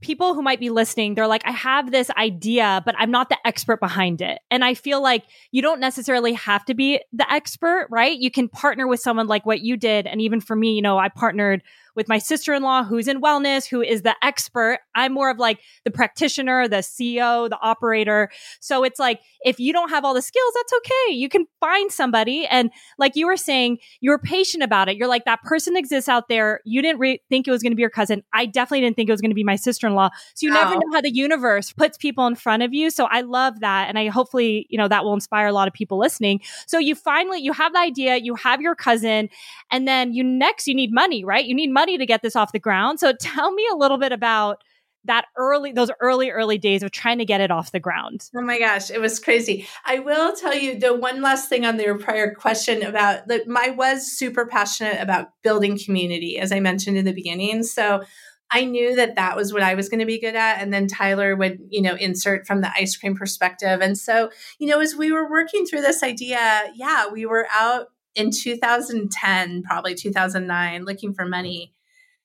people 0.04 0.34
who 0.34 0.42
might 0.42 0.60
be 0.60 0.70
listening, 0.70 1.14
they're 1.14 1.26
like, 1.26 1.46
I 1.46 1.50
have 1.50 1.90
this 1.90 2.10
idea, 2.10 2.82
but 2.84 2.94
I'm 2.98 3.10
not 3.10 3.30
the 3.30 3.38
expert 3.46 3.80
behind 3.80 4.20
it. 4.20 4.40
And 4.50 4.62
I 4.62 4.74
feel 4.74 5.02
like 5.02 5.24
you 5.50 5.62
don't 5.62 5.80
necessarily 5.80 6.34
have 6.34 6.64
to 6.66 6.74
be 6.74 7.00
the 7.12 7.30
expert, 7.32 7.88
right? 7.90 8.16
You 8.16 8.30
can 8.30 8.48
partner 8.48 8.86
with 8.86 9.00
someone 9.00 9.26
like 9.26 9.46
what 9.46 9.60
you 9.60 9.76
did. 9.76 10.06
And 10.06 10.20
even 10.20 10.40
for 10.40 10.54
me, 10.54 10.74
you 10.74 10.82
know, 10.82 10.98
I 10.98 11.08
partnered 11.08 11.62
with 11.94 12.08
my 12.08 12.18
sister-in-law 12.18 12.84
who's 12.84 13.08
in 13.08 13.20
wellness, 13.20 13.66
who 13.66 13.80
is 13.80 14.02
the 14.02 14.14
expert. 14.22 14.80
I'm 14.94 15.12
more 15.12 15.30
of 15.30 15.38
like 15.38 15.60
the 15.84 15.90
practitioner, 15.90 16.68
the 16.68 16.76
CEO, 16.76 17.48
the 17.48 17.58
operator. 17.60 18.30
So 18.60 18.84
it's 18.84 18.98
like, 18.98 19.20
if 19.42 19.60
you 19.60 19.72
don't 19.72 19.90
have 19.90 20.04
all 20.04 20.14
the 20.14 20.22
skills, 20.22 20.52
that's 20.54 20.72
okay. 20.74 21.12
You 21.12 21.28
can 21.28 21.46
find 21.60 21.90
somebody. 21.92 22.46
And 22.46 22.70
like 22.98 23.16
you 23.16 23.26
were 23.26 23.36
saying, 23.36 23.78
you 24.00 24.10
were 24.10 24.18
patient 24.18 24.62
about 24.62 24.88
it. 24.88 24.96
You're 24.96 25.08
like, 25.08 25.24
that 25.24 25.42
person 25.42 25.76
exists 25.76 26.08
out 26.08 26.28
there. 26.28 26.60
You 26.64 26.82
didn't 26.82 26.98
re- 26.98 27.20
think 27.28 27.46
it 27.46 27.50
was 27.50 27.62
going 27.62 27.72
to 27.72 27.76
be 27.76 27.82
your 27.82 27.90
cousin. 27.90 28.22
I 28.32 28.46
definitely 28.46 28.80
didn't 28.80 28.96
think 28.96 29.08
it 29.08 29.12
was 29.12 29.20
going 29.20 29.30
to 29.30 29.36
be 29.36 29.44
my 29.44 29.56
sister-in-law. 29.56 30.10
So 30.34 30.46
you 30.46 30.52
oh. 30.52 30.54
never 30.54 30.74
know 30.74 30.92
how 30.92 31.00
the 31.00 31.14
universe 31.14 31.72
puts 31.72 31.96
people 31.98 32.26
in 32.26 32.34
front 32.34 32.62
of 32.62 32.72
you. 32.72 32.90
So 32.90 33.04
I 33.04 33.20
love 33.20 33.60
that. 33.60 33.88
And 33.88 33.98
I 33.98 34.08
hopefully, 34.08 34.66
you 34.70 34.78
know, 34.78 34.88
that 34.88 35.04
will 35.04 35.14
inspire 35.14 35.46
a 35.46 35.52
lot 35.52 35.68
of 35.68 35.74
people 35.74 35.98
listening. 35.98 36.40
So 36.66 36.78
you 36.78 36.94
finally, 36.94 37.40
you 37.40 37.52
have 37.52 37.72
the 37.72 37.78
idea, 37.78 38.16
you 38.16 38.34
have 38.36 38.60
your 38.60 38.74
cousin, 38.74 39.28
and 39.70 39.86
then 39.86 40.12
you 40.12 40.24
next, 40.24 40.66
you 40.66 40.74
need 40.74 40.92
money, 40.92 41.24
right? 41.24 41.44
You 41.44 41.54
need 41.54 41.70
money 41.70 41.83
money 41.84 41.98
to 41.98 42.06
get 42.06 42.22
this 42.22 42.34
off 42.34 42.52
the 42.52 42.58
ground. 42.58 42.98
So 42.98 43.12
tell 43.20 43.52
me 43.52 43.66
a 43.70 43.76
little 43.76 43.98
bit 43.98 44.12
about 44.12 44.62
that 45.06 45.26
early 45.36 45.70
those 45.70 45.90
early 46.00 46.30
early 46.30 46.56
days 46.56 46.82
of 46.82 46.90
trying 46.90 47.18
to 47.18 47.26
get 47.26 47.38
it 47.38 47.50
off 47.50 47.72
the 47.72 47.78
ground 47.78 48.30
oh 48.34 48.40
my 48.40 48.58
gosh 48.58 48.90
it 48.90 48.98
was 48.98 49.20
crazy 49.20 49.68
i 49.84 49.98
will 49.98 50.34
tell 50.34 50.54
you 50.54 50.78
the 50.78 50.94
one 50.94 51.20
last 51.20 51.50
thing 51.50 51.66
on 51.66 51.78
your 51.78 51.98
prior 51.98 52.34
question 52.34 52.82
about 52.82 53.28
that 53.28 53.42
i 53.54 53.68
was 53.68 54.10
super 54.10 54.46
passionate 54.46 54.98
about 55.02 55.28
building 55.42 55.78
community 55.78 56.38
as 56.38 56.52
i 56.52 56.58
mentioned 56.58 56.96
in 56.96 57.04
the 57.04 57.12
beginning 57.12 57.62
so 57.62 58.02
i 58.50 58.64
knew 58.64 58.96
that 58.96 59.14
that 59.16 59.36
was 59.36 59.52
what 59.52 59.62
i 59.62 59.74
was 59.74 59.90
going 59.90 60.00
to 60.00 60.06
be 60.06 60.18
good 60.18 60.36
at 60.36 60.62
and 60.62 60.72
then 60.72 60.86
tyler 60.86 61.36
would 61.36 61.58
you 61.68 61.82
know 61.82 61.96
insert 61.96 62.46
from 62.46 62.62
the 62.62 62.72
ice 62.74 62.96
cream 62.96 63.14
perspective 63.14 63.82
and 63.82 63.98
so 63.98 64.30
you 64.58 64.66
know 64.66 64.80
as 64.80 64.96
we 64.96 65.12
were 65.12 65.30
working 65.30 65.66
through 65.66 65.82
this 65.82 66.02
idea 66.02 66.64
yeah 66.74 67.08
we 67.12 67.26
were 67.26 67.46
out 67.52 67.88
in 68.14 68.30
2010, 68.30 69.62
probably 69.62 69.94
2009, 69.94 70.84
looking 70.84 71.12
for 71.12 71.26
money. 71.26 71.73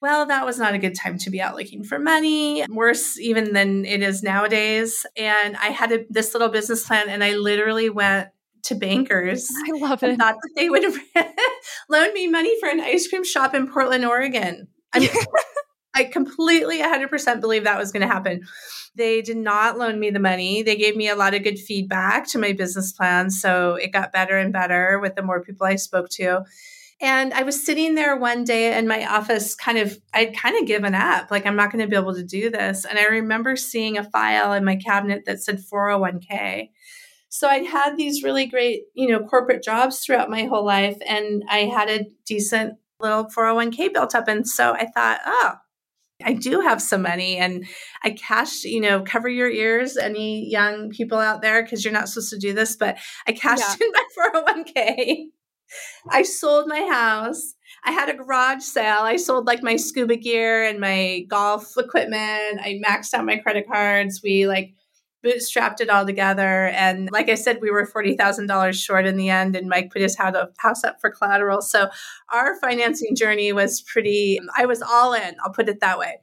Well, 0.01 0.27
that 0.27 0.45
was 0.45 0.57
not 0.57 0.73
a 0.73 0.79
good 0.79 0.95
time 0.95 1.17
to 1.19 1.29
be 1.29 1.41
out 1.41 1.55
looking 1.55 1.83
for 1.83 1.99
money, 1.99 2.65
worse 2.69 3.19
even 3.19 3.53
than 3.53 3.85
it 3.85 4.01
is 4.01 4.23
nowadays. 4.23 5.05
And 5.17 5.57
I 5.57 5.67
had 5.67 5.91
a, 5.91 6.05
this 6.09 6.33
little 6.33 6.47
business 6.47 6.85
plan, 6.87 7.09
and 7.09 7.23
I 7.23 7.35
literally 7.35 7.89
went 7.89 8.29
to 8.63 8.75
bankers. 8.75 9.49
I 9.67 9.77
love 9.77 10.01
it. 10.03 10.17
Thought 10.17 10.35
that 10.35 10.51
they 10.55 10.69
would 10.69 10.83
loan 11.89 12.13
me 12.13 12.27
money 12.27 12.57
for 12.59 12.69
an 12.69 12.79
ice 12.79 13.07
cream 13.07 13.25
shop 13.25 13.53
in 13.53 13.69
Portland, 13.69 14.05
Oregon. 14.05 14.67
I 14.93 14.99
mean, 14.99 15.09
I 15.93 16.05
completely 16.05 16.79
100% 16.79 17.41
believe 17.41 17.65
that 17.65 17.77
was 17.77 17.91
going 17.91 18.07
to 18.07 18.13
happen. 18.13 18.41
They 18.95 19.21
did 19.21 19.37
not 19.37 19.77
loan 19.77 19.99
me 19.99 20.11
the 20.11 20.19
money. 20.19 20.63
They 20.63 20.75
gave 20.77 20.95
me 20.95 21.09
a 21.09 21.15
lot 21.15 21.33
of 21.33 21.43
good 21.43 21.59
feedback 21.59 22.27
to 22.29 22.39
my 22.39 22.53
business 22.53 22.93
plan. 22.93 23.29
So 23.31 23.75
it 23.75 23.91
got 23.91 24.13
better 24.13 24.37
and 24.37 24.53
better 24.53 24.99
with 24.99 25.15
the 25.15 25.21
more 25.23 25.41
people 25.41 25.67
I 25.67 25.75
spoke 25.75 26.09
to. 26.11 26.43
And 27.01 27.33
I 27.33 27.43
was 27.43 27.65
sitting 27.65 27.95
there 27.95 28.17
one 28.17 28.43
day 28.43 28.77
in 28.77 28.87
my 28.87 29.05
office, 29.05 29.55
kind 29.55 29.77
of, 29.77 29.97
I'd 30.13 30.35
kind 30.35 30.57
of 30.59 30.67
given 30.67 30.93
up. 30.93 31.31
Like, 31.31 31.45
I'm 31.45 31.55
not 31.55 31.71
going 31.71 31.83
to 31.83 31.89
be 31.89 31.95
able 31.95 32.15
to 32.15 32.23
do 32.23 32.49
this. 32.49 32.83
And 32.83 32.99
I 32.99 33.05
remember 33.05 33.55
seeing 33.55 33.97
a 33.97 34.03
file 34.03 34.51
in 34.51 34.65
my 34.65 34.75
cabinet 34.75 35.23
that 35.25 35.41
said 35.41 35.59
401k. 35.59 36.69
So 37.29 37.47
I'd 37.47 37.67
had 37.67 37.95
these 37.95 38.23
really 38.23 38.47
great, 38.47 38.83
you 38.95 39.07
know, 39.07 39.21
corporate 39.21 39.63
jobs 39.63 39.99
throughout 39.99 40.29
my 40.29 40.45
whole 40.45 40.65
life. 40.65 40.97
And 41.07 41.43
I 41.49 41.59
had 41.59 41.89
a 41.89 42.07
decent 42.25 42.73
little 42.99 43.25
401k 43.25 43.93
built 43.93 44.13
up. 44.13 44.27
And 44.27 44.45
so 44.45 44.73
I 44.73 44.87
thought, 44.87 45.19
oh, 45.25 45.53
I 46.25 46.33
do 46.33 46.59
have 46.59 46.81
some 46.81 47.01
money 47.01 47.37
and 47.37 47.65
I 48.03 48.09
cashed, 48.09 48.65
you 48.65 48.81
know, 48.81 49.03
cover 49.03 49.29
your 49.29 49.49
ears, 49.49 49.95
any 49.95 50.49
young 50.49 50.89
people 50.89 51.17
out 51.17 51.41
there, 51.41 51.63
because 51.63 51.85
you're 51.85 51.93
not 51.93 52.09
supposed 52.09 52.31
to 52.31 52.37
do 52.37 52.51
this, 52.51 52.75
but 52.75 52.97
I 53.25 53.31
cashed 53.31 53.79
yeah. 53.79 53.87
in 53.87 53.93
my 53.93 54.63
401k. 54.75 55.29
I 56.09 56.23
sold 56.23 56.67
my 56.67 56.81
house. 56.91 57.53
I 57.83 57.91
had 57.91 58.09
a 58.09 58.13
garage 58.13 58.63
sale. 58.63 59.01
I 59.01 59.17
sold 59.17 59.47
like 59.47 59.63
my 59.63 59.75
scuba 59.75 60.15
gear 60.15 60.63
and 60.63 60.79
my 60.79 61.25
golf 61.27 61.77
equipment. 61.77 62.59
I 62.61 62.81
maxed 62.85 63.13
out 63.13 63.25
my 63.25 63.37
credit 63.37 63.67
cards. 63.67 64.21
We 64.23 64.47
like 64.47 64.73
bootstrapped 65.23 65.81
it 65.81 65.89
all 65.89 66.05
together. 66.05 66.67
And 66.67 67.09
like 67.11 67.29
I 67.29 67.35
said, 67.35 67.59
we 67.61 67.71
were 67.71 67.85
$40,000 67.85 68.73
short 68.73 69.05
in 69.05 69.17
the 69.17 69.29
end, 69.29 69.55
and 69.55 69.67
Mike 69.67 69.91
put 69.91 70.01
his 70.01 70.17
house 70.17 70.83
up 70.83 71.01
for 71.01 71.09
collateral. 71.09 71.61
So 71.61 71.89
our 72.29 72.59
financing 72.59 73.15
journey 73.15 73.51
was 73.51 73.81
pretty, 73.81 74.39
I 74.57 74.65
was 74.65 74.81
all 74.81 75.13
in, 75.13 75.35
I'll 75.43 75.53
put 75.53 75.69
it 75.69 75.79
that 75.81 75.99
way. 75.99 76.19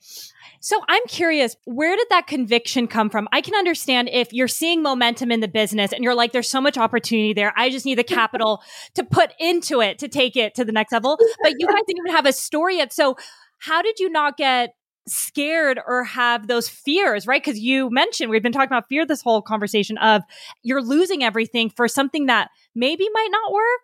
So 0.60 0.82
I'm 0.88 1.02
curious, 1.06 1.54
where 1.64 1.96
did 1.96 2.06
that 2.10 2.26
conviction 2.26 2.88
come 2.88 3.08
from? 3.08 3.28
I 3.30 3.40
can 3.40 3.54
understand 3.54 4.08
if 4.12 4.32
you're 4.32 4.48
seeing 4.48 4.82
momentum 4.82 5.30
in 5.30 5.40
the 5.40 5.48
business 5.48 5.92
and 5.92 6.02
you're 6.02 6.14
like, 6.14 6.32
there's 6.32 6.48
so 6.48 6.60
much 6.60 6.76
opportunity 6.76 7.32
there. 7.32 7.52
I 7.56 7.70
just 7.70 7.86
need 7.86 7.98
the 7.98 8.04
capital 8.04 8.62
to 8.94 9.04
put 9.04 9.32
into 9.38 9.80
it 9.80 9.98
to 10.00 10.08
take 10.08 10.36
it 10.36 10.54
to 10.56 10.64
the 10.64 10.72
next 10.72 10.92
level. 10.92 11.18
But 11.42 11.54
you 11.58 11.66
guys 11.68 11.82
didn't 11.86 12.00
even 12.04 12.16
have 12.16 12.26
a 12.26 12.32
story 12.32 12.78
yet. 12.78 12.92
So 12.92 13.16
how 13.58 13.80
did 13.80 14.00
you 14.00 14.10
not 14.10 14.36
get 14.36 14.74
scared 15.08 15.80
or 15.86 16.04
have 16.04 16.46
those 16.46 16.68
fears, 16.68 17.26
right? 17.26 17.42
Because 17.42 17.58
you 17.58 17.90
mentioned 17.90 18.30
we've 18.30 18.42
been 18.42 18.52
talking 18.52 18.66
about 18.66 18.88
fear 18.88 19.06
this 19.06 19.22
whole 19.22 19.42
conversation 19.42 19.98
of 19.98 20.22
you're 20.62 20.82
losing 20.82 21.22
everything 21.22 21.70
for 21.70 21.88
something 21.88 22.26
that 22.26 22.50
maybe 22.74 23.08
might 23.12 23.28
not 23.30 23.52
work. 23.52 23.80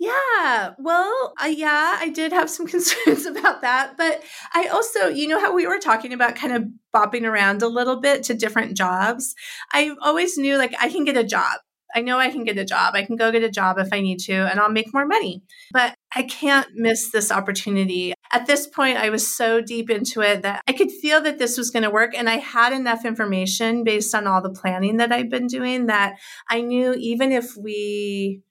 Yeah, 0.00 0.74
well, 0.78 1.34
uh, 1.42 1.46
yeah, 1.46 1.96
I 1.98 2.10
did 2.10 2.32
have 2.32 2.50
some 2.50 2.66
concerns 2.74 3.26
about 3.26 3.62
that. 3.62 3.96
But 3.96 4.22
I 4.52 4.66
also, 4.66 5.06
you 5.06 5.28
know, 5.28 5.40
how 5.40 5.54
we 5.54 5.66
were 5.66 5.78
talking 5.78 6.12
about 6.12 6.36
kind 6.36 6.52
of 6.52 6.64
bopping 6.94 7.24
around 7.24 7.62
a 7.62 7.68
little 7.68 8.00
bit 8.00 8.22
to 8.24 8.34
different 8.34 8.76
jobs. 8.76 9.34
I 9.72 9.94
always 10.02 10.36
knew 10.36 10.58
like 10.58 10.74
I 10.80 10.90
can 10.90 11.04
get 11.04 11.16
a 11.16 11.24
job. 11.24 11.60
I 11.94 12.00
know 12.00 12.18
I 12.18 12.30
can 12.30 12.44
get 12.44 12.58
a 12.58 12.64
job. 12.64 12.94
I 12.94 13.04
can 13.04 13.16
go 13.16 13.30
get 13.30 13.42
a 13.42 13.50
job 13.50 13.78
if 13.78 13.88
I 13.92 14.00
need 14.00 14.18
to, 14.20 14.32
and 14.32 14.58
I'll 14.58 14.70
make 14.70 14.92
more 14.92 15.06
money. 15.06 15.42
But 15.72 15.94
I 16.14 16.24
can't 16.24 16.68
miss 16.74 17.10
this 17.10 17.30
opportunity. 17.30 18.14
At 18.32 18.46
this 18.46 18.66
point, 18.66 18.98
I 18.98 19.10
was 19.10 19.26
so 19.26 19.60
deep 19.60 19.90
into 19.90 20.20
it 20.20 20.42
that 20.42 20.62
I 20.66 20.72
could 20.72 20.90
feel 20.90 21.20
that 21.22 21.38
this 21.38 21.56
was 21.56 21.70
going 21.70 21.84
to 21.84 21.90
work. 21.90 22.12
And 22.16 22.28
I 22.28 22.38
had 22.38 22.72
enough 22.72 23.04
information 23.04 23.84
based 23.84 24.14
on 24.14 24.26
all 24.26 24.42
the 24.42 24.50
planning 24.50 24.96
that 24.96 25.12
I've 25.12 25.30
been 25.30 25.46
doing 25.46 25.86
that 25.86 26.16
I 26.50 26.60
knew 26.60 26.94
even 26.94 27.30
if 27.30 27.56
we 27.56 28.42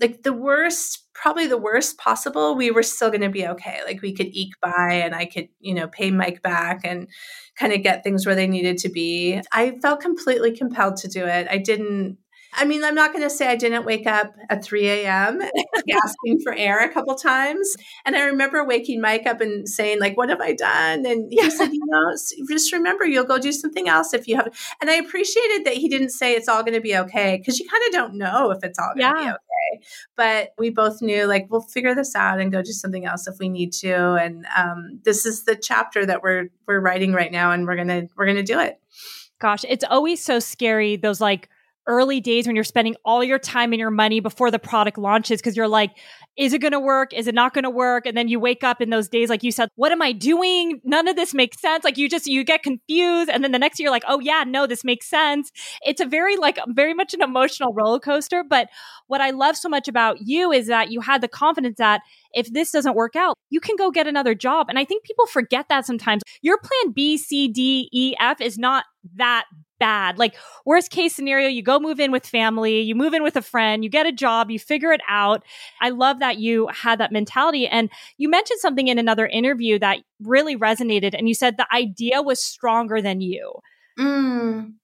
like 0.00 0.22
the 0.22 0.32
worst 0.32 1.06
probably 1.14 1.46
the 1.46 1.58
worst 1.58 1.98
possible 1.98 2.56
we 2.56 2.70
were 2.70 2.82
still 2.82 3.10
going 3.10 3.20
to 3.20 3.28
be 3.28 3.46
okay 3.46 3.80
like 3.84 4.00
we 4.00 4.14
could 4.14 4.28
eke 4.32 4.54
by 4.62 4.92
and 4.92 5.14
i 5.14 5.26
could 5.26 5.48
you 5.58 5.74
know 5.74 5.86
pay 5.88 6.10
mike 6.10 6.42
back 6.42 6.80
and 6.84 7.08
kind 7.58 7.72
of 7.72 7.82
get 7.82 8.02
things 8.02 8.24
where 8.24 8.34
they 8.34 8.46
needed 8.46 8.78
to 8.78 8.88
be 8.88 9.40
i 9.52 9.72
felt 9.82 10.00
completely 10.00 10.56
compelled 10.56 10.96
to 10.96 11.08
do 11.08 11.26
it 11.26 11.46
i 11.50 11.58
didn't 11.58 12.16
I 12.52 12.64
mean, 12.64 12.82
I'm 12.82 12.94
not 12.94 13.12
going 13.12 13.22
to 13.22 13.30
say 13.30 13.46
I 13.46 13.56
didn't 13.56 13.84
wake 13.84 14.06
up 14.06 14.34
at 14.48 14.64
3 14.64 14.88
a.m. 14.88 15.40
gasping 15.86 16.40
for 16.42 16.52
air 16.52 16.80
a 16.80 16.92
couple 16.92 17.14
times. 17.14 17.76
And 18.04 18.16
I 18.16 18.24
remember 18.24 18.64
waking 18.64 19.00
Mike 19.00 19.26
up 19.26 19.40
and 19.40 19.68
saying, 19.68 20.00
like, 20.00 20.16
what 20.16 20.28
have 20.28 20.40
I 20.40 20.54
done? 20.54 21.06
And 21.06 21.30
he 21.30 21.50
said, 21.50 21.68
you 21.72 21.80
know, 21.86 22.16
just 22.48 22.72
remember, 22.72 23.06
you'll 23.06 23.24
go 23.24 23.38
do 23.38 23.52
something 23.52 23.88
else 23.88 24.12
if 24.12 24.26
you 24.26 24.36
have. 24.36 24.48
And 24.80 24.90
I 24.90 24.94
appreciated 24.94 25.64
that 25.66 25.74
he 25.74 25.88
didn't 25.88 26.10
say 26.10 26.34
it's 26.34 26.48
all 26.48 26.62
going 26.62 26.74
to 26.74 26.80
be 26.80 26.96
okay 26.96 27.36
because 27.38 27.58
you 27.60 27.68
kind 27.68 27.82
of 27.86 27.92
don't 27.92 28.14
know 28.14 28.50
if 28.50 28.64
it's 28.64 28.78
all 28.78 28.94
going 28.96 29.14
to 29.14 29.20
yeah. 29.20 29.24
be 29.24 29.30
okay. 29.30 29.84
But 30.16 30.54
we 30.58 30.70
both 30.70 31.00
knew, 31.00 31.26
like, 31.26 31.46
we'll 31.50 31.60
figure 31.60 31.94
this 31.94 32.14
out 32.16 32.40
and 32.40 32.50
go 32.50 32.62
do 32.62 32.72
something 32.72 33.06
else 33.06 33.26
if 33.26 33.38
we 33.38 33.48
need 33.48 33.72
to. 33.74 34.14
And 34.14 34.46
um, 34.56 35.00
this 35.04 35.24
is 35.24 35.44
the 35.44 35.56
chapter 35.56 36.04
that 36.04 36.22
we're 36.22 36.48
we're 36.66 36.80
writing 36.80 37.12
right 37.12 37.30
now, 37.30 37.52
and 37.52 37.66
we're 37.66 37.76
gonna 37.76 38.08
we're 38.16 38.26
gonna 38.26 38.42
do 38.42 38.58
it. 38.58 38.80
Gosh, 39.38 39.64
it's 39.68 39.84
always 39.84 40.22
so 40.22 40.38
scary. 40.38 40.96
Those 40.96 41.20
like 41.20 41.48
early 41.86 42.20
days 42.20 42.46
when 42.46 42.54
you're 42.54 42.64
spending 42.64 42.94
all 43.04 43.24
your 43.24 43.38
time 43.38 43.72
and 43.72 43.80
your 43.80 43.90
money 43.90 44.20
before 44.20 44.50
the 44.50 44.58
product 44.58 44.98
launches 44.98 45.40
because 45.40 45.56
you're 45.56 45.68
like, 45.68 45.90
is 46.36 46.52
it 46.52 46.60
going 46.60 46.72
to 46.72 46.80
work? 46.80 47.12
Is 47.12 47.26
it 47.26 47.34
not 47.34 47.52
going 47.54 47.64
to 47.64 47.70
work? 47.70 48.06
And 48.06 48.16
then 48.16 48.28
you 48.28 48.38
wake 48.38 48.62
up 48.62 48.80
in 48.80 48.90
those 48.90 49.08
days, 49.08 49.28
like 49.28 49.42
you 49.42 49.50
said, 49.50 49.68
what 49.74 49.92
am 49.92 50.00
I 50.00 50.12
doing? 50.12 50.80
None 50.84 51.08
of 51.08 51.16
this 51.16 51.34
makes 51.34 51.60
sense. 51.60 51.84
Like 51.84 51.98
you 51.98 52.08
just, 52.08 52.26
you 52.26 52.44
get 52.44 52.62
confused. 52.62 53.30
And 53.30 53.42
then 53.42 53.52
the 53.52 53.58
next 53.58 53.78
year, 53.78 53.86
you're 53.86 53.92
like, 53.92 54.04
oh 54.06 54.20
yeah, 54.20 54.44
no, 54.46 54.66
this 54.66 54.84
makes 54.84 55.08
sense. 55.08 55.50
It's 55.82 56.00
a 56.00 56.06
very, 56.06 56.36
like, 56.36 56.58
very 56.68 56.94
much 56.94 57.14
an 57.14 57.22
emotional 57.22 57.72
roller 57.72 57.98
coaster. 57.98 58.44
But 58.48 58.68
what 59.06 59.20
I 59.20 59.30
love 59.30 59.56
so 59.56 59.68
much 59.68 59.88
about 59.88 60.18
you 60.20 60.52
is 60.52 60.68
that 60.68 60.90
you 60.90 61.00
had 61.00 61.20
the 61.20 61.28
confidence 61.28 61.78
that 61.78 62.02
if 62.32 62.52
this 62.52 62.70
doesn't 62.70 62.94
work 62.94 63.16
out, 63.16 63.34
you 63.50 63.60
can 63.60 63.76
go 63.76 63.90
get 63.90 64.06
another 64.06 64.34
job. 64.34 64.66
And 64.68 64.78
I 64.78 64.84
think 64.84 65.04
people 65.04 65.26
forget 65.26 65.66
that 65.68 65.84
sometimes. 65.84 66.22
Your 66.42 66.58
plan 66.58 66.92
B, 66.92 67.18
C, 67.18 67.48
D, 67.48 67.88
E, 67.92 68.14
F 68.20 68.40
is 68.40 68.56
not 68.56 68.84
that 69.16 69.46
bad. 69.78 70.18
Like, 70.18 70.36
worst 70.64 70.90
case 70.90 71.14
scenario, 71.14 71.48
you 71.48 71.62
go 71.62 71.78
move 71.78 72.00
in 72.00 72.12
with 72.12 72.26
family, 72.26 72.80
you 72.80 72.94
move 72.94 73.14
in 73.14 73.22
with 73.22 73.36
a 73.36 73.42
friend, 73.42 73.82
you 73.82 73.90
get 73.90 74.06
a 74.06 74.12
job, 74.12 74.50
you 74.50 74.58
figure 74.58 74.92
it 74.92 75.00
out. 75.08 75.42
I 75.80 75.88
love 75.88 76.18
that 76.20 76.38
you 76.38 76.68
had 76.68 77.00
that 77.00 77.12
mentality. 77.12 77.66
And 77.66 77.90
you 78.18 78.28
mentioned 78.28 78.60
something 78.60 78.88
in 78.88 78.98
another 78.98 79.26
interview 79.26 79.78
that 79.78 79.98
really 80.22 80.56
resonated. 80.56 81.14
And 81.16 81.28
you 81.28 81.34
said 81.34 81.56
the 81.56 81.66
idea 81.74 82.22
was 82.22 82.44
stronger 82.44 83.00
than 83.00 83.20
you. 83.20 83.54
Mm. 83.98 84.74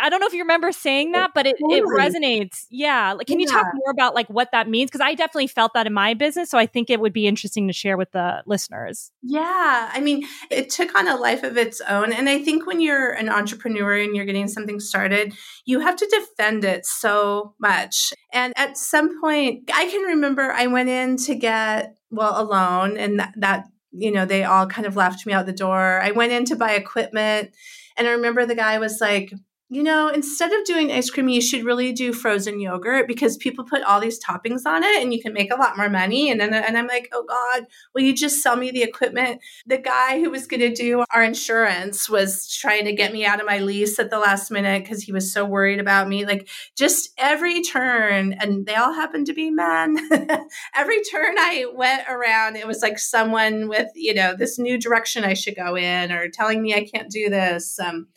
I 0.00 0.08
don't 0.08 0.20
know 0.20 0.26
if 0.26 0.32
you 0.32 0.42
remember 0.42 0.70
saying 0.72 1.12
that, 1.12 1.32
but 1.34 1.46
it, 1.46 1.56
totally. 1.60 1.80
it 1.80 1.84
resonates. 1.84 2.66
Yeah. 2.70 3.12
Like, 3.12 3.26
can 3.26 3.40
yeah. 3.40 3.46
you 3.46 3.50
talk 3.50 3.66
more 3.74 3.90
about 3.90 4.14
like 4.14 4.28
what 4.28 4.52
that 4.52 4.68
means? 4.68 4.90
Because 4.90 5.00
I 5.00 5.14
definitely 5.14 5.48
felt 5.48 5.74
that 5.74 5.86
in 5.86 5.92
my 5.92 6.14
business. 6.14 6.50
So 6.50 6.58
I 6.58 6.66
think 6.66 6.90
it 6.90 7.00
would 7.00 7.12
be 7.12 7.26
interesting 7.26 7.66
to 7.66 7.72
share 7.72 7.96
with 7.96 8.12
the 8.12 8.42
listeners. 8.46 9.10
Yeah. 9.22 9.90
I 9.92 10.00
mean, 10.00 10.26
it 10.50 10.70
took 10.70 10.94
on 10.96 11.08
a 11.08 11.16
life 11.16 11.42
of 11.42 11.56
its 11.56 11.80
own. 11.80 12.12
And 12.12 12.28
I 12.28 12.38
think 12.38 12.66
when 12.66 12.80
you're 12.80 13.10
an 13.10 13.28
entrepreneur 13.28 13.98
and 13.98 14.14
you're 14.14 14.26
getting 14.26 14.46
something 14.46 14.78
started, 14.78 15.34
you 15.64 15.80
have 15.80 15.96
to 15.96 16.06
defend 16.06 16.64
it 16.64 16.86
so 16.86 17.54
much. 17.58 18.12
And 18.32 18.52
at 18.56 18.76
some 18.76 19.20
point, 19.20 19.70
I 19.74 19.88
can 19.88 20.02
remember 20.02 20.52
I 20.52 20.68
went 20.68 20.88
in 20.88 21.16
to 21.18 21.34
get, 21.34 21.96
well, 22.10 22.40
a 22.40 22.44
loan 22.44 22.96
and 22.96 23.18
that, 23.18 23.34
that 23.36 23.66
you 23.92 24.12
know, 24.12 24.24
they 24.24 24.44
all 24.44 24.66
kind 24.66 24.86
of 24.86 24.94
left 24.94 25.26
me 25.26 25.32
out 25.32 25.46
the 25.46 25.52
door. 25.52 26.00
I 26.00 26.12
went 26.12 26.32
in 26.32 26.44
to 26.46 26.56
buy 26.56 26.72
equipment. 26.72 27.50
And 27.96 28.06
I 28.06 28.12
remember 28.12 28.46
the 28.46 28.54
guy 28.54 28.78
was 28.78 29.00
like, 29.00 29.32
you 29.72 29.84
know, 29.84 30.08
instead 30.08 30.52
of 30.52 30.64
doing 30.64 30.90
ice 30.90 31.10
cream, 31.10 31.28
you 31.28 31.40
should 31.40 31.64
really 31.64 31.92
do 31.92 32.12
frozen 32.12 32.58
yogurt 32.58 33.06
because 33.06 33.36
people 33.36 33.64
put 33.64 33.84
all 33.84 34.00
these 34.00 34.18
toppings 34.18 34.66
on 34.66 34.82
it 34.82 35.00
and 35.00 35.14
you 35.14 35.22
can 35.22 35.32
make 35.32 35.52
a 35.52 35.56
lot 35.56 35.76
more 35.76 35.88
money. 35.88 36.28
And 36.28 36.40
then, 36.40 36.52
and 36.52 36.76
I'm 36.76 36.88
like, 36.88 37.08
oh 37.12 37.24
God, 37.24 37.66
will 37.94 38.02
you 38.02 38.12
just 38.12 38.42
sell 38.42 38.56
me 38.56 38.72
the 38.72 38.82
equipment? 38.82 39.40
The 39.66 39.78
guy 39.78 40.18
who 40.18 40.28
was 40.28 40.48
going 40.48 40.58
to 40.58 40.74
do 40.74 41.04
our 41.14 41.22
insurance 41.22 42.10
was 42.10 42.52
trying 42.52 42.84
to 42.86 42.92
get 42.92 43.12
me 43.12 43.24
out 43.24 43.38
of 43.38 43.46
my 43.46 43.58
lease 43.58 44.00
at 44.00 44.10
the 44.10 44.18
last 44.18 44.50
minute 44.50 44.82
because 44.82 45.04
he 45.04 45.12
was 45.12 45.32
so 45.32 45.44
worried 45.44 45.78
about 45.78 46.08
me. 46.08 46.26
Like 46.26 46.48
just 46.76 47.10
every 47.16 47.62
turn, 47.62 48.32
and 48.32 48.66
they 48.66 48.74
all 48.74 48.92
happened 48.92 49.26
to 49.26 49.34
be 49.34 49.52
men. 49.52 49.96
every 50.74 51.00
turn 51.04 51.36
I 51.38 51.66
went 51.72 52.08
around, 52.08 52.56
it 52.56 52.66
was 52.66 52.82
like 52.82 52.98
someone 52.98 53.68
with, 53.68 53.86
you 53.94 54.14
know, 54.14 54.34
this 54.34 54.58
new 54.58 54.78
direction 54.78 55.22
I 55.22 55.34
should 55.34 55.54
go 55.54 55.76
in 55.76 56.10
or 56.10 56.28
telling 56.28 56.60
me 56.60 56.74
I 56.74 56.88
can't 56.92 57.08
do 57.08 57.30
this. 57.30 57.78
Um, 57.78 58.08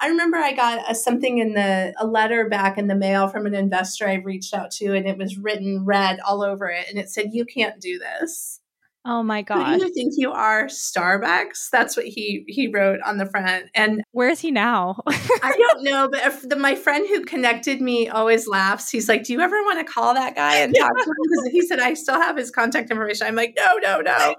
I 0.00 0.08
remember 0.08 0.38
I 0.38 0.52
got 0.52 0.90
a, 0.90 0.94
something 0.94 1.38
in 1.38 1.52
the 1.54 1.92
a 1.98 2.06
letter 2.06 2.48
back 2.48 2.78
in 2.78 2.86
the 2.86 2.94
mail 2.94 3.28
from 3.28 3.46
an 3.46 3.54
investor 3.54 4.08
I 4.08 4.14
reached 4.14 4.54
out 4.54 4.70
to, 4.72 4.94
and 4.94 5.06
it 5.06 5.18
was 5.18 5.36
written 5.36 5.84
red 5.84 6.20
all 6.20 6.42
over 6.42 6.68
it, 6.68 6.86
and 6.88 6.98
it 6.98 7.10
said, 7.10 7.30
"You 7.32 7.44
can't 7.44 7.80
do 7.80 7.98
this." 7.98 8.59
Oh 9.06 9.22
my 9.22 9.40
god! 9.40 9.66
Who 9.66 9.78
do 9.78 9.86
you 9.86 9.94
think 9.94 10.12
you 10.18 10.30
are, 10.30 10.66
Starbucks? 10.66 11.70
That's 11.70 11.96
what 11.96 12.04
he 12.04 12.44
he 12.46 12.68
wrote 12.68 13.00
on 13.00 13.16
the 13.16 13.24
front. 13.24 13.66
And 13.74 14.02
where 14.12 14.28
is 14.28 14.40
he 14.40 14.50
now? 14.50 15.00
I 15.06 15.54
don't 15.72 15.84
know, 15.84 16.08
but 16.10 16.48
the, 16.48 16.56
my 16.56 16.74
friend 16.74 17.08
who 17.08 17.24
connected 17.24 17.80
me 17.80 18.10
always 18.10 18.46
laughs. 18.46 18.90
He's 18.90 19.08
like, 19.08 19.24
"Do 19.24 19.32
you 19.32 19.40
ever 19.40 19.56
want 19.62 19.84
to 19.86 19.90
call 19.90 20.12
that 20.12 20.34
guy 20.34 20.56
and 20.56 20.74
talk 20.74 20.94
to 20.94 21.02
him?" 21.02 21.14
Because 21.22 21.48
he 21.50 21.62
said 21.62 21.80
I 21.80 21.94
still 21.94 22.20
have 22.20 22.36
his 22.36 22.50
contact 22.50 22.90
information. 22.90 23.26
I'm 23.26 23.36
like, 23.36 23.54
"No, 23.56 23.78
no, 23.78 24.02
no. 24.02 24.34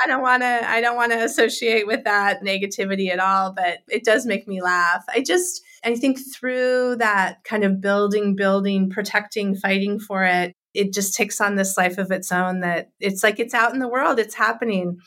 I 0.00 0.06
don't 0.06 0.22
want 0.22 0.42
to 0.44 0.70
I 0.70 0.80
don't 0.80 0.96
want 0.96 1.10
to 1.10 1.24
associate 1.24 1.88
with 1.88 2.04
that 2.04 2.40
negativity 2.44 3.10
at 3.10 3.18
all, 3.18 3.52
but 3.52 3.78
it 3.88 4.04
does 4.04 4.26
make 4.26 4.46
me 4.46 4.62
laugh. 4.62 5.04
I 5.08 5.22
just 5.22 5.60
I 5.84 5.96
think 5.96 6.18
through 6.34 6.96
that 6.96 7.42
kind 7.42 7.64
of 7.64 7.80
building, 7.80 8.36
building, 8.36 8.90
protecting, 8.90 9.56
fighting 9.56 9.98
for 9.98 10.24
it, 10.24 10.54
it 10.74 10.92
just 10.92 11.14
takes 11.14 11.40
on 11.40 11.54
this 11.54 11.76
life 11.76 11.98
of 11.98 12.10
its 12.10 12.32
own 12.32 12.60
that 12.60 12.90
it's 13.00 13.22
like 13.22 13.38
it's 13.38 13.54
out 13.54 13.72
in 13.72 13.78
the 13.78 13.88
world, 13.88 14.18
it's 14.18 14.34
happening. 14.34 14.98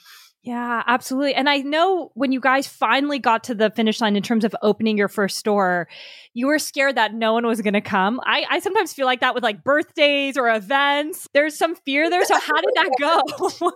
Yeah, 0.48 0.82
absolutely. 0.88 1.34
And 1.36 1.50
I 1.50 1.58
know 1.58 2.10
when 2.14 2.32
you 2.32 2.40
guys 2.40 2.68
finally 2.68 3.20
got 3.20 3.44
to 3.44 3.54
the 3.54 3.70
finish 3.70 4.00
line 4.00 4.16
in 4.16 4.24
terms 4.24 4.46
of 4.46 4.56
opening 4.62 4.98
your 4.98 5.10
first 5.10 5.36
store, 5.36 5.90
you 6.34 6.48
were 6.48 6.58
scared 6.58 6.96
that 6.96 7.14
no 7.14 7.34
one 7.34 7.46
was 7.46 7.60
going 7.62 7.74
to 7.74 7.82
come. 7.82 8.22
I, 8.24 8.46
I 8.50 8.60
sometimes 8.60 8.94
feel 8.94 9.06
like 9.06 9.20
that 9.20 9.36
with 9.36 9.44
like 9.44 9.62
birthdays 9.62 10.38
or 10.38 10.48
events. 10.50 11.28
There's 11.34 11.58
some 11.58 11.76
fear 11.76 12.10
there. 12.10 12.24
So, 12.24 12.40
how 12.40 12.62
did 12.62 12.72
that 12.76 12.92
go? 12.98 13.22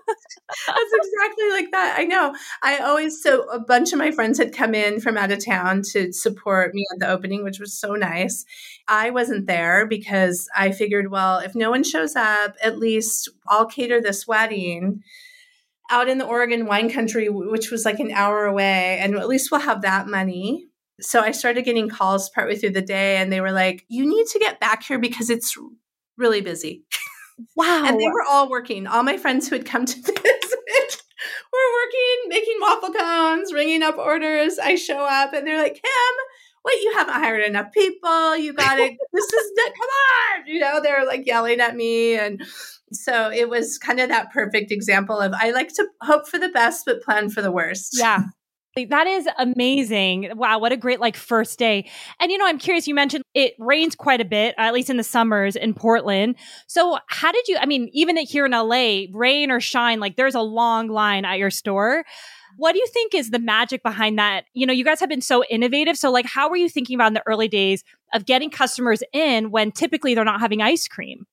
That's 0.65 0.93
exactly 0.93 1.49
like 1.49 1.72
that. 1.72 1.95
I 1.99 2.05
know. 2.05 2.34
I 2.63 2.78
always, 2.78 3.22
so 3.22 3.49
a 3.49 3.59
bunch 3.59 3.91
of 3.91 3.99
my 3.99 4.11
friends 4.11 4.38
had 4.38 4.55
come 4.55 4.74
in 4.74 5.01
from 5.01 5.17
out 5.17 5.34
of 5.34 5.43
town 5.43 5.82
to 5.91 6.13
support 6.13 6.74
me 6.74 6.86
at 6.93 6.99
the 6.99 7.09
opening, 7.09 7.43
which 7.43 7.59
was 7.59 7.78
so 7.78 7.95
nice. 7.95 8.45
I 8.88 9.09
wasn't 9.09 9.45
there 9.45 9.86
because 9.86 10.47
I 10.55 10.72
figured, 10.72 11.11
well, 11.11 11.39
if 11.39 11.53
no 11.53 11.69
one 11.69 11.84
shows 11.84 12.15
up, 12.15 12.55
at 12.63 12.80
least 12.80 13.28
I'll 13.49 13.65
cater 13.65 14.01
this 14.01 14.26
wedding 14.26 15.03
out 15.92 16.10
in 16.10 16.18
the 16.18 16.26
Oregon 16.26 16.66
wine 16.66 16.89
country, 16.89 17.30
which 17.30 17.70
was 17.70 17.86
like 17.86 18.00
an 18.00 18.12
hour 18.12 18.46
away, 18.46 18.98
and 19.00 19.16
at 19.16 19.28
least 19.28 19.52
we'll 19.52 19.62
have 19.62 19.82
that 19.82 20.08
money. 20.08 20.68
So 21.02 21.20
I 21.20 21.32
started 21.32 21.66
getting 21.66 21.89
calls 21.89 22.30
partway 22.30 22.56
through 22.56 22.72
the 22.72 22.82
day, 22.82 23.18
and 23.18 23.32
they 23.32 23.42
were 23.42 23.52
like, 23.52 23.86
You 23.89 24.06
need 24.06 24.28
to 24.28 24.39
get 24.39 24.60
back 24.60 24.84
here 24.84 25.00
because 25.00 25.30
it's 25.30 25.56
really 26.18 26.42
busy. 26.42 26.84
Wow. 27.56 27.84
and 27.88 28.00
they 28.00 28.08
were 28.08 28.24
all 28.30 28.50
working. 28.50 28.88
All 28.88 29.04
my 29.04 29.18
friends 29.18 29.50
who 29.50 29.56
had 29.56 29.66
come 29.66 29.86
to 29.86 29.96
visit 30.02 31.02
were 31.54 31.74
working, 31.84 32.30
making 32.30 32.58
waffle 32.62 32.94
cones, 32.94 33.54
ringing 33.54 33.84
up 33.84 33.98
orders. 33.98 34.58
I 34.60 34.76
show 34.76 35.06
up, 35.06 35.34
and 35.34 35.46
they're 35.46 35.62
like, 35.62 35.74
Kim, 35.74 36.16
wait, 36.64 36.82
you 36.82 36.94
haven't 36.96 37.16
hired 37.16 37.44
enough 37.44 37.72
people. 37.72 38.38
You 38.38 38.54
got 38.54 38.80
it. 38.80 38.98
this 39.14 39.26
is 39.26 39.52
come 39.58 39.89
on. 39.89 40.48
You 40.48 40.60
know, 40.60 40.82
they're 40.82 41.06
like 41.06 41.26
yelling 41.26 41.60
at 41.60 41.76
me. 41.76 42.16
And 42.16 42.42
so 42.92 43.32
it 43.32 43.50
was 43.50 43.78
kind 43.78 44.00
of 44.00 44.10
that 44.10 44.32
perfect 44.32 44.72
example 44.72 45.20
of 45.20 45.34
I 45.34 45.52
like 45.52 45.74
to 45.76 45.88
hope 46.02 46.28
for 46.28 46.38
the 46.38 46.50
best, 46.50 46.86
but 46.86 47.02
plan 47.02 47.30
for 47.30 47.42
the 47.42 47.52
worst. 47.52 47.98
Yeah. 47.98 48.24
That 48.76 49.06
is 49.06 49.28
amazing. 49.38 50.32
Wow, 50.36 50.60
what 50.60 50.72
a 50.72 50.78
great 50.78 51.02
like 51.02 51.18
first 51.18 51.60
day. 51.60 51.89
And 52.22 52.32
you 52.32 52.38
know, 52.38 52.48
I'm 52.48 52.58
curious, 52.58 52.88
you 52.88 52.96
mentioned 52.96 53.26
it 53.34 53.54
rains 53.60 53.96
quite 53.96 54.22
a 54.22 54.26
bit, 54.26 54.56
at 54.58 54.74
least 54.74 54.89
in 54.89 54.96
the 54.96 55.04
summers 55.04 55.58
in 55.58 55.74
Portland. 55.74 56.38
So, 56.68 56.98
how 57.08 57.34
did 57.34 57.50
you 57.50 57.58
I 57.60 57.66
mean, 57.66 57.89
even 57.92 58.16
here 58.18 58.46
in 58.46 58.54
LA, 58.54 59.08
rain 59.12 59.52
or 59.52 59.60
shine, 59.60 60.00
like 60.00 60.16
there's 60.16 60.36
a 60.36 60.42
long 60.42 60.88
line 60.88 61.26
at 61.26 61.38
your 61.38 61.52
store. 61.52 62.06
What 62.58 62.74
do 62.74 62.80
you 62.80 62.88
think 62.88 63.14
is 63.14 63.32
the 63.32 63.39
magic 63.39 63.84
behind 63.84 64.20
that? 64.20 64.46
You 64.54 64.66
know, 64.66 64.74
you 64.74 64.86
guys 64.86 65.00
have 65.02 65.10
been 65.10 65.22
so 65.22 65.44
innovative. 65.50 65.98
So, 65.98 66.10
like, 66.10 66.26
how 66.26 66.50
were 66.50 66.58
you 66.58 66.70
thinking 66.70 66.96
about 66.96 67.08
in 67.08 67.14
the 67.14 67.24
early 67.26 67.50
days 67.50 67.84
of 68.14 68.26
getting 68.26 68.50
customers 68.50 69.04
in 69.12 69.52
when 69.52 69.72
typically 69.72 70.16
they're 70.16 70.24
not 70.24 70.39
having 70.39 70.62
ice 70.62 70.88
cream? 70.88 71.26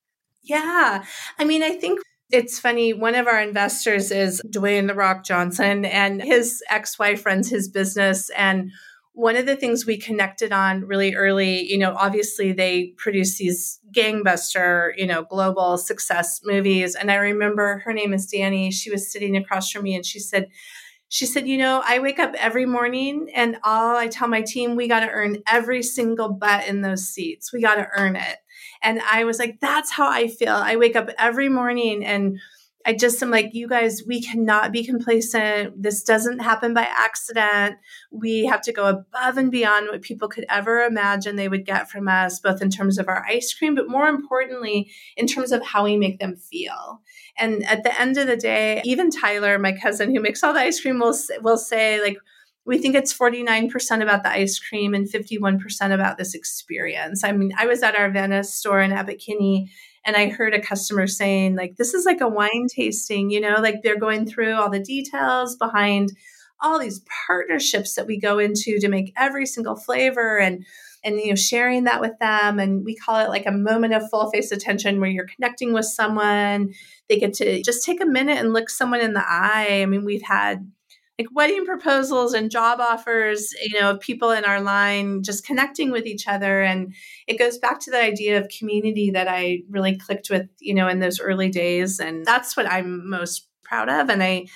Yeah. 0.49 1.05
I 1.39 1.45
mean, 1.45 1.63
I 1.63 1.73
think 1.73 2.01
it's 2.31 2.59
funny. 2.59 2.93
One 2.93 3.15
of 3.15 3.27
our 3.27 3.41
investors 3.41 4.11
is 4.11 4.43
Dwayne 4.51 4.87
The 4.89 4.95
Rock 4.95 5.25
Johnson, 5.25 5.85
and 5.85 6.23
his 6.23 6.63
ex 6.69 6.99
wife 6.99 7.25
runs 7.27 7.49
his 7.49 7.69
business. 7.69 8.31
And 8.31 8.71
one 9.13 9.37
of 9.37 9.47
the 9.47 9.57
things 9.57 9.85
we 9.85 9.99
connected 9.99 10.53
on 10.53 10.85
really 10.87 11.15
early, 11.15 11.71
you 11.71 11.77
know, 11.77 11.95
obviously 11.97 12.53
they 12.53 12.95
produce 12.97 13.37
these 13.39 13.81
gangbuster, 13.95 14.93
you 14.97 15.07
know, 15.07 15.25
global 15.25 15.77
success 15.77 16.41
movies. 16.45 16.95
And 16.95 17.11
I 17.11 17.17
remember 17.17 17.83
her 17.85 17.93
name 17.93 18.15
is 18.15 18.31
Dany. 18.33 18.73
She 18.73 18.91
was 18.91 19.11
sitting 19.11 19.37
across 19.37 19.71
from 19.71 19.83
me 19.83 19.97
and 19.97 20.07
she 20.07 20.21
said, 20.21 20.49
she 21.09 21.27
said, 21.27 21.49
You 21.49 21.59
know, 21.59 21.83
I 21.87 21.99
wake 21.99 22.19
up 22.19 22.35
every 22.39 22.67
morning 22.67 23.29
and 23.35 23.57
all 23.65 23.97
I 23.97 24.09
tell 24.09 24.29
my 24.29 24.43
team, 24.43 24.77
we 24.77 24.89
got 24.89 25.01
to 25.01 25.11
earn 25.11 25.43
every 25.49 25.83
single 25.83 26.33
butt 26.33 26.69
in 26.69 26.83
those 26.83 27.09
seats. 27.09 27.53
We 27.53 27.63
got 27.63 27.77
to 27.77 27.89
earn 27.97 28.15
it. 28.15 28.37
And 28.83 29.01
I 29.11 29.25
was 29.25 29.39
like, 29.39 29.61
That's 29.61 29.93
how 29.93 30.09
I 30.09 30.29
feel. 30.29 30.55
I 30.55 30.77
wake 30.77 30.97
up 30.97 31.11
every 31.19 31.49
morning 31.49 32.05
and 32.05 32.39
I 32.89 32.95
just 32.95 33.23
am 33.23 33.31
like, 33.31 33.53
you 33.53 33.69
guys, 33.69 34.03
we 34.07 34.23
cannot 34.23 34.73
be 34.73 34.83
complacent. 34.83 35.83
This 35.83 36.03
doesn't 36.03 36.39
happen 36.39 36.73
by 36.73 36.89
accident. 36.89 37.77
We 38.11 38.47
have 38.47 38.63
to 38.63 38.73
go 38.73 38.87
above 38.87 39.37
and 39.37 39.51
beyond 39.51 39.89
what 39.91 40.01
people 40.01 40.27
could 40.27 40.47
ever 40.49 40.81
imagine 40.85 41.37
they 41.37 41.51
would 41.51 41.67
get 41.67 41.91
from 41.91 42.09
us, 42.09 42.41
both 42.41 42.63
in 42.63 42.71
terms 42.71 42.97
of 42.97 43.07
our 43.07 43.27
ice 43.27 43.53
cream, 43.53 43.75
but 43.75 43.91
more 43.91 44.09
importantly, 44.09 44.91
in 45.19 45.27
terms 45.27 45.53
of 45.53 45.63
how 45.67 45.85
we 45.85 45.99
make 45.99 46.19
them 46.19 46.37
feel. 46.37 47.03
And 47.37 47.63
at 47.67 47.83
the 47.83 48.01
end 48.01 48.17
of 48.17 48.27
the 48.27 48.39
day, 48.39 48.81
even 48.87 49.11
Tyler, 49.11 49.59
my 49.59 49.73
cousin 49.73 50.15
who 50.15 50.23
makes 50.23 50.43
all 50.43 50.55
the 50.55 50.61
ice 50.61 50.81
cream, 50.81 50.99
will, 50.99 51.15
will 51.43 51.59
say, 51.59 52.01
like, 52.01 52.17
we 52.69 52.77
think 52.77 52.95
it's 52.95 53.17
49% 53.17 54.03
about 54.03 54.23
the 54.23 54.29
ice 54.29 54.59
cream 54.59 54.93
and 54.93 55.09
51% 55.09 55.95
about 55.95 56.19
this 56.19 56.35
experience. 56.35 57.25
I 57.25 57.33
mean, 57.33 57.51
I 57.59 57.67
was 57.67 57.83
at 57.83 57.97
our 57.97 58.11
Venice 58.11 58.53
store 58.53 58.83
in 58.83 58.93
Abbot 58.93 59.25
and 60.05 60.17
I 60.17 60.29
heard 60.29 60.53
a 60.53 60.61
customer 60.61 61.07
saying, 61.07 61.57
like, 61.57 61.77
this 61.77 61.95
is 61.95 62.05
like 62.05 62.21
a 62.21 62.29
wine 62.29 62.67
tasting, 62.69 63.31
you 63.31 63.41
know, 63.41 63.57
like 63.61 63.77
they're 63.83 63.99
going 63.99 64.27
through 64.27 64.53
all 64.53 64.69
the 64.69 64.81
details 64.81 65.57
behind 65.57 66.13
all 66.61 66.79
these 66.79 67.01
partnerships 67.27 67.95
that 67.95 68.07
we 68.07 68.21
go 68.21 68.39
into 68.39 68.79
to 68.81 68.89
make 68.89 69.15
every 69.17 69.47
single 69.47 69.77
flavor 69.77 70.39
and 70.39 70.67
and 71.05 71.21
you 71.21 71.29
know 71.29 71.37
sharing 71.37 71.85
that 71.85 72.01
with 72.01 72.19
them. 72.19 72.59
And 72.59 72.85
we 72.85 72.97
call 72.97 73.21
it 73.21 73.29
like 73.29 73.47
a 73.47 73.53
moment 73.53 73.95
of 73.95 74.11
full 74.11 74.29
face 74.31 74.51
attention 74.51 75.01
where 75.01 75.09
you're 75.09 75.29
connecting 75.29 75.73
with 75.73 75.85
someone. 75.87 76.75
They 77.09 77.19
get 77.19 77.35
to 77.35 77.63
just 77.63 77.85
take 77.85 78.03
a 78.03 78.07
minute 78.07 78.39
and 78.39 78.53
look 78.53 78.69
someone 78.69 79.01
in 79.01 79.15
the 79.15 79.25
eye. 79.25 79.81
I 79.81 79.87
mean 79.87 80.05
we've 80.05 80.23
had 80.23 80.71
like 81.19 81.29
wedding 81.33 81.67
proposals 81.67 82.33
and 82.33 82.51
job 82.51 82.81
offers, 82.81 83.53
you 83.61 83.81
know, 83.81 83.93
of 83.93 84.01
people 84.01 84.31
in 84.31 84.45
our 84.45 84.61
line 84.61 85.23
just 85.23 85.45
connecting 85.45 85.91
with 85.91 86.07
each 86.07 86.29
other. 86.29 86.63
And 86.63 86.95
it 87.27 87.39
goes 87.39 87.59
back 87.59 87.81
to 87.81 87.91
the 87.91 88.01
idea 88.01 88.39
of 88.39 88.49
community 88.57 89.11
that 89.11 89.27
I 89.27 89.63
really 89.69 89.97
clicked 89.97 90.31
with, 90.31 90.49
you 90.61 90.75
know, 90.75 90.87
in 90.87 91.01
those 91.01 91.21
early 91.21 91.49
days. 91.49 91.99
And 91.99 92.25
that's 92.25 92.57
what 92.57 92.71
I'm 92.71 93.09
most 93.09 93.49
proud 93.65 93.89
of. 93.89 94.09
And 94.11 94.23
I, 94.23 94.47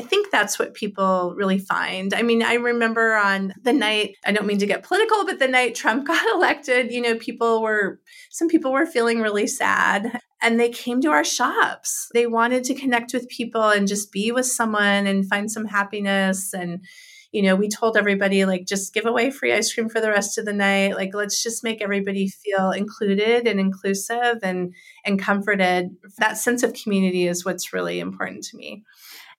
I 0.00 0.02
think 0.02 0.30
that's 0.30 0.58
what 0.58 0.72
people 0.72 1.34
really 1.36 1.58
find. 1.58 2.14
I 2.14 2.22
mean, 2.22 2.42
I 2.42 2.54
remember 2.54 3.16
on 3.16 3.52
the 3.62 3.74
night, 3.74 4.16
I 4.24 4.32
don't 4.32 4.46
mean 4.46 4.56
to 4.60 4.66
get 4.66 4.82
political, 4.82 5.26
but 5.26 5.38
the 5.38 5.46
night 5.46 5.74
Trump 5.74 6.06
got 6.06 6.26
elected, 6.34 6.90
you 6.90 7.02
know, 7.02 7.16
people 7.16 7.60
were, 7.60 8.00
some 8.30 8.48
people 8.48 8.72
were 8.72 8.86
feeling 8.86 9.20
really 9.20 9.46
sad 9.46 10.18
and 10.40 10.58
they 10.58 10.70
came 10.70 11.02
to 11.02 11.10
our 11.10 11.22
shops. 11.22 12.08
They 12.14 12.26
wanted 12.26 12.64
to 12.64 12.74
connect 12.74 13.12
with 13.12 13.28
people 13.28 13.68
and 13.68 13.86
just 13.86 14.10
be 14.10 14.32
with 14.32 14.46
someone 14.46 15.06
and 15.06 15.28
find 15.28 15.52
some 15.52 15.66
happiness. 15.66 16.54
And, 16.54 16.82
you 17.30 17.42
know, 17.42 17.54
we 17.54 17.68
told 17.68 17.98
everybody, 17.98 18.46
like, 18.46 18.64
just 18.66 18.94
give 18.94 19.04
away 19.04 19.30
free 19.30 19.52
ice 19.52 19.70
cream 19.74 19.90
for 19.90 20.00
the 20.00 20.08
rest 20.08 20.38
of 20.38 20.46
the 20.46 20.54
night. 20.54 20.94
Like, 20.94 21.10
let's 21.12 21.42
just 21.42 21.62
make 21.62 21.82
everybody 21.82 22.26
feel 22.26 22.70
included 22.70 23.46
and 23.46 23.60
inclusive 23.60 24.38
and, 24.42 24.72
and 25.04 25.20
comforted. 25.20 25.90
That 26.16 26.38
sense 26.38 26.62
of 26.62 26.72
community 26.72 27.26
is 27.26 27.44
what's 27.44 27.74
really 27.74 28.00
important 28.00 28.44
to 28.44 28.56
me. 28.56 28.82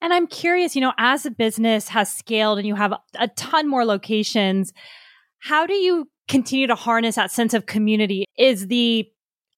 And 0.01 0.13
I'm 0.13 0.27
curious, 0.27 0.75
you 0.75 0.81
know, 0.81 0.93
as 0.97 1.25
a 1.25 1.31
business 1.31 1.87
has 1.89 2.11
scaled 2.11 2.57
and 2.57 2.67
you 2.67 2.75
have 2.75 2.93
a 3.19 3.27
ton 3.29 3.67
more 3.67 3.85
locations, 3.85 4.73
how 5.39 5.67
do 5.67 5.73
you 5.73 6.09
continue 6.27 6.67
to 6.67 6.75
harness 6.75 7.15
that 7.15 7.31
sense 7.31 7.53
of 7.53 7.67
community? 7.67 8.25
Is 8.37 8.67
the 8.67 9.07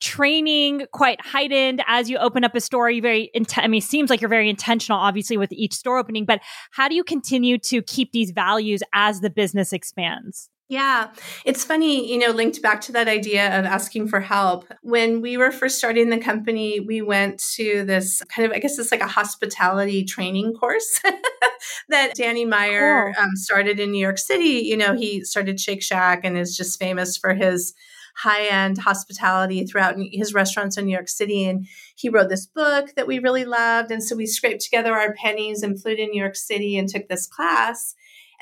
training 0.02 0.86
quite 0.92 1.22
heightened 1.22 1.82
as 1.88 2.10
you 2.10 2.18
open 2.18 2.44
up 2.44 2.56
a 2.56 2.60
store? 2.60 2.90
You 2.90 3.02
very, 3.02 3.32
int- 3.34 3.58
I 3.58 3.68
mean, 3.68 3.80
seems 3.80 4.10
like 4.10 4.20
you're 4.20 4.30
very 4.30 4.50
intentional, 4.50 5.00
obviously, 5.00 5.38
with 5.38 5.54
each 5.54 5.74
store 5.74 5.98
opening, 5.98 6.26
but 6.26 6.42
how 6.72 6.90
do 6.90 6.96
you 6.96 7.06
continue 7.06 7.58
to 7.60 7.82
keep 7.82 8.12
these 8.12 8.32
values 8.32 8.84
as 8.94 9.22
the 9.22 9.30
business 9.30 9.72
expands? 9.72 10.50
Yeah, 10.74 11.10
it's 11.46 11.64
funny, 11.64 12.12
you 12.12 12.18
know, 12.18 12.32
linked 12.32 12.60
back 12.64 12.82
to 12.82 12.92
that 12.94 13.08
idea 13.08 13.60
of 13.60 13.64
asking 13.64 14.08
for 14.08 14.20
help. 14.20 14.66
When 14.82 15.22
we 15.22 15.38
were 15.38 15.52
first 15.52 15.78
starting 15.78 16.10
the 16.10 16.18
company, 16.18 16.80
we 16.80 17.04
went 17.04 17.38
to 17.54 17.86
this 17.86 18.24
kind 18.24 18.48
of, 18.48 18.56
I 18.56 18.60
guess 18.60 18.80
it's 18.80 18.92
like 18.92 19.00
a 19.02 19.08
hospitality 19.08 20.04
training 20.04 20.56
course 20.56 21.00
that 21.90 22.16
Danny 22.16 22.44
Meyer 22.44 23.14
cool. 23.14 23.24
um, 23.24 23.36
started 23.36 23.80
in 23.80 23.92
New 23.92 24.00
York 24.00 24.18
City. 24.18 24.66
You 24.66 24.76
know, 24.76 24.96
he 24.96 25.24
started 25.24 25.60
Shake 25.60 25.84
Shack 25.84 26.22
and 26.24 26.36
is 26.36 26.58
just 26.58 26.80
famous 26.80 27.18
for 27.18 27.36
his 27.36 27.76
high 28.16 28.48
end 28.48 28.80
hospitality 28.80 29.68
throughout 29.68 29.98
his 30.12 30.34
restaurants 30.34 30.76
in 30.76 30.86
New 30.86 30.92
York 30.92 31.10
City. 31.10 31.46
And 31.46 31.68
he 31.96 32.10
wrote 32.10 32.30
this 32.30 32.48
book 32.48 32.96
that 32.96 33.06
we 33.06 33.20
really 33.20 33.46
loved. 33.46 33.92
And 33.92 34.04
so 34.04 34.16
we 34.16 34.26
scraped 34.26 34.62
together 34.62 34.94
our 34.96 35.14
pennies 35.14 35.62
and 35.62 35.80
flew 35.80 35.96
to 35.96 36.08
New 36.08 36.20
York 36.20 36.36
City 36.36 36.80
and 36.80 36.90
took 36.90 37.10
this 37.10 37.28
class 37.28 37.94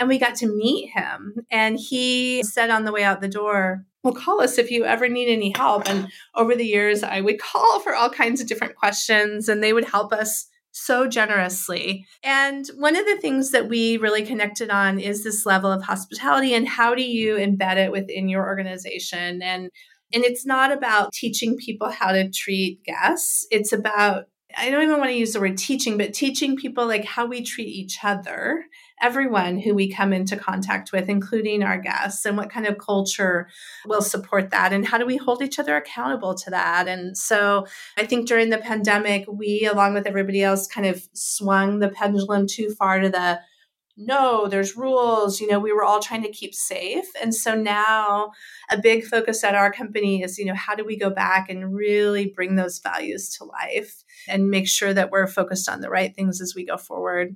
and 0.02 0.10
we 0.10 0.18
got 0.18 0.34
to 0.34 0.48
meet 0.48 0.90
him. 0.90 1.36
And 1.52 1.80
he 1.80 2.42
said 2.42 2.72
on 2.72 2.86
the 2.86 2.92
way 2.92 3.04
out 3.04 3.22
the 3.22 3.28
door, 3.28 3.86
well, 4.04 4.16
call 4.16 4.42
us 4.42 4.58
if 4.58 4.72
you 4.72 4.84
ever 4.84 5.08
need 5.08 5.32
any 5.32 5.54
help. 5.56 5.88
And 5.88 6.08
over 6.34 6.56
the 6.56 6.66
years, 6.66 7.04
I 7.04 7.22
would 7.22 7.40
call 7.40 7.80
for 7.82 7.96
all 7.96 8.10
kinds 8.10 8.42
of 8.42 8.48
different 8.48 8.76
questions, 8.76 9.48
and 9.48 9.64
they 9.64 9.74
would 9.74 9.86
help 9.86 10.12
us 10.12 10.48
so 10.72 11.08
generously. 11.08 12.08
And 12.24 12.66
one 12.78 12.96
of 12.96 13.06
the 13.06 13.18
things 13.18 13.52
that 13.52 13.70
we 13.70 13.98
really 13.98 14.24
connected 14.26 14.72
on 14.72 15.00
is 15.00 15.24
this 15.24 15.46
level 15.46 15.72
of 15.72 15.84
hospitality 15.84 16.56
and 16.56 16.68
how 16.68 16.96
do 16.96 17.04
you 17.04 17.36
embed 17.36 17.78
it 17.78 17.92
within 17.92 18.28
your 18.28 18.46
organization 18.46 19.42
and 19.42 19.70
and 20.14 20.26
it's 20.26 20.46
not 20.46 20.74
about 20.74 21.14
teaching 21.14 21.56
people 21.56 21.90
how 21.90 22.12
to 22.12 22.30
treat 22.30 22.84
guests. 22.84 23.48
It's 23.50 23.72
about 23.72 24.26
I 24.58 24.70
don't 24.70 24.84
even 24.84 24.98
want 24.98 25.12
to 25.12 25.18
use 25.18 25.34
the 25.34 25.40
word 25.40 25.58
teaching, 25.58 25.98
but 25.98 26.14
teaching 26.14 26.56
people 26.56 26.88
like 26.88 27.06
how 27.06 27.26
we 27.26 27.44
treat 27.44 27.68
each 27.68 28.00
other, 28.04 28.66
everyone 29.02 29.58
who 29.58 29.74
we 29.74 29.92
come 29.92 30.14
into 30.14 30.38
contact 30.38 30.92
with, 30.92 31.10
including 31.10 31.64
our 31.64 31.78
guests, 31.78 32.26
and 32.26 32.38
what 32.38 32.50
kind 32.50 32.68
of 32.68 32.78
culture 32.78 33.48
will 33.86 34.02
support 34.02 34.52
that, 34.52 34.74
and 34.74 34.88
how 34.88 34.98
do 34.98 35.06
we 35.06 35.18
hold 35.18 35.42
each 35.42 35.60
other 35.60 35.76
accountable 35.76 36.36
to 36.36 36.50
that. 36.52 36.88
And 36.88 37.18
so 37.18 37.66
I 37.98 38.06
think 38.06 38.28
during 38.28 38.50
the 38.50 38.58
pandemic, 38.58 39.26
we, 39.28 39.66
along 39.66 39.94
with 39.94 40.08
everybody 40.08 40.44
else, 40.44 40.68
kind 40.68 40.88
of 40.88 41.08
swung 41.14 41.80
the 41.80 41.90
pendulum 41.90 42.48
too 42.48 42.70
far 42.70 43.00
to 43.00 43.10
the 43.10 43.40
no, 43.98 44.48
there's 44.48 44.78
rules. 44.78 45.40
You 45.40 45.48
know, 45.48 45.60
we 45.60 45.74
were 45.74 45.84
all 45.84 46.00
trying 46.00 46.24
to 46.24 46.32
keep 46.32 46.56
safe. 46.56 47.06
And 47.22 47.36
so 47.36 47.56
now 47.56 48.32
a 48.70 48.80
big 48.80 49.04
focus 49.04 49.44
at 49.44 49.54
our 49.54 49.72
company 49.72 50.24
is, 50.24 50.38
you 50.38 50.46
know, 50.46 50.56
how 50.56 50.76
do 50.76 50.86
we 50.86 50.98
go 50.98 51.10
back 51.10 51.50
and 51.50 51.74
really 51.74 52.28
bring 52.28 52.56
those 52.56 52.80
values 52.80 53.30
to 53.38 53.44
life 53.44 54.04
and 54.28 54.50
make 54.50 54.68
sure 54.68 54.94
that 54.94 55.12
we're 55.12 55.28
focused 55.28 55.70
on 55.70 55.82
the 55.82 55.90
right 55.90 56.16
things 56.16 56.42
as 56.42 56.56
we 56.56 56.66
go 56.66 56.78
forward? 56.78 57.36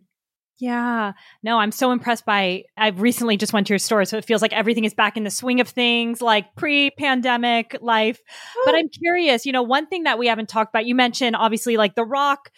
Yeah. 0.57 1.11
No, 1.43 1.57
I'm 1.57 1.71
so 1.71 1.91
impressed 1.91 2.25
by 2.25 2.63
I've 2.77 3.01
recently 3.01 3.35
just 3.35 3.51
went 3.51 3.67
to 3.67 3.73
your 3.73 3.79
store 3.79 4.05
so 4.05 4.17
it 4.17 4.23
feels 4.23 4.41
like 4.41 4.53
everything 4.53 4.85
is 4.85 4.93
back 4.93 5.17
in 5.17 5.25
the 5.25 5.29
swing 5.29 5.59
of 5.59 5.67
things 5.67 6.21
like 6.21 6.55
pre-pandemic 6.55 7.77
life. 7.81 8.21
But 8.63 8.73
oh. 8.73 8.77
I'm 8.77 8.87
curious, 8.87 9.45
you 9.45 9.51
know, 9.51 9.63
one 9.63 9.87
thing 9.87 10.03
that 10.03 10.17
we 10.17 10.27
haven't 10.27 10.47
talked 10.47 10.71
about, 10.71 10.85
you 10.85 10.95
mentioned 10.95 11.35
obviously 11.35 11.75
like 11.75 11.95
The 11.95 12.05
Rock 12.05 12.51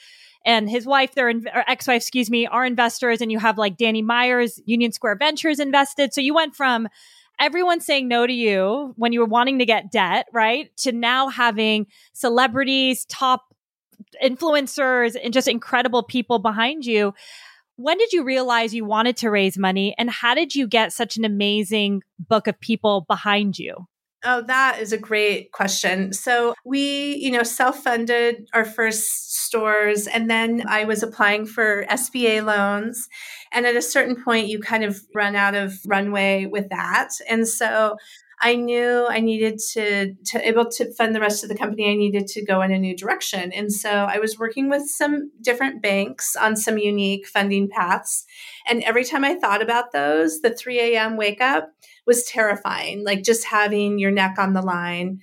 and 0.46 0.70
his 0.70 0.86
wife, 0.86 1.16
their 1.16 1.34
ex-wife, 1.68 2.02
excuse 2.02 2.30
me, 2.30 2.46
are 2.46 2.66
investors, 2.66 3.20
and 3.20 3.32
you 3.32 3.40
have 3.40 3.58
like 3.58 3.78
Danny 3.78 4.02
Meyer's, 4.02 4.62
Union 4.66 4.92
Square 4.92 5.18
Ventures 5.18 5.60
invested. 5.60 6.14
So 6.14 6.22
you 6.22 6.34
went 6.36 6.56
from 6.56 6.88
everyone 7.40 7.82
saying 7.82 8.08
no 8.08 8.26
to 8.26 8.32
you 8.32 8.94
when 8.96 9.12
you 9.12 9.20
were 9.20 9.26
wanting 9.26 9.60
to 9.60 9.66
get 9.66 9.92
debt, 9.92 10.28
right, 10.32 10.70
to 10.78 10.92
now 10.92 11.30
having 11.30 11.88
celebrities, 12.14 13.06
top 13.06 13.54
influencers, 14.24 15.18
and 15.22 15.34
just 15.34 15.48
incredible 15.48 16.04
people 16.04 16.40
behind 16.40 16.86
you. 16.86 17.14
When 17.78 17.98
did 17.98 18.12
you 18.12 18.24
realize 18.24 18.74
you 18.74 18.86
wanted 18.86 19.18
to 19.18 19.30
raise 19.30 19.58
money, 19.58 19.94
and 19.98 20.10
how 20.10 20.34
did 20.34 20.56
you 20.56 20.68
get 20.68 20.92
such 20.92 21.16
an 21.16 21.24
amazing 21.24 22.02
book 22.20 22.48
of 22.48 22.60
people 22.60 23.06
behind 23.08 23.60
you? 23.60 23.88
Oh, 24.24 24.42
that 24.42 24.80
is 24.82 24.92
a 24.92 24.98
great 24.98 25.52
question. 25.52 26.12
So 26.12 26.56
we, 26.66 27.16
you 27.18 27.30
know, 27.30 27.44
self-funded 27.44 28.50
our 28.52 28.66
first 28.66 29.44
stores 29.46 30.08
and 30.08 30.28
then 30.28 30.64
I 30.68 30.86
was 30.86 31.04
applying 31.04 31.46
for 31.46 31.86
SBA 31.86 32.44
loans. 32.44 33.08
And 33.54 33.68
at 33.68 33.76
a 33.76 33.82
certain 33.82 34.22
point 34.22 34.48
you 34.48 34.60
kind 34.60 34.84
of 34.84 35.00
run 35.14 35.36
out 35.36 35.54
of 35.54 35.76
runway 35.86 36.48
with 36.48 36.70
that. 36.70 37.10
And 37.30 37.48
so 37.48 37.98
I 38.40 38.56
knew 38.56 39.08
I 39.10 39.20
needed 39.20 39.60
to 39.74 40.14
to 40.14 40.48
able 40.48 40.70
to 40.72 40.94
fund 40.94 41.16
the 41.16 41.20
rest 41.20 41.44
of 41.44 41.50
the 41.50 41.58
company. 41.58 41.92
I 41.92 41.96
needed 41.96 42.28
to 42.28 42.46
go 42.46 42.62
in 42.62 42.72
a 42.72 42.78
new 42.78 42.96
direction, 42.96 43.52
and 43.52 43.72
so 43.72 43.90
I 43.90 44.20
was 44.20 44.38
working 44.38 44.70
with 44.70 44.88
some 44.88 45.32
different 45.42 45.82
banks 45.82 46.36
on 46.36 46.56
some 46.56 46.78
unique 46.78 47.28
funding 47.28 47.68
paths. 47.68 48.26
And 48.70 48.84
every 48.84 49.04
time 49.04 49.24
I 49.24 49.36
thought 49.36 49.62
about 49.62 49.92
those, 49.92 50.42
the 50.42 50.54
3 50.54 50.80
a.m. 50.80 51.18
wake 51.18 51.42
up 51.42 51.72
was 52.06 52.24
terrifying. 52.26 53.04
Like 53.04 53.24
just 53.24 53.46
having 53.46 53.98
your 53.98 54.12
neck 54.12 54.36
on 54.38 54.54
the 54.54 54.62
line. 54.62 55.20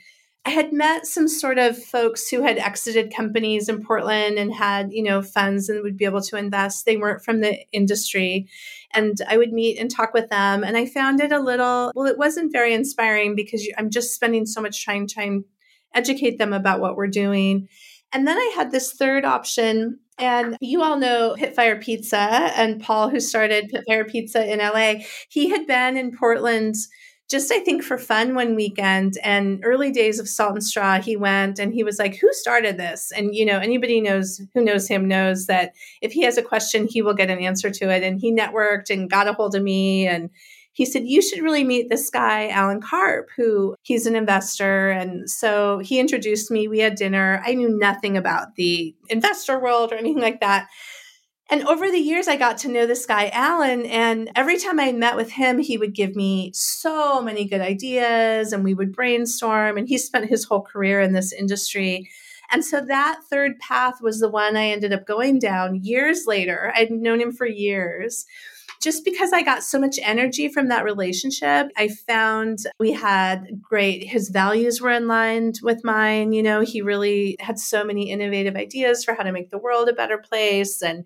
I 0.47 0.51
had 0.51 0.75
met 0.75 1.07
some 1.07 1.27
sort 1.27 1.59
of 1.59 1.83
folks 1.83 2.29
who 2.29 2.43
had 2.43 2.59
exited 2.59 3.15
companies 3.15 3.69
in 3.69 3.83
Portland 3.83 4.39
and 4.39 4.53
had, 4.53 4.93
you 4.93 5.03
know, 5.03 5.23
funds 5.23 5.71
and 5.71 5.83
would 5.83 5.97
be 5.97 6.05
able 6.05 6.21
to 6.21 6.37
invest. 6.37 6.85
They 6.85 6.99
weren't 6.99 7.25
from 7.25 7.41
the 7.41 7.61
industry. 7.73 8.49
And 8.93 9.17
I 9.27 9.39
would 9.39 9.53
meet 9.53 9.79
and 9.79 9.91
talk 9.91 10.13
with 10.13 10.29
them. 10.29 10.63
And 10.63 10.77
I 10.77 10.85
found 10.85 11.21
it 11.21 11.33
a 11.33 11.41
little, 11.41 11.93
well, 11.95 12.07
it 12.07 12.19
wasn't 12.19 12.53
very 12.53 12.75
inspiring 12.75 13.35
because 13.35 13.67
I'm 13.79 13.89
just 13.89 14.15
spending 14.15 14.45
so 14.45 14.61
much 14.61 14.85
time 14.85 15.07
trying 15.07 15.43
to 15.43 15.49
educate 15.95 16.37
them 16.37 16.53
about 16.53 16.81
what 16.81 16.97
we're 16.97 17.07
doing. 17.07 17.69
And 18.13 18.29
then 18.29 18.37
I 18.37 18.53
had 18.55 18.71
this 18.71 18.93
third 18.93 19.25
option. 19.25 20.01
And 20.19 20.57
you 20.61 20.83
all 20.83 20.99
know 20.99 21.35
Pitfire 21.39 21.83
Pizza 21.83 22.19
and 22.19 22.81
Paul, 22.81 23.09
who 23.09 23.19
started 23.19 23.73
Pitfire 23.73 24.09
Pizza 24.09 24.47
in 24.47 24.59
LA. 24.59 25.05
He 25.29 25.49
had 25.49 25.67
been 25.67 25.97
in 25.97 26.17
Portland 26.17 26.75
just 27.31 27.51
I 27.51 27.61
think 27.61 27.83
for 27.83 27.99
fun 27.99 28.35
one 28.35 28.55
weekend 28.55 29.15
and 29.23 29.61
early 29.65 29.91
days 29.91 30.19
of 30.19 30.29
Salt 30.29 30.53
and 30.53 30.65
Straw, 30.65 31.01
he 31.01 31.17
went 31.17 31.59
and 31.59 31.73
he 31.73 31.83
was 31.83 31.99
like, 31.99 32.17
Who 32.17 32.33
started 32.33 32.77
this? 32.77 33.13
And 33.13 33.35
you 33.35 33.47
know, 33.47 33.59
anybody 33.59 34.01
knows 34.01 34.41
who 34.55 34.65
knows 34.65 34.89
him 34.89 35.09
knows 35.09 35.47
that 35.47 35.73
if 36.03 36.13
he 36.13 36.23
has 36.23 36.37
a 36.37 36.43
question, 36.43 36.87
he 36.87 37.03
will 37.03 37.15
get 37.15 37.31
an 37.31 37.39
answer 37.39 37.71
to 37.71 37.91
it. 37.91 38.03
And 38.03 38.21
he 38.21 38.33
networked 38.33 38.91
and 38.91 39.11
got 39.11 39.29
a 39.29 39.33
hold 39.33 39.55
of 39.55 39.63
me 39.63 40.07
and 40.07 40.31
he 40.75 40.85
said, 40.85 41.05
You 41.07 41.23
should 41.23 41.43
really 41.43 41.65
meet 41.65 41.89
this 41.89 42.11
guy, 42.11 42.49
Alan 42.49 42.81
Karp, 42.81 43.29
who 43.37 43.77
he's 43.83 44.07
an 44.07 44.17
investor. 44.17 44.91
And 44.91 45.31
so 45.31 45.79
he 45.79 46.01
introduced 46.01 46.51
me. 46.51 46.69
We 46.69 46.81
had 46.81 46.97
dinner. 46.97 47.41
I 47.47 47.55
knew 47.55 47.69
nothing 47.69 48.17
about 48.17 48.57
the 48.57 48.95
investor 49.09 49.59
world 49.59 49.93
or 49.93 49.97
anything 49.97 50.21
like 50.21 50.41
that. 50.41 50.67
And 51.51 51.63
over 51.69 51.91
the 51.91 51.99
years, 51.99 52.27
I 52.27 52.37
got 52.37 52.57
to 52.59 52.71
know 52.71 52.87
this 52.87 53.05
guy, 53.05 53.29
Alan. 53.29 53.85
And 53.87 54.31
every 54.35 54.59
time 54.59 54.81
I 54.81 54.93
met 54.93 55.15
with 55.15 55.31
him, 55.33 55.59
he 55.59 55.77
would 55.77 55.95
give 55.95 56.17
me 56.17 56.51
so 56.55 57.21
many 57.21 57.45
good 57.45 57.61
ideas 57.61 58.53
and 58.53 58.65
we 58.65 58.73
would 58.73 58.93
brainstorm. 58.95 59.77
And 59.77 59.87
he 59.87 59.99
spent 59.99 60.31
his 60.31 60.45
whole 60.45 60.63
career 60.63 61.01
in 61.01 61.13
this 61.13 61.33
industry. 61.33 62.09
And 62.51 62.65
so 62.65 62.81
that 62.87 63.21
third 63.29 63.59
path 63.59 64.01
was 64.01 64.21
the 64.21 64.29
one 64.29 64.57
I 64.57 64.69
ended 64.69 64.93
up 64.93 65.07
going 65.07 65.39
down 65.39 65.83
years 65.83 66.25
later. 66.27 66.73
I'd 66.75 66.91
known 66.91 67.21
him 67.21 67.33
for 67.33 67.47
years. 67.47 68.25
Just 68.83 69.05
because 69.05 69.33
I 69.33 69.43
got 69.43 69.63
so 69.63 69.79
much 69.79 69.99
energy 70.03 70.49
from 70.49 70.69
that 70.69 70.85
relationship, 70.85 71.69
I 71.77 71.89
found 71.89 72.59
we 72.79 72.93
had 72.93 73.63
great, 73.63 74.07
his 74.07 74.29
values 74.29 74.81
were 74.81 74.91
in 74.91 75.09
line 75.09 75.53
with 75.63 75.85
mine. 75.85 76.33
You 76.33 76.43
know, 76.43 76.61
he 76.61 76.83
really 76.83 77.37
had 77.41 77.59
so 77.59 77.83
many 77.83 78.11
innovative 78.11 78.57
ideas 78.57 79.05
for 79.05 79.15
how 79.15 79.23
to 79.23 79.33
make 79.33 79.51
the 79.51 79.59
world 79.59 79.89
a 79.89 79.95
better 79.95 80.19
place. 80.19 80.83
And 80.83 81.05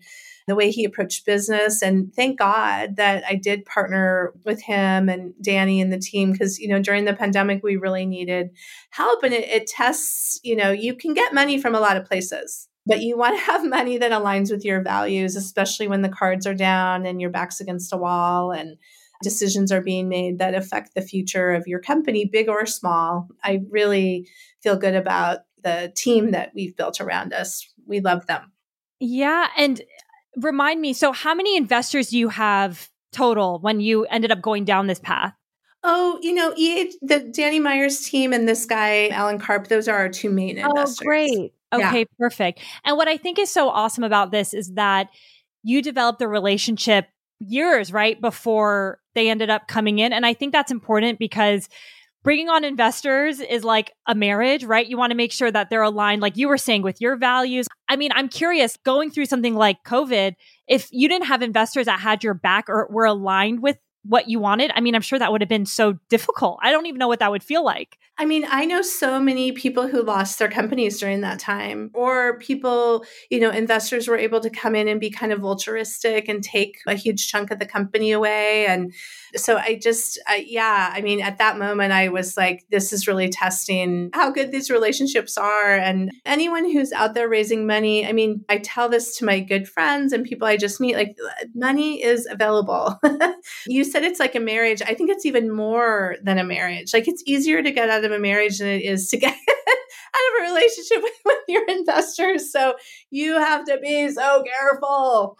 the 0.48 0.54
way 0.54 0.70
he 0.70 0.84
approached 0.84 1.26
business. 1.26 1.82
And 1.82 2.12
thank 2.14 2.38
God 2.38 2.96
that 2.96 3.22
I 3.28 3.34
did 3.34 3.64
partner 3.64 4.32
with 4.44 4.62
him 4.62 5.08
and 5.08 5.34
Danny 5.42 5.80
and 5.80 5.92
the 5.92 5.98
team 5.98 6.32
because, 6.32 6.58
you 6.58 6.68
know, 6.68 6.80
during 6.80 7.04
the 7.04 7.14
pandemic, 7.14 7.62
we 7.62 7.76
really 7.76 8.06
needed 8.06 8.50
help. 8.90 9.22
And 9.22 9.32
it, 9.34 9.48
it 9.48 9.66
tests, 9.66 10.40
you 10.42 10.56
know, 10.56 10.70
you 10.70 10.94
can 10.94 11.14
get 11.14 11.34
money 11.34 11.60
from 11.60 11.74
a 11.74 11.80
lot 11.80 11.96
of 11.96 12.04
places 12.04 12.68
but 12.86 13.02
you 13.02 13.18
want 13.18 13.38
to 13.38 13.44
have 13.44 13.68
money 13.68 13.98
that 13.98 14.12
aligns 14.12 14.50
with 14.50 14.64
your 14.64 14.80
values, 14.80 15.36
especially 15.36 15.86
when 15.86 16.00
the 16.00 16.08
cards 16.08 16.46
are 16.46 16.54
down 16.54 17.04
and 17.04 17.20
your 17.20 17.28
back's 17.28 17.60
against 17.60 17.92
a 17.92 17.98
wall 17.98 18.50
and 18.50 18.78
decisions 19.22 19.70
are 19.70 19.82
being 19.82 20.08
made 20.08 20.38
that 20.38 20.54
affect 20.54 20.94
the 20.94 21.02
future 21.02 21.52
of 21.52 21.66
your 21.66 21.80
company, 21.80 22.24
big 22.24 22.48
or 22.48 22.64
small. 22.64 23.28
I 23.44 23.60
really 23.70 24.26
feel 24.62 24.76
good 24.76 24.94
about 24.94 25.40
the 25.62 25.92
team 25.96 26.30
that 26.30 26.52
we've 26.54 26.76
built 26.76 26.98
around 27.00 27.34
us. 27.34 27.70
We 27.86 28.00
love 28.00 28.26
them. 28.26 28.52
Yeah. 29.00 29.48
And 29.56 29.82
remind 30.36 30.80
me 30.80 30.92
so 30.92 31.12
how 31.12 31.34
many 31.34 31.56
investors 31.56 32.10
do 32.10 32.18
you 32.18 32.28
have 32.28 32.88
total 33.12 33.58
when 33.60 33.80
you 33.80 34.04
ended 34.06 34.30
up 34.30 34.40
going 34.40 34.64
down 34.64 34.86
this 34.86 35.00
path 35.00 35.34
Oh, 35.84 36.18
you 36.22 36.34
know, 36.34 36.50
the 37.02 37.30
Danny 37.32 37.60
Meyer's 37.60 38.00
team 38.00 38.32
and 38.32 38.48
this 38.48 38.66
guy, 38.66 39.08
Alan 39.08 39.38
Karp, 39.38 39.68
those 39.68 39.86
are 39.86 39.96
our 39.96 40.08
two 40.08 40.28
main 40.28 40.58
oh, 40.58 40.70
investors. 40.70 40.98
Oh, 41.00 41.04
great. 41.04 41.52
Okay, 41.72 41.98
yeah. 42.00 42.04
perfect. 42.18 42.60
And 42.84 42.96
what 42.96 43.08
I 43.08 43.16
think 43.16 43.38
is 43.38 43.50
so 43.50 43.68
awesome 43.68 44.02
about 44.02 44.32
this 44.32 44.54
is 44.54 44.72
that 44.74 45.08
you 45.62 45.80
developed 45.80 46.20
a 46.20 46.28
relationship 46.28 47.06
years, 47.38 47.92
right, 47.92 48.20
before 48.20 49.00
they 49.14 49.30
ended 49.30 49.50
up 49.50 49.68
coming 49.68 49.98
in. 49.98 50.12
And 50.12 50.26
I 50.26 50.34
think 50.34 50.52
that's 50.52 50.72
important 50.72 51.18
because 51.18 51.68
bringing 52.28 52.50
on 52.50 52.62
investors 52.62 53.40
is 53.40 53.64
like 53.64 53.94
a 54.06 54.14
marriage, 54.14 54.62
right? 54.62 54.86
You 54.86 54.98
want 54.98 55.12
to 55.12 55.16
make 55.16 55.32
sure 55.32 55.50
that 55.50 55.70
they're 55.70 55.80
aligned, 55.80 56.20
like 56.20 56.36
you 56.36 56.46
were 56.46 56.58
saying, 56.58 56.82
with 56.82 57.00
your 57.00 57.16
values. 57.16 57.66
I 57.88 57.96
mean, 57.96 58.10
I'm 58.14 58.28
curious 58.28 58.76
going 58.84 59.10
through 59.10 59.24
something 59.24 59.54
like 59.54 59.82
COVID, 59.86 60.34
if 60.66 60.88
you 60.92 61.08
didn't 61.08 61.28
have 61.28 61.40
investors 61.40 61.86
that 61.86 62.00
had 62.00 62.22
your 62.22 62.34
back 62.34 62.68
or 62.68 62.86
were 62.90 63.06
aligned 63.06 63.62
with 63.62 63.78
what 64.02 64.28
you 64.28 64.40
wanted, 64.40 64.70
I 64.74 64.80
mean, 64.80 64.94
I'm 64.94 65.02
sure 65.02 65.18
that 65.18 65.32
would 65.32 65.40
have 65.40 65.48
been 65.48 65.66
so 65.66 65.94
difficult. 66.08 66.58
I 66.62 66.70
don't 66.70 66.86
even 66.86 66.98
know 66.98 67.08
what 67.08 67.18
that 67.18 67.30
would 67.30 67.42
feel 67.42 67.64
like. 67.64 67.98
I 68.16 68.24
mean, 68.24 68.46
I 68.48 68.64
know 68.64 68.82
so 68.82 69.20
many 69.20 69.52
people 69.52 69.86
who 69.88 70.02
lost 70.02 70.38
their 70.38 70.48
companies 70.50 70.98
during 70.98 71.20
that 71.22 71.38
time, 71.38 71.90
or 71.94 72.38
people, 72.38 73.04
you 73.30 73.38
know, 73.38 73.50
investors 73.50 74.08
were 74.08 74.16
able 74.16 74.40
to 74.40 74.50
come 74.50 74.74
in 74.74 74.88
and 74.88 75.00
be 75.00 75.10
kind 75.10 75.32
of 75.32 75.40
vulturistic 75.40 76.28
and 76.28 76.42
take 76.42 76.78
a 76.86 76.94
huge 76.94 77.28
chunk 77.28 77.50
of 77.50 77.58
the 77.58 77.66
company 77.66 78.12
away. 78.12 78.66
And 78.66 78.92
so 79.36 79.56
I 79.56 79.78
just, 79.80 80.18
yeah, 80.44 80.92
I 80.92 81.00
mean, 81.00 81.20
at 81.20 81.38
that 81.38 81.58
moment, 81.58 81.92
I 81.92 82.08
was 82.08 82.36
like, 82.36 82.64
this 82.70 82.92
is 82.92 83.06
really 83.06 83.28
testing 83.28 84.10
how 84.14 84.30
good 84.30 84.50
these 84.50 84.70
relationships 84.70 85.36
are. 85.36 85.76
And 85.76 86.12
anyone 86.24 86.64
who's 86.64 86.92
out 86.92 87.14
there 87.14 87.28
raising 87.28 87.66
money, 87.66 88.06
I 88.06 88.12
mean, 88.12 88.44
I 88.48 88.58
tell 88.58 88.88
this 88.88 89.16
to 89.18 89.24
my 89.24 89.40
good 89.40 89.68
friends 89.68 90.12
and 90.12 90.24
people 90.24 90.48
I 90.48 90.56
just 90.56 90.80
meet 90.80 90.96
like, 90.96 91.16
money 91.54 92.02
is 92.02 92.26
available. 92.30 92.98
you 93.66 93.84
said 93.84 94.04
it's 94.04 94.20
like 94.20 94.34
a 94.34 94.40
marriage. 94.40 94.82
I 94.82 94.94
think 94.94 95.10
it's 95.10 95.26
even 95.26 95.54
more 95.54 96.16
than 96.22 96.38
a 96.38 96.44
marriage. 96.44 96.94
Like, 96.94 97.08
it's 97.08 97.22
easier 97.26 97.62
to 97.62 97.70
get 97.70 97.90
out 97.90 98.04
of 98.04 98.12
a 98.12 98.18
marriage 98.18 98.58
than 98.58 98.68
it 98.68 98.82
is 98.82 99.08
to 99.10 99.16
get 99.16 99.34
out 100.14 100.40
of 100.40 100.40
a 100.40 100.48
relationship 100.48 101.02
with 101.24 101.38
your 101.48 101.68
investors. 101.68 102.50
So 102.52 102.74
you 103.10 103.34
have 103.38 103.64
to 103.66 103.78
be 103.78 104.10
so 104.10 104.44
careful. 104.44 105.36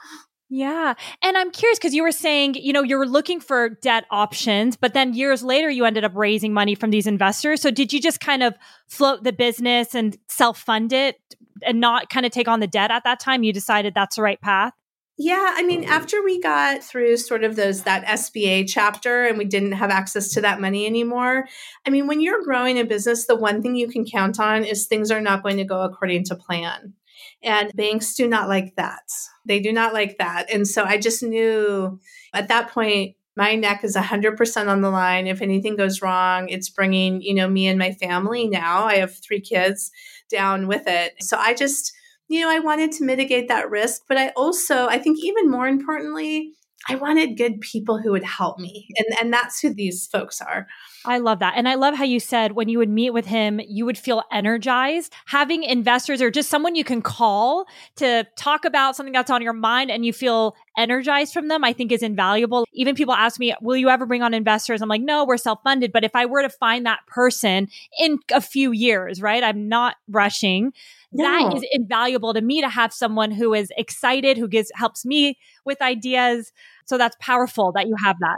Yeah. 0.50 0.94
And 1.22 1.36
I'm 1.36 1.50
curious 1.50 1.78
because 1.78 1.94
you 1.94 2.02
were 2.02 2.12
saying, 2.12 2.54
you 2.54 2.72
know, 2.72 2.82
you 2.82 2.96
were 2.96 3.06
looking 3.06 3.38
for 3.38 3.68
debt 3.68 4.04
options, 4.10 4.76
but 4.76 4.94
then 4.94 5.12
years 5.12 5.42
later 5.42 5.68
you 5.68 5.84
ended 5.84 6.04
up 6.04 6.12
raising 6.14 6.54
money 6.54 6.74
from 6.74 6.90
these 6.90 7.06
investors. 7.06 7.60
So 7.60 7.70
did 7.70 7.92
you 7.92 8.00
just 8.00 8.20
kind 8.20 8.42
of 8.42 8.54
float 8.86 9.24
the 9.24 9.32
business 9.32 9.94
and 9.94 10.16
self 10.28 10.58
fund 10.58 10.92
it 10.92 11.20
and 11.66 11.80
not 11.80 12.08
kind 12.08 12.24
of 12.24 12.32
take 12.32 12.48
on 12.48 12.60
the 12.60 12.66
debt 12.66 12.90
at 12.90 13.04
that 13.04 13.20
time? 13.20 13.42
You 13.42 13.52
decided 13.52 13.94
that's 13.94 14.16
the 14.16 14.22
right 14.22 14.40
path? 14.40 14.72
Yeah, 15.20 15.54
I 15.56 15.64
mean, 15.64 15.82
after 15.82 16.22
we 16.22 16.40
got 16.40 16.82
through 16.82 17.16
sort 17.16 17.42
of 17.42 17.56
those 17.56 17.82
that 17.82 18.06
SBA 18.06 18.68
chapter 18.68 19.24
and 19.24 19.36
we 19.36 19.44
didn't 19.44 19.72
have 19.72 19.90
access 19.90 20.32
to 20.34 20.40
that 20.42 20.60
money 20.60 20.86
anymore, 20.86 21.48
I 21.84 21.90
mean, 21.90 22.06
when 22.06 22.20
you're 22.20 22.44
growing 22.44 22.78
a 22.78 22.84
business, 22.84 23.26
the 23.26 23.34
one 23.34 23.60
thing 23.60 23.74
you 23.74 23.88
can 23.88 24.06
count 24.06 24.38
on 24.38 24.64
is 24.64 24.86
things 24.86 25.10
are 25.10 25.20
not 25.20 25.42
going 25.42 25.56
to 25.56 25.64
go 25.64 25.82
according 25.82 26.24
to 26.26 26.36
plan. 26.36 26.94
And 27.42 27.70
banks 27.74 28.14
do 28.14 28.26
not 28.26 28.48
like 28.48 28.74
that. 28.76 29.08
They 29.46 29.60
do 29.60 29.72
not 29.72 29.92
like 29.92 30.18
that. 30.18 30.52
And 30.52 30.66
so 30.66 30.84
I 30.84 30.98
just 30.98 31.22
knew 31.22 32.00
at 32.34 32.48
that 32.48 32.70
point 32.70 33.14
my 33.36 33.54
neck 33.54 33.84
is 33.84 33.94
100% 33.94 34.66
on 34.66 34.80
the 34.80 34.90
line. 34.90 35.28
If 35.28 35.40
anything 35.40 35.76
goes 35.76 36.02
wrong, 36.02 36.48
it's 36.48 36.68
bringing, 36.68 37.22
you 37.22 37.34
know, 37.34 37.48
me 37.48 37.68
and 37.68 37.78
my 37.78 37.92
family 37.92 38.48
now. 38.48 38.84
I 38.84 38.96
have 38.96 39.14
3 39.16 39.40
kids 39.40 39.92
down 40.28 40.66
with 40.66 40.88
it. 40.88 41.14
So 41.20 41.36
I 41.36 41.54
just 41.54 41.92
you 42.28 42.42
know, 42.42 42.50
I 42.50 42.58
wanted 42.58 42.92
to 42.92 43.04
mitigate 43.04 43.48
that 43.48 43.70
risk, 43.70 44.02
but 44.06 44.18
I 44.18 44.28
also, 44.36 44.86
I 44.86 44.98
think 44.98 45.18
even 45.22 45.50
more 45.50 45.66
importantly, 45.66 46.52
I 46.88 46.94
wanted 46.94 47.36
good 47.36 47.60
people 47.60 47.98
who 47.98 48.12
would 48.12 48.24
help 48.24 48.58
me. 48.58 48.88
And 48.96 49.06
and 49.20 49.32
that's 49.32 49.60
who 49.60 49.72
these 49.74 50.06
folks 50.06 50.40
are. 50.40 50.66
I 51.04 51.18
love 51.18 51.38
that. 51.40 51.54
And 51.56 51.68
I 51.68 51.74
love 51.74 51.94
how 51.94 52.04
you 52.04 52.20
said 52.20 52.52
when 52.52 52.68
you 52.68 52.78
would 52.78 52.88
meet 52.88 53.10
with 53.10 53.26
him, 53.26 53.60
you 53.66 53.84
would 53.84 53.98
feel 53.98 54.22
energized. 54.32 55.12
Having 55.26 55.64
investors 55.64 56.20
or 56.20 56.30
just 56.30 56.50
someone 56.50 56.74
you 56.74 56.84
can 56.84 57.02
call 57.02 57.66
to 57.96 58.26
talk 58.36 58.64
about 58.64 58.96
something 58.96 59.12
that's 59.12 59.30
on 59.30 59.42
your 59.42 59.52
mind 59.52 59.90
and 59.90 60.04
you 60.04 60.12
feel 60.12 60.54
energized 60.76 61.32
from 61.32 61.48
them, 61.48 61.64
I 61.64 61.72
think 61.72 61.92
is 61.92 62.02
invaluable. 62.02 62.64
Even 62.72 62.94
people 62.94 63.14
ask 63.14 63.40
me, 63.40 63.54
will 63.60 63.76
you 63.76 63.88
ever 63.88 64.06
bring 64.06 64.22
on 64.22 64.34
investors? 64.34 64.82
I'm 64.82 64.88
like, 64.88 65.02
no, 65.02 65.24
we're 65.24 65.36
self 65.36 65.60
funded. 65.64 65.92
But 65.92 66.04
if 66.04 66.14
I 66.14 66.26
were 66.26 66.42
to 66.42 66.50
find 66.50 66.86
that 66.86 67.00
person 67.06 67.68
in 67.98 68.18
a 68.32 68.40
few 68.40 68.72
years, 68.72 69.20
right? 69.20 69.42
I'm 69.42 69.68
not 69.68 69.96
rushing 70.08 70.72
no. 71.12 71.24
that 71.24 71.56
is 71.56 71.66
invaluable 71.72 72.34
to 72.34 72.40
me 72.40 72.60
to 72.60 72.68
have 72.68 72.92
someone 72.92 73.30
who 73.30 73.54
is 73.54 73.72
excited, 73.76 74.36
who 74.36 74.48
gives 74.48 74.70
helps 74.74 75.04
me 75.04 75.38
with 75.64 75.80
ideas. 75.80 76.52
So 76.86 76.98
that's 76.98 77.16
powerful 77.20 77.72
that 77.72 77.86
you 77.86 77.96
have 78.02 78.16
that. 78.20 78.36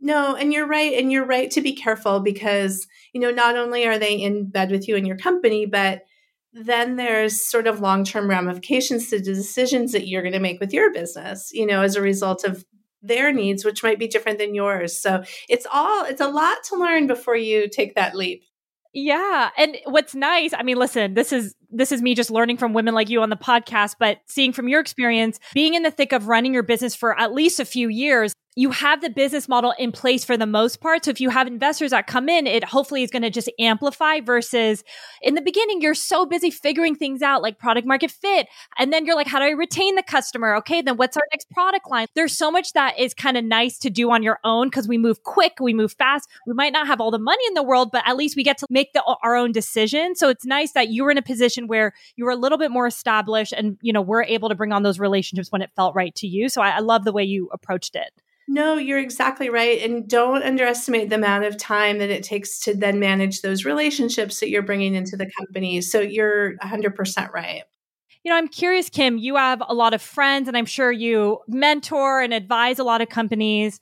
No, 0.00 0.36
and 0.36 0.52
you're 0.52 0.66
right. 0.66 0.94
And 0.94 1.10
you're 1.10 1.26
right 1.26 1.50
to 1.50 1.60
be 1.60 1.72
careful 1.72 2.20
because, 2.20 2.86
you 3.12 3.20
know, 3.20 3.30
not 3.30 3.56
only 3.56 3.86
are 3.86 3.98
they 3.98 4.14
in 4.14 4.48
bed 4.48 4.70
with 4.70 4.86
you 4.86 4.96
and 4.96 5.06
your 5.06 5.16
company, 5.16 5.66
but 5.66 6.02
then 6.52 6.96
there's 6.96 7.44
sort 7.44 7.66
of 7.66 7.80
long 7.80 8.04
term 8.04 8.28
ramifications 8.28 9.10
to 9.10 9.18
the 9.18 9.34
decisions 9.34 9.92
that 9.92 10.06
you're 10.06 10.22
going 10.22 10.32
to 10.32 10.40
make 10.40 10.60
with 10.60 10.72
your 10.72 10.92
business, 10.92 11.50
you 11.52 11.66
know, 11.66 11.82
as 11.82 11.96
a 11.96 12.02
result 12.02 12.44
of 12.44 12.64
their 13.02 13.32
needs, 13.32 13.64
which 13.64 13.82
might 13.82 13.98
be 13.98 14.08
different 14.08 14.38
than 14.38 14.54
yours. 14.54 15.00
So 15.00 15.22
it's 15.48 15.66
all, 15.72 16.04
it's 16.04 16.20
a 16.20 16.28
lot 16.28 16.58
to 16.68 16.76
learn 16.76 17.06
before 17.06 17.36
you 17.36 17.68
take 17.68 17.94
that 17.94 18.14
leap. 18.14 18.44
Yeah. 18.94 19.50
And 19.56 19.76
what's 19.84 20.14
nice, 20.14 20.52
I 20.54 20.62
mean, 20.62 20.78
listen, 20.78 21.14
this 21.14 21.32
is 21.32 21.54
this 21.70 21.92
is 21.92 22.00
me 22.00 22.14
just 22.14 22.30
learning 22.30 22.56
from 22.56 22.72
women 22.72 22.94
like 22.94 23.10
you 23.10 23.20
on 23.20 23.28
the 23.28 23.36
podcast, 23.36 23.96
but 23.98 24.18
seeing 24.26 24.52
from 24.52 24.68
your 24.68 24.80
experience, 24.80 25.38
being 25.52 25.74
in 25.74 25.82
the 25.82 25.90
thick 25.90 26.12
of 26.12 26.26
running 26.26 26.54
your 26.54 26.62
business 26.62 26.94
for 26.94 27.18
at 27.18 27.32
least 27.32 27.60
a 27.60 27.66
few 27.66 27.88
years, 27.88 28.32
you 28.58 28.72
have 28.72 29.00
the 29.00 29.08
business 29.08 29.48
model 29.48 29.72
in 29.78 29.92
place 29.92 30.24
for 30.24 30.36
the 30.36 30.44
most 30.44 30.80
part. 30.80 31.04
So 31.04 31.12
if 31.12 31.20
you 31.20 31.30
have 31.30 31.46
investors 31.46 31.92
that 31.92 32.08
come 32.08 32.28
in, 32.28 32.48
it 32.48 32.64
hopefully 32.64 33.04
is 33.04 33.10
going 33.12 33.22
to 33.22 33.30
just 33.30 33.48
amplify 33.60 34.18
versus 34.18 34.82
in 35.22 35.36
the 35.36 35.40
beginning, 35.40 35.80
you're 35.80 35.94
so 35.94 36.26
busy 36.26 36.50
figuring 36.50 36.96
things 36.96 37.22
out 37.22 37.40
like 37.40 37.60
product 37.60 37.86
market 37.86 38.10
fit. 38.10 38.48
And 38.76 38.92
then 38.92 39.06
you're 39.06 39.14
like, 39.14 39.28
how 39.28 39.38
do 39.38 39.44
I 39.44 39.50
retain 39.50 39.94
the 39.94 40.02
customer? 40.02 40.56
Okay. 40.56 40.82
Then 40.82 40.96
what's 40.96 41.16
our 41.16 41.22
next 41.30 41.48
product 41.52 41.88
line? 41.88 42.08
There's 42.16 42.36
so 42.36 42.50
much 42.50 42.72
that 42.72 42.98
is 42.98 43.14
kind 43.14 43.36
of 43.36 43.44
nice 43.44 43.78
to 43.78 43.90
do 43.90 44.10
on 44.10 44.24
your 44.24 44.40
own 44.42 44.66
because 44.66 44.88
we 44.88 44.98
move 44.98 45.22
quick, 45.22 45.58
we 45.60 45.72
move 45.72 45.92
fast. 45.92 46.28
We 46.44 46.52
might 46.52 46.72
not 46.72 46.88
have 46.88 47.00
all 47.00 47.12
the 47.12 47.18
money 47.20 47.44
in 47.46 47.54
the 47.54 47.62
world, 47.62 47.90
but 47.92 48.02
at 48.08 48.16
least 48.16 48.34
we 48.34 48.42
get 48.42 48.58
to 48.58 48.66
make 48.68 48.92
the, 48.92 49.04
our 49.22 49.36
own 49.36 49.52
decision. 49.52 50.16
So 50.16 50.30
it's 50.30 50.44
nice 50.44 50.72
that 50.72 50.88
you 50.88 51.04
were 51.04 51.12
in 51.12 51.18
a 51.18 51.22
position 51.22 51.68
where 51.68 51.92
you 52.16 52.24
were 52.24 52.32
a 52.32 52.36
little 52.36 52.58
bit 52.58 52.72
more 52.72 52.88
established 52.88 53.52
and, 53.52 53.78
you 53.82 53.92
know, 53.92 54.02
we're 54.02 54.24
able 54.24 54.48
to 54.48 54.56
bring 54.56 54.72
on 54.72 54.82
those 54.82 54.98
relationships 54.98 55.52
when 55.52 55.62
it 55.62 55.70
felt 55.76 55.94
right 55.94 56.14
to 56.16 56.26
you. 56.26 56.48
So 56.48 56.60
I, 56.60 56.70
I 56.70 56.78
love 56.80 57.04
the 57.04 57.12
way 57.12 57.22
you 57.22 57.48
approached 57.52 57.94
it. 57.94 58.10
No, 58.50 58.78
you're 58.78 58.98
exactly 58.98 59.50
right. 59.50 59.82
And 59.82 60.08
don't 60.08 60.42
underestimate 60.42 61.10
the 61.10 61.16
amount 61.16 61.44
of 61.44 61.58
time 61.58 61.98
that 61.98 62.08
it 62.08 62.22
takes 62.22 62.58
to 62.60 62.74
then 62.74 62.98
manage 62.98 63.42
those 63.42 63.66
relationships 63.66 64.40
that 64.40 64.48
you're 64.48 64.62
bringing 64.62 64.94
into 64.94 65.18
the 65.18 65.30
company. 65.38 65.82
So 65.82 66.00
you're 66.00 66.56
100% 66.58 67.30
right. 67.32 67.64
You 68.24 68.30
know, 68.30 68.38
I'm 68.38 68.48
curious, 68.48 68.88
Kim, 68.88 69.18
you 69.18 69.36
have 69.36 69.62
a 69.68 69.74
lot 69.74 69.92
of 69.92 70.00
friends 70.00 70.48
and 70.48 70.56
I'm 70.56 70.66
sure 70.66 70.90
you 70.90 71.40
mentor 71.46 72.22
and 72.22 72.32
advise 72.32 72.78
a 72.78 72.84
lot 72.84 73.02
of 73.02 73.10
companies. 73.10 73.80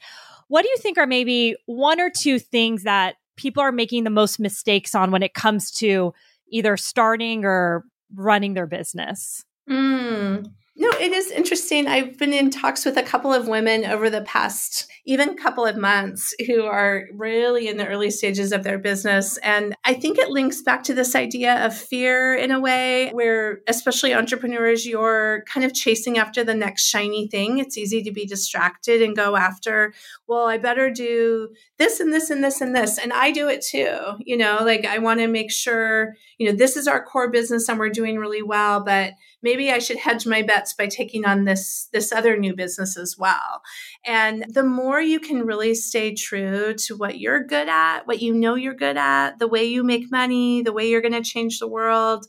What 0.49 0.63
do 0.63 0.69
you 0.69 0.77
think 0.79 0.99
are 0.99 1.07
maybe 1.07 1.57
one 1.67 2.01
or 2.01 2.11
two 2.11 2.41
things 2.41 2.83
that 2.83 3.17
people 3.37 3.63
are 3.63 3.73
making 3.73 4.03
the 4.03 4.11
most 4.11 4.41
mistakes 4.41 4.97
on 4.97 5.13
when 5.13 5.23
it 5.23 5.35
comes 5.35 5.71
to 5.71 6.13
either 6.51 6.77
starting 6.77 7.45
or 7.45 7.85
running 8.15 8.55
their 8.55 8.67
business? 8.67 9.45
Mm. 9.71 10.51
No, 10.79 10.91
it 11.01 11.13
is 11.13 11.31
interesting. 11.31 11.87
I've 11.87 12.19
been 12.19 12.35
in 12.35 12.51
talks 12.51 12.85
with 12.85 12.99
a 12.99 13.03
couple 13.03 13.33
of 13.33 13.49
women 13.49 13.85
over 13.87 14.11
the 14.11 14.21
past 14.23 14.87
even 15.07 15.37
couple 15.37 15.65
of 15.65 15.77
months 15.77 16.35
who 16.47 16.65
are 16.65 17.05
really 17.15 17.69
in 17.69 17.77
the 17.77 17.87
early 17.87 18.11
stages 18.11 18.51
of 18.51 18.65
their 18.65 18.79
business. 18.79 19.37
And 19.39 19.75
I 19.85 19.95
think 19.95 20.19
it 20.19 20.31
links 20.31 20.63
back 20.63 20.83
to 20.85 20.95
this 20.95 21.15
idea 21.15 21.65
of 21.65 21.77
fear 21.77 22.35
in 22.35 22.51
a 22.51 22.59
way 22.59 23.11
where, 23.13 23.61
especially 23.69 24.13
entrepreneurs, 24.13 24.85
you're 24.85 25.45
kind 25.47 25.65
of 25.65 25.73
chasing 25.73 26.19
after 26.19 26.43
the 26.43 26.55
next 26.55 26.89
shiny 26.89 27.29
thing. 27.29 27.59
It's 27.59 27.79
easy 27.79 28.03
to 28.03 28.11
be 28.11 28.27
distracted 28.27 29.01
and 29.01 29.15
go 29.15 29.37
after, 29.37 29.95
well, 30.27 30.49
I 30.49 30.59
better 30.59 30.91
do 30.91 31.51
this 31.79 32.01
and 32.01 32.13
this 32.13 32.29
and 32.29 32.43
this 32.43 32.61
and 32.61 32.75
this. 32.75 32.99
And 32.99 33.13
I 33.13 33.31
do 33.31 33.49
it 33.49 33.65
too. 33.65 33.97
You 34.19 34.37
know, 34.37 34.59
like 34.63 34.85
I 34.85 34.99
want 34.99 35.21
to 35.21 35.29
make 35.29 35.53
sure, 35.53 36.15
you 36.37 36.51
know, 36.51 36.57
this 36.57 36.77
is 36.77 36.89
our 36.89 37.05
core 37.05 37.31
business 37.31 37.69
and 37.69 37.79
we're 37.79 37.91
doing 37.91 38.19
really 38.19 38.43
well, 38.43 38.83
but 38.83 39.13
maybe 39.43 39.71
I 39.71 39.79
should 39.79 39.99
hedge 39.99 40.27
my 40.27 40.43
bets 40.43 40.75
by 40.75 40.87
taking 40.87 41.25
on 41.25 41.45
this 41.45 41.89
this 41.93 42.13
other 42.13 42.37
new 42.37 42.55
business 42.55 42.97
as 42.97 43.17
well. 43.19 43.63
And 44.05 44.45
the 44.49 44.65
more 44.65 45.01
you 45.01 45.21
can 45.21 45.47
really 45.47 45.75
stay 45.75 46.15
true 46.15 46.75
to 46.75 46.97
what 46.97 47.19
you're 47.19 47.45
good 47.45 47.69
at, 47.69 48.07
what 48.07 48.23
you 48.23 48.35
know 48.35 48.55
you're 48.55 48.75
good 48.75 48.97
at, 48.97 49.39
the 49.39 49.49
way 49.49 49.65
you 49.65 49.85
make 49.85 50.11
money, 50.11 50.63
the 50.63 50.73
way 50.73 50.89
you're 50.89 51.03
going 51.03 51.13
to 51.13 51.23
change 51.23 51.59
the 51.59 51.69
world, 51.69 52.27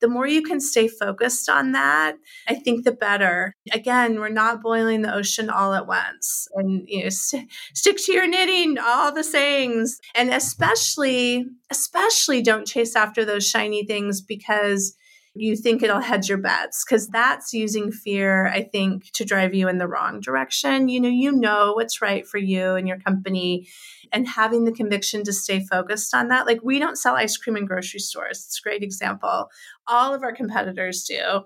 the 0.00 0.08
more 0.08 0.26
you 0.26 0.42
can 0.42 0.60
stay 0.60 0.88
focused 0.88 1.48
on 1.48 1.72
that, 1.72 2.16
I 2.48 2.54
think 2.54 2.84
the 2.84 2.92
better. 2.92 3.54
Again, 3.72 4.20
we're 4.20 4.28
not 4.28 4.62
boiling 4.62 5.02
the 5.02 5.14
ocean 5.14 5.48
all 5.48 5.72
at 5.72 5.86
once. 5.86 6.46
And 6.54 6.84
you 6.86 7.04
know, 7.04 7.08
st- 7.08 7.50
stick 7.74 7.96
to 8.04 8.12
your 8.12 8.26
knitting, 8.26 8.76
all 8.78 9.12
the 9.12 9.24
sayings. 9.24 9.98
And 10.14 10.30
especially, 10.30 11.46
especially 11.70 12.42
don't 12.42 12.66
chase 12.66 12.94
after 12.94 13.24
those 13.24 13.48
shiny 13.48 13.86
things 13.86 14.20
because 14.20 14.96
you 15.38 15.56
think 15.56 15.82
it'll 15.82 16.00
hedge 16.00 16.28
your 16.28 16.38
bets 16.38 16.84
because 16.84 17.08
that's 17.08 17.52
using 17.52 17.92
fear 17.92 18.46
i 18.48 18.62
think 18.62 19.10
to 19.12 19.24
drive 19.24 19.54
you 19.54 19.68
in 19.68 19.78
the 19.78 19.88
wrong 19.88 20.20
direction. 20.20 20.88
You 20.88 21.00
know 21.00 21.08
you 21.08 21.32
know 21.32 21.72
what's 21.74 22.02
right 22.02 22.26
for 22.26 22.38
you 22.38 22.74
and 22.74 22.86
your 22.86 22.98
company 22.98 23.68
and 24.12 24.28
having 24.28 24.64
the 24.64 24.72
conviction 24.72 25.24
to 25.24 25.32
stay 25.32 25.64
focused 25.64 26.14
on 26.14 26.28
that. 26.28 26.46
Like 26.46 26.60
we 26.62 26.78
don't 26.78 26.96
sell 26.96 27.16
ice 27.16 27.36
cream 27.36 27.56
in 27.56 27.66
grocery 27.66 28.00
stores. 28.00 28.44
It's 28.46 28.60
a 28.60 28.62
great 28.62 28.82
example. 28.82 29.48
All 29.86 30.14
of 30.14 30.22
our 30.22 30.32
competitors 30.32 31.04
do 31.04 31.42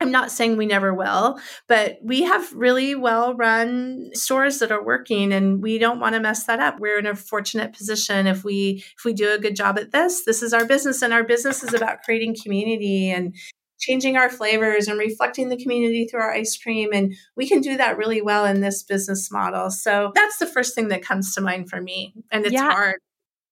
I'm 0.00 0.10
not 0.10 0.30
saying 0.30 0.56
we 0.56 0.66
never 0.66 0.94
will, 0.94 1.38
but 1.68 1.98
we 2.02 2.22
have 2.22 2.52
really 2.54 2.94
well 2.94 3.34
run 3.34 4.10
stores 4.14 4.58
that 4.60 4.72
are 4.72 4.82
working 4.82 5.32
and 5.32 5.62
we 5.62 5.78
don't 5.78 6.00
want 6.00 6.14
to 6.14 6.20
mess 6.20 6.44
that 6.44 6.58
up. 6.58 6.80
We're 6.80 6.98
in 6.98 7.06
a 7.06 7.14
fortunate 7.14 7.74
position 7.74 8.26
if 8.26 8.42
we 8.42 8.82
if 8.96 9.04
we 9.04 9.12
do 9.12 9.32
a 9.32 9.38
good 9.38 9.56
job 9.56 9.78
at 9.78 9.92
this. 9.92 10.24
This 10.24 10.42
is 10.42 10.54
our 10.54 10.64
business 10.64 11.02
and 11.02 11.12
our 11.12 11.24
business 11.24 11.62
is 11.62 11.74
about 11.74 12.02
creating 12.02 12.36
community 12.42 13.10
and 13.10 13.34
changing 13.78 14.16
our 14.16 14.28
flavors 14.28 14.88
and 14.88 14.98
reflecting 14.98 15.48
the 15.48 15.56
community 15.56 16.06
through 16.06 16.20
our 16.20 16.32
ice 16.32 16.56
cream 16.56 16.90
and 16.92 17.14
we 17.36 17.48
can 17.48 17.60
do 17.60 17.76
that 17.76 17.96
really 17.96 18.20
well 18.20 18.44
in 18.44 18.60
this 18.60 18.82
business 18.82 19.30
model. 19.30 19.70
So 19.70 20.12
that's 20.14 20.38
the 20.38 20.46
first 20.46 20.74
thing 20.74 20.88
that 20.88 21.02
comes 21.02 21.34
to 21.34 21.40
mind 21.40 21.68
for 21.68 21.80
me 21.80 22.14
and 22.30 22.44
it's 22.44 22.54
yeah. 22.54 22.70
hard. 22.70 22.96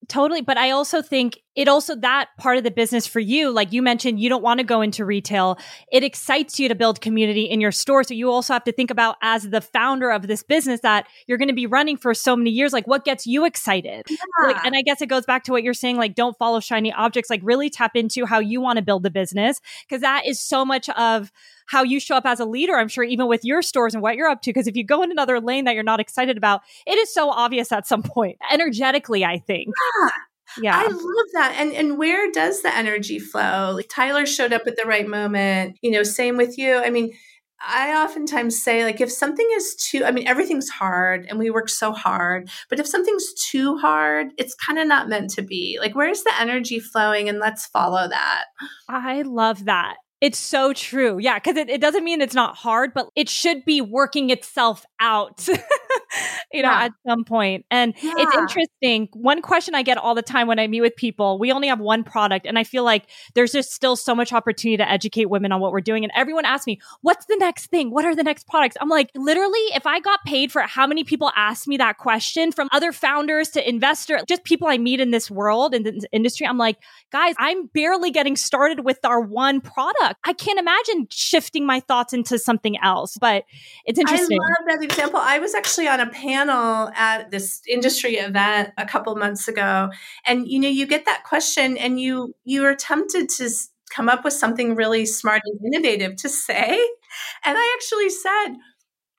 Totally. 0.07 0.41
But 0.41 0.57
I 0.57 0.71
also 0.71 1.03
think 1.03 1.41
it 1.55 1.69
also 1.69 1.97
that 1.97 2.29
part 2.39 2.57
of 2.57 2.65
the 2.65 2.71
business 2.71 3.07
for 3.07 3.21
you, 3.21 3.51
like 3.51 3.73
you 3.73 3.83
mentioned, 3.83 4.21
you 4.21 4.29
don't 4.29 4.43
want 4.43 4.59
to 4.59 4.65
go 4.65 4.81
into 4.81 5.05
retail. 5.05 5.59
It 5.91 6.05
excites 6.05 6.59
you 6.59 6.69
to 6.69 6.75
build 6.75 7.01
community 7.01 7.43
in 7.43 7.61
your 7.61 7.73
store. 7.73 8.05
So 8.05 8.15
you 8.15 8.31
also 8.31 8.53
have 8.53 8.65
to 8.65 8.73
think 8.73 8.91
about 8.91 9.17
as 9.23 9.51
the 9.51 9.61
founder 9.61 10.11
of 10.11 10.27
this 10.27 10.43
business 10.43 10.81
that 10.81 11.07
you're 11.27 11.37
going 11.37 11.49
to 11.49 11.55
be 11.55 11.67
running 11.67 11.97
for 11.97 12.15
so 12.15 12.37
many 12.37 12.51
years, 12.51 12.73
like 12.73 12.87
what 12.87 13.05
gets 13.05 13.27
you 13.27 13.45
excited? 13.45 14.07
Yeah. 14.09 14.17
Like, 14.47 14.65
and 14.65 14.77
I 14.77 14.83
guess 14.83 15.03
it 15.03 15.09
goes 15.09 15.27
back 15.27 15.45
to 15.45 15.53
what 15.53 15.63
you're 15.63 15.75
saying, 15.75 15.97
like 15.97 16.15
don't 16.15 16.39
follow 16.39 16.61
shiny 16.61 16.93
objects, 16.93 17.29
like 17.29 17.41
really 17.43 17.69
tap 17.69 17.97
into 17.97 18.25
how 18.25 18.39
you 18.39 18.61
want 18.61 18.77
to 18.77 18.83
build 18.83 19.03
the 19.03 19.11
business. 19.11 19.61
Cause 19.91 20.01
that 20.01 20.27
is 20.27 20.41
so 20.41 20.65
much 20.65 20.89
of 20.91 21.33
how 21.69 21.83
you 21.83 22.01
show 22.01 22.17
up 22.17 22.27
as 22.27 22.41
a 22.41 22.45
leader, 22.45 22.75
I'm 22.77 22.89
sure, 22.89 23.05
even 23.05 23.29
with 23.29 23.45
your 23.45 23.63
stores 23.63 23.95
and 23.95 24.03
what 24.03 24.17
you're 24.17 24.29
up 24.29 24.43
to. 24.43 24.51
Because 24.51 24.67
if 24.67 24.77
you 24.77 24.85
go 24.85 25.03
in 25.03 25.11
another 25.11 25.41
lane 25.41 25.65
that 25.65 25.75
you're 25.75 25.85
not 25.85 26.01
excited 26.01 26.37
about, 26.37 26.63
it 26.87 26.99
is 26.99 27.13
so 27.13 27.31
obvious 27.31 27.71
at 27.73 27.87
some 27.87 28.03
point, 28.03 28.37
energetically, 28.51 29.25
I 29.25 29.39
think. 29.39 29.69
Yeah. 30.03 30.11
Yeah. 30.63 30.77
I 30.79 30.87
love 30.87 31.27
that. 31.35 31.57
And 31.59 31.73
and 31.73 31.99
where 31.99 32.33
does 32.33 32.63
the 32.63 32.75
energy 32.75 33.19
flow? 33.19 33.73
Like 33.77 33.89
Tyler 33.89 34.25
showed 34.25 34.53
up 34.53 34.63
at 34.67 34.77
the 34.77 34.87
right 34.87 35.07
moment. 35.07 35.79
You 35.83 35.91
know, 35.91 36.03
same 36.03 36.39
with 36.39 36.57
you. 36.57 36.77
I 36.77 36.89
mean, 36.89 37.13
I 37.61 38.03
oftentimes 38.03 38.63
say, 38.63 38.85
like, 38.85 39.01
if 39.01 39.11
something 39.11 39.47
is 39.57 39.75
too, 39.75 40.05
I 40.05 40.11
mean, 40.11 40.29
everything's 40.29 40.69
hard 40.69 41.27
and 41.29 41.39
we 41.39 41.51
work 41.51 41.69
so 41.69 41.93
hard, 41.93 42.49
but 42.71 42.79
if 42.79 42.87
something's 42.87 43.35
too 43.35 43.77
hard, 43.79 44.29
it's 44.39 44.55
kind 44.55 44.79
of 44.79 44.87
not 44.87 45.09
meant 45.09 45.31
to 45.31 45.43
be. 45.43 45.79
Like, 45.81 45.97
where's 45.97 46.23
the 46.23 46.33
energy 46.41 46.79
flowing? 46.79 47.29
And 47.29 47.41
let's 47.41 47.67
follow 47.67 48.09
that. 48.09 48.45
I 48.89 49.23
love 49.23 49.65
that. 49.65 49.97
It's 50.21 50.39
so 50.39 50.73
true. 50.73 51.19
Yeah. 51.19 51.39
Cause 51.39 51.57
it, 51.57 51.71
it 51.71 51.81
doesn't 51.81 52.05
mean 52.05 52.21
it's 52.21 52.35
not 52.35 52.57
hard, 52.57 52.93
but 52.93 53.09
it 53.15 53.29
should 53.29 53.65
be 53.65 53.81
working 53.81 54.31
itself 54.31 54.85
out, 55.01 55.47
you 56.53 56.63
know, 56.63 56.71
yeah. 56.71 56.85
at 56.85 56.93
some 57.07 57.25
point. 57.25 57.65
And 57.71 57.95
yeah. 58.03 58.15
it's 58.17 58.37
interesting. 58.37 59.09
One 59.13 59.43
question 59.43 59.75
I 59.75 59.83
get 59.83 59.99
all 59.99 60.15
the 60.15 60.23
time 60.23 60.47
when 60.47 60.59
I 60.59 60.67
meet 60.67 60.81
with 60.81 60.97
people, 60.97 61.39
we 61.39 61.53
only 61.53 61.69
have 61.69 61.81
one 61.81 62.05
product. 62.05 62.47
And 62.47 62.59
I 62.59 62.65
feel 62.65 62.85
like 62.85 63.07
there's 63.35 63.53
just 63.53 63.73
still 63.73 63.97
so 63.97 64.15
much 64.15 64.33
opportunity 64.33 64.77
to 64.77 64.89
educate 64.89 65.27
women 65.27 65.53
on 65.53 65.61
what 65.61 65.73
we're 65.73 65.81
doing. 65.81 66.05
And 66.05 66.13
everyone 66.15 66.45
asks 66.45 66.67
me, 66.67 66.81
what's 67.03 67.27
the 67.27 67.37
next 67.37 67.67
thing? 67.67 67.91
What 67.91 68.05
are 68.05 68.15
the 68.15 68.23
next 68.23 68.47
products? 68.47 68.77
I'm 68.81 68.89
like, 68.89 69.11
literally, 69.15 69.61
if 69.75 69.87
I 69.87 70.01
got 70.01 70.21
paid 70.25 70.53
for 70.53 70.63
how 70.63 70.87
many 70.87 71.05
people 71.05 71.33
ask 71.37 71.67
me 71.67 71.77
that 71.79 71.99
question 71.99 72.53
from 72.53 72.69
other 72.73 72.93
founders 72.93 73.51
to 73.51 73.69
investor, 73.69 74.21
just 74.29 74.45
people 74.45 74.69
I 74.69 74.79
meet 74.79 75.01
in 75.01 75.11
this 75.11 75.31
world, 75.31 75.75
in 75.75 75.83
this 75.83 76.05
industry, 76.13 76.47
I'm 76.47 76.59
like, 76.59 76.79
guys, 77.11 77.35
I'm 77.39 77.67
barely 77.67 78.11
getting 78.11 78.37
started 78.37 78.85
with 78.85 78.99
our 79.05 79.21
one 79.21 79.61
product. 79.61 80.17
I 80.25 80.33
can't 80.33 80.59
imagine 80.59 81.09
shifting 81.11 81.67
my 81.67 81.81
thoughts 81.81 82.13
into 82.13 82.39
something 82.39 82.77
else, 82.83 83.17
but 83.21 83.45
it's 83.85 83.99
interesting. 83.99 84.39
I 84.39 84.45
love 84.45 84.79
that 84.79 84.85
example. 84.85 85.21
I 85.21 85.39
was 85.39 85.55
actually 85.55 85.88
on 85.89 86.01
a 86.01 86.11
panel 86.11 86.91
at 86.95 87.31
this 87.31 87.63
industry 87.69 88.17
event 88.17 88.71
a 88.77 88.87
couple 88.87 89.15
months 89.17 89.49
ago, 89.49 89.91
and 90.27 90.47
you 90.47 90.59
know, 90.61 90.69
you 90.69 90.87
get 90.87 91.05
that 91.07 91.25
question, 91.25 91.77
and 91.77 92.01
you 92.01 92.35
you 92.45 92.65
are 92.65 92.75
tempted 92.75 93.29
to 93.31 93.51
come 93.91 94.09
up 94.09 94.25
with 94.25 94.35
something 94.35 94.75
really 94.75 95.07
smart 95.07 95.43
and 95.45 95.75
innovative 95.75 96.17
to 96.17 96.29
say, 96.29 96.79
and 97.45 97.59
I 97.59 97.77
actually 97.77 98.11
said 98.11 98.57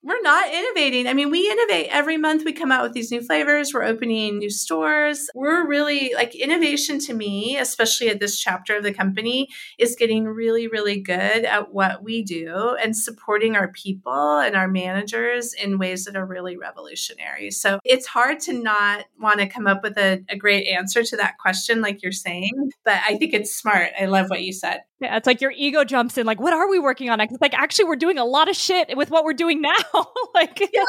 we're 0.02 0.22
not 0.22 0.54
innovating. 0.54 1.08
I 1.08 1.14
mean, 1.14 1.30
we 1.30 1.50
innovate 1.50 1.88
every 1.90 2.18
month. 2.18 2.46
We 2.46 2.54
come 2.54 2.72
out 2.72 2.84
with 2.84 2.94
these 2.94 3.12
new 3.12 3.22
flavors. 3.22 3.74
We're 3.74 3.84
opening 3.84 4.38
new 4.38 4.50
stores. 4.50 5.30
We're 5.36 5.68
really 5.68 6.14
like 6.16 6.36
innovation 6.36 7.00
to 7.00 7.14
me, 7.14 7.58
especially 7.58 8.10
at 8.10 8.20
this 8.20 8.40
chapter 8.40 8.78
of 8.78 8.84
the 8.84 8.94
company, 8.94 9.50
is 9.78 9.96
getting 9.98 10.26
really, 10.26 10.68
really 10.68 11.02
good 11.02 11.44
at 11.44 11.74
what 11.74 12.04
we 12.04 12.24
do 12.24 12.78
and 12.82 12.96
supporting 12.96 13.56
our 13.56 13.68
people 13.70 14.40
and 14.40 14.56
our 14.56 14.68
managers 14.68 15.54
in 15.54 15.80
ways 15.80 16.06
that 16.06 16.16
are 16.16 16.26
really 16.26 16.56
revolutionary. 16.56 17.52
So 17.52 17.80
it's 17.84 18.08
hard 18.08 18.40
to 18.42 18.54
not 18.54 19.06
want 19.20 19.40
to 19.40 19.48
come 19.48 19.68
up 19.68 19.84
with 19.84 19.98
a, 19.98 20.24
a 20.30 20.38
great 20.38 20.68
answer 20.68 21.04
to 21.04 21.18
that 21.18 21.38
question, 21.38 21.82
like 21.82 22.02
you're 22.02 22.12
saying, 22.12 22.72
but 22.86 23.00
I 23.06 23.18
think 23.18 23.34
it's 23.34 23.54
smart. 23.56 23.90
I 24.00 24.06
love 24.06 24.30
what 24.30 24.44
you 24.44 24.54
said. 24.54 24.82
Yeah, 25.02 25.16
it's 25.16 25.28
like 25.28 25.40
your 25.40 25.54
ego 25.56 25.86
jumps 25.86 26.18
in, 26.18 26.26
like, 26.26 26.42
what 26.42 26.52
are 26.52 26.70
we 26.70 26.78
working 26.78 27.10
on? 27.10 27.22
It's 27.22 27.40
like, 27.40 27.54
actually, 27.54 27.86
we're 27.86 27.96
doing 27.96 28.18
a 28.18 28.26
lot 28.26 28.50
of 28.50 28.56
shit 28.58 28.98
with 28.98 29.10
what 29.10 29.24
we're 29.24 29.32
doing 29.32 29.62
now. 29.62 29.74
like, 30.34 30.60
yeah. 30.74 30.84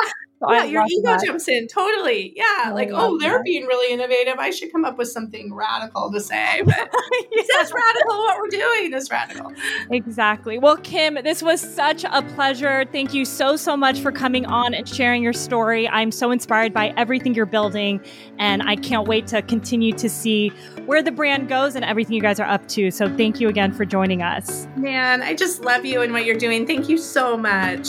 Yeah, 0.49 0.65
your 0.65 0.85
ego 0.89 1.03
that. 1.11 1.25
jumps 1.25 1.49
in 1.49 1.69
totally. 1.69 2.33
Yeah, 2.35 2.45
I 2.65 2.71
like 2.71 2.89
oh, 2.93 3.19
they're 3.19 3.43
being 3.43 3.67
really 3.67 3.93
innovative. 3.93 4.39
I 4.39 4.51
should 4.51 4.73
come 4.73 4.87
up 4.87 4.97
with 4.97 5.09
something 5.09 5.53
radical 5.53 6.11
to 6.11 6.21
say. 6.21 6.63
But 6.71 6.89
yeah. 7.33 7.43
that's 7.53 7.73
radical. 7.73 8.17
What 8.17 8.39
we're 8.39 8.49
doing 8.49 8.95
is 8.95 9.11
radical. 9.11 9.53
Exactly. 9.91 10.59
Well, 10.59 10.77
Kim, 10.77 11.19
this 11.23 11.43
was 11.43 11.61
such 11.61 12.05
a 12.05 12.23
pleasure. 12.35 12.85
Thank 12.93 13.13
you 13.13 13.25
so 13.25 13.57
so 13.57 13.77
much 13.77 14.01
for 14.01 14.13
coming 14.13 14.47
on 14.47 14.73
and 14.73 14.89
sharing 14.89 15.23
your 15.23 15.33
story. 15.33 15.89
I'm 15.89 16.13
so 16.13 16.31
inspired 16.31 16.73
by 16.73 16.95
everything 16.97 17.35
you're 17.35 17.45
building, 17.47 18.01
and 18.39 18.63
I 18.63 18.77
can't 18.77 19.09
wait 19.09 19.27
to 19.29 19.43
continue 19.43 19.93
to 19.95 20.09
see 20.09 20.51
where 20.87 21.03
the 21.03 21.13
brand 21.13 21.49
goes 21.49 21.75
and 21.75 21.85
everything 21.85 22.15
you 22.15 22.23
guys 22.23 22.41
are 22.41 22.49
up 22.49 22.67
to. 22.69 22.91
So 22.91 23.15
thank 23.17 23.41
you 23.41 23.49
again 23.49 23.73
for 23.73 23.85
joining 23.85 24.23
us. 24.23 24.69
Man, 24.77 25.23
I 25.23 25.35
just 25.35 25.63
love 25.63 25.85
you 25.85 26.03
and 26.03 26.13
what 26.13 26.25
you're 26.25 26.39
doing. 26.39 26.67
Thank 26.67 26.89
you 26.89 26.97
so 26.97 27.37
much. 27.37 27.89